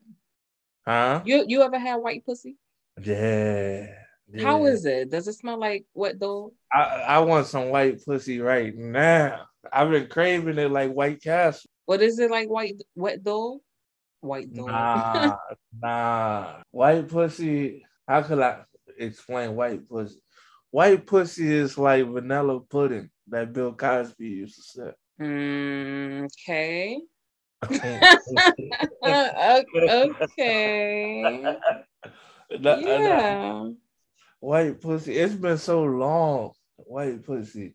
Huh? 0.85 1.21
You 1.25 1.45
you 1.47 1.61
ever 1.61 1.77
had 1.77 1.97
white 1.97 2.25
pussy? 2.25 2.57
Yeah. 3.01 3.87
yeah. 4.31 4.43
How 4.43 4.65
is 4.65 4.85
it? 4.85 5.09
Does 5.11 5.27
it 5.27 5.33
smell 5.33 5.59
like 5.59 5.85
what 5.93 6.19
though? 6.19 6.53
I, 6.73 6.79
I 6.83 7.19
want 7.19 7.47
some 7.47 7.69
white 7.69 8.03
pussy 8.03 8.39
right 8.39 8.75
now. 8.75 9.45
I've 9.71 9.91
been 9.91 10.07
craving 10.07 10.57
it 10.57 10.71
like 10.71 10.91
White 10.91 11.21
Castle. 11.21 11.69
What 11.89 12.03
is 12.03 12.19
it 12.19 12.29
like 12.29 12.47
white 12.47 12.79
wet 12.93 13.23
doll? 13.23 13.61
White 14.21 14.53
doll. 14.53 14.67
Nah, 14.67 15.37
nah. 15.81 16.61
White 16.69 17.07
pussy. 17.07 17.83
How 18.07 18.21
could 18.21 18.37
I 18.39 18.59
explain 18.99 19.55
white 19.55 19.89
pussy? 19.89 20.21
white 20.69 21.07
pussy 21.07 21.51
is 21.51 21.79
like 21.79 22.05
vanilla 22.05 22.59
pudding 22.59 23.09
that 23.29 23.51
Bill 23.53 23.73
Cosby 23.73 24.23
used 24.23 24.55
to 24.57 24.61
say. 24.61 24.91
Mm, 25.19 26.25
okay. 26.25 26.99
okay. 29.03 30.13
Okay. 30.21 31.55
Yeah. 32.59 33.69
White 34.39 34.79
pussy. 34.79 35.17
It's 35.17 35.33
been 35.33 35.57
so 35.57 35.81
long. 35.85 36.51
White 36.75 37.25
pussy. 37.25 37.73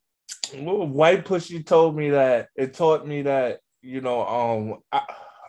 White 0.55 1.25
pussy 1.25 1.65
told 1.65 1.97
me 1.97 2.11
that 2.11 2.51
it 2.55 2.75
taught 2.75 3.09
me 3.09 3.23
that 3.23 3.59
you 3.85 4.01
know. 4.01 4.27
Um, 4.27 4.79
I, 4.91 5.03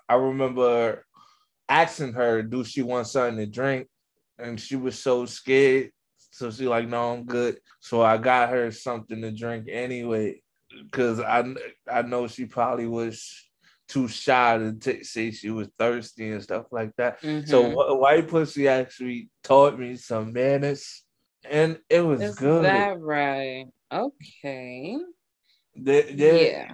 I 0.09 0.15
remember 0.15 1.05
asking 1.69 2.13
her, 2.13 2.41
"Do 2.43 2.63
she 2.63 2.81
want 2.81 3.07
something 3.07 3.37
to 3.37 3.45
drink?" 3.45 3.87
And 4.37 4.59
she 4.59 4.75
was 4.75 4.99
so 4.99 5.25
scared. 5.25 5.91
So 6.31 6.51
she 6.51 6.67
like, 6.67 6.87
"No, 6.87 7.13
I'm 7.13 7.25
good." 7.25 7.59
So 7.79 8.01
I 8.01 8.17
got 8.17 8.49
her 8.49 8.71
something 8.71 9.21
to 9.21 9.31
drink 9.31 9.67
anyway, 9.69 10.41
because 10.83 11.19
I 11.19 11.43
I 11.91 12.01
know 12.01 12.27
she 12.27 12.45
probably 12.45 12.87
was 12.87 13.49
too 13.87 14.07
shy 14.07 14.57
to 14.57 14.73
t- 14.73 15.03
say 15.03 15.31
she 15.31 15.51
was 15.51 15.69
thirsty 15.77 16.31
and 16.31 16.41
stuff 16.43 16.65
like 16.71 16.91
that. 16.97 17.21
Mm-hmm. 17.21 17.49
So 17.49 17.95
white 17.95 18.27
pussy 18.27 18.67
actually 18.67 19.29
taught 19.43 19.79
me 19.79 19.95
some 19.95 20.33
manners, 20.33 21.03
and 21.49 21.79
it 21.89 22.01
was 22.01 22.21
Is 22.21 22.35
good. 22.35 22.63
that 22.65 22.99
right? 22.99 23.67
Okay. 23.91 24.97
Yeah. 25.75 26.71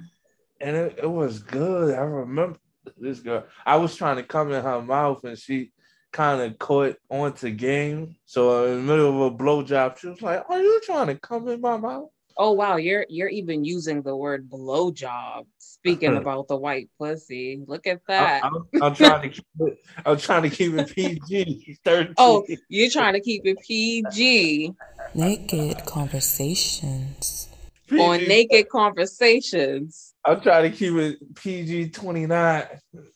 And 0.61 0.75
it, 0.75 0.99
it 1.03 1.11
was 1.11 1.39
good. 1.39 1.95
I 1.95 2.01
remember 2.01 2.59
this 2.97 3.19
girl. 3.19 3.45
I 3.65 3.77
was 3.77 3.95
trying 3.95 4.17
to 4.17 4.23
come 4.23 4.51
in 4.51 4.63
her 4.63 4.81
mouth, 4.81 5.23
and 5.23 5.37
she 5.37 5.71
kind 6.11 6.41
of 6.41 6.59
caught 6.59 6.97
onto 7.09 7.49
game. 7.49 8.15
So 8.25 8.65
in 8.65 8.77
the 8.77 8.83
middle 8.83 9.25
of 9.25 9.33
a 9.33 9.35
blowjob, 9.35 9.97
she 9.97 10.07
was 10.07 10.21
like, 10.21 10.43
"Are 10.49 10.61
you 10.61 10.81
trying 10.83 11.07
to 11.07 11.15
come 11.15 11.47
in 11.47 11.61
my 11.61 11.77
mouth?" 11.77 12.09
Oh 12.37 12.51
wow, 12.51 12.77
you're 12.77 13.05
you're 13.09 13.29
even 13.29 13.63
using 13.63 14.01
the 14.01 14.15
word 14.15 14.49
blowjob. 14.49 15.45
Speaking 15.57 16.15
about 16.17 16.47
the 16.47 16.57
white 16.57 16.89
pussy, 16.97 17.61
look 17.65 17.87
at 17.87 18.01
that. 18.07 18.43
I'm, 18.43 18.55
I'm, 18.73 18.83
I'm 18.83 18.95
trying 18.95 19.21
to 19.23 19.29
keep 19.29 19.45
it. 19.59 19.77
I'm 20.05 20.17
trying 20.17 20.43
to 20.43 20.49
keep 20.49 20.73
it 20.73 20.89
PG. 20.95 21.77
13. 21.85 22.15
Oh, 22.17 22.45
you're 22.67 22.89
trying 22.89 23.13
to 23.13 23.21
keep 23.21 23.45
it 23.45 23.59
PG. 23.61 24.73
Naked 25.13 25.85
conversations. 25.85 27.49
PG. 27.87 28.01
On 28.01 28.27
naked 28.27 28.69
conversations. 28.69 30.10
I'm 30.23 30.41
trying 30.41 30.71
to 30.71 30.77
keep 30.77 30.93
it 30.93 31.35
PG 31.35 31.89
29. 31.89 32.63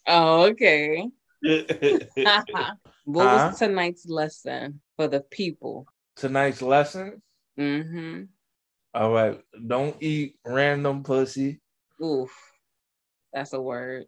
Oh, 0.07 0.43
okay. 0.45 1.07
what 3.03 3.25
was 3.25 3.59
tonight's 3.59 4.07
lesson 4.07 4.81
for 4.95 5.07
the 5.07 5.21
people? 5.21 5.87
Tonight's 6.15 6.61
lesson? 6.61 7.21
Mm-hmm. 7.59 8.23
All 8.95 9.11
right. 9.11 9.39
Don't 9.67 9.95
eat 10.01 10.37
random 10.45 11.03
pussy. 11.03 11.61
Oof. 12.01 12.31
That's 13.33 13.53
a 13.53 13.61
word. 13.61 14.05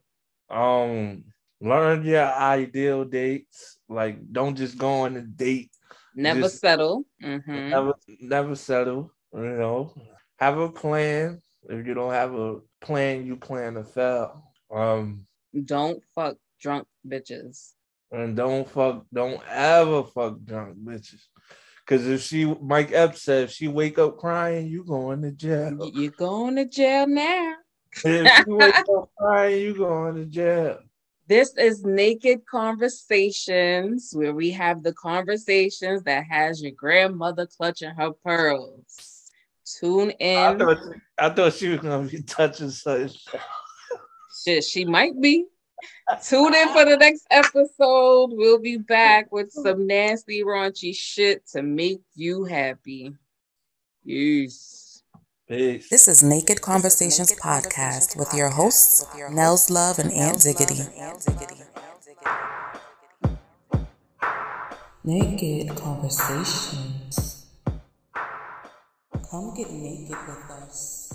Um, 0.50 1.26
learn 1.62 2.06
your 2.06 2.26
ideal 2.26 3.06
dates. 3.06 3.78
Like, 3.90 4.18
don't 4.32 4.56
just 4.56 4.78
go 4.78 5.02
on 5.02 5.18
a 5.18 5.22
date. 5.22 5.72
Never 6.16 6.42
just 6.42 6.60
settle. 6.60 7.06
Mm-hmm. 7.24 7.70
Never, 7.70 7.94
never 8.22 8.56
settle. 8.56 9.12
You 9.34 9.42
know, 9.42 9.94
have 10.40 10.58
a 10.58 10.70
plan. 10.70 11.42
If 11.70 11.86
you 11.86 11.94
don't 11.94 12.14
have 12.14 12.34
a 12.34 12.60
plan, 12.82 13.26
you 13.26 13.36
plan 13.36 13.76
to 13.76 13.84
fail. 13.84 14.52
Um, 14.74 15.26
don't 15.66 16.04
fuck 16.14 16.38
drunk 16.60 16.88
bitches. 17.08 17.74
And 18.12 18.36
don't 18.36 18.70
fuck. 18.70 19.06
Don't 19.14 19.42
ever 19.50 20.04
fuck 20.04 20.38
drunk 20.44 20.78
bitches. 20.78 21.22
Because 21.86 22.06
if 22.08 22.22
she, 22.22 22.46
Mike 22.46 22.92
Epps 22.92 23.24
said, 23.24 23.46
if 23.46 23.52
she 23.52 23.68
wake 23.68 23.98
up 23.98 24.18
crying, 24.18 24.68
you 24.68 24.84
going 24.84 25.22
to 25.22 25.32
jail. 25.32 25.90
You 25.94 26.12
going 26.12 26.58
to 26.58 26.66
jail 26.66 27.08
now. 27.08 27.56
if 28.06 28.48
you 28.48 28.56
wake 28.56 28.76
up 28.76 29.10
crying, 29.18 29.62
you 29.62 29.74
going 29.74 30.16
to 30.16 30.26
jail. 30.26 30.80
This 31.28 31.56
is 31.58 31.84
Naked 31.84 32.46
Conversations, 32.46 34.12
where 34.14 34.34
we 34.34 34.52
have 34.52 34.84
the 34.84 34.94
conversations 34.94 36.04
that 36.04 36.26
has 36.30 36.62
your 36.62 36.72
grandmother 36.72 37.46
clutching 37.46 37.94
her 37.96 38.12
pearls. 38.12 39.17
Tune 39.76 40.12
in. 40.12 40.38
I 40.38 40.58
thought, 40.58 40.78
I 41.18 41.30
thought 41.30 41.54
she 41.54 41.70
was 41.70 41.80
gonna 41.80 42.08
be 42.08 42.22
touching 42.22 42.70
such. 42.70 43.26
Shit, 44.44 44.64
she 44.64 44.86
might 44.86 45.20
be. 45.20 45.46
Tune 46.24 46.56
in 46.56 46.70
for 46.70 46.86
the 46.86 46.96
next 46.98 47.26
episode. 47.30 48.32
We'll 48.32 48.60
be 48.60 48.78
back 48.78 49.32
with 49.32 49.52
some 49.52 49.86
nasty, 49.86 50.44
raunchy 50.44 50.96
shit 50.96 51.46
to 51.50 51.62
make 51.62 52.02
you 52.16 52.46
happy. 52.46 53.14
Peace. 54.06 55.04
Peace. 55.48 55.90
This 55.90 56.08
is 56.08 56.24
Naked 56.24 56.62
Conversations 56.62 57.34
Podcast 57.36 58.18
with 58.18 58.34
your 58.34 58.50
hosts, 58.50 59.06
Nels 59.32 59.70
Love 59.70 60.00
and 60.00 60.12
Aunt 60.12 60.38
Ziggity. 60.38 60.88
Naked 65.04 65.76
Conversations. 65.76 66.97
हम 69.32 69.50
कितने 69.52 69.90
के 70.08 70.14
दस 70.50 71.07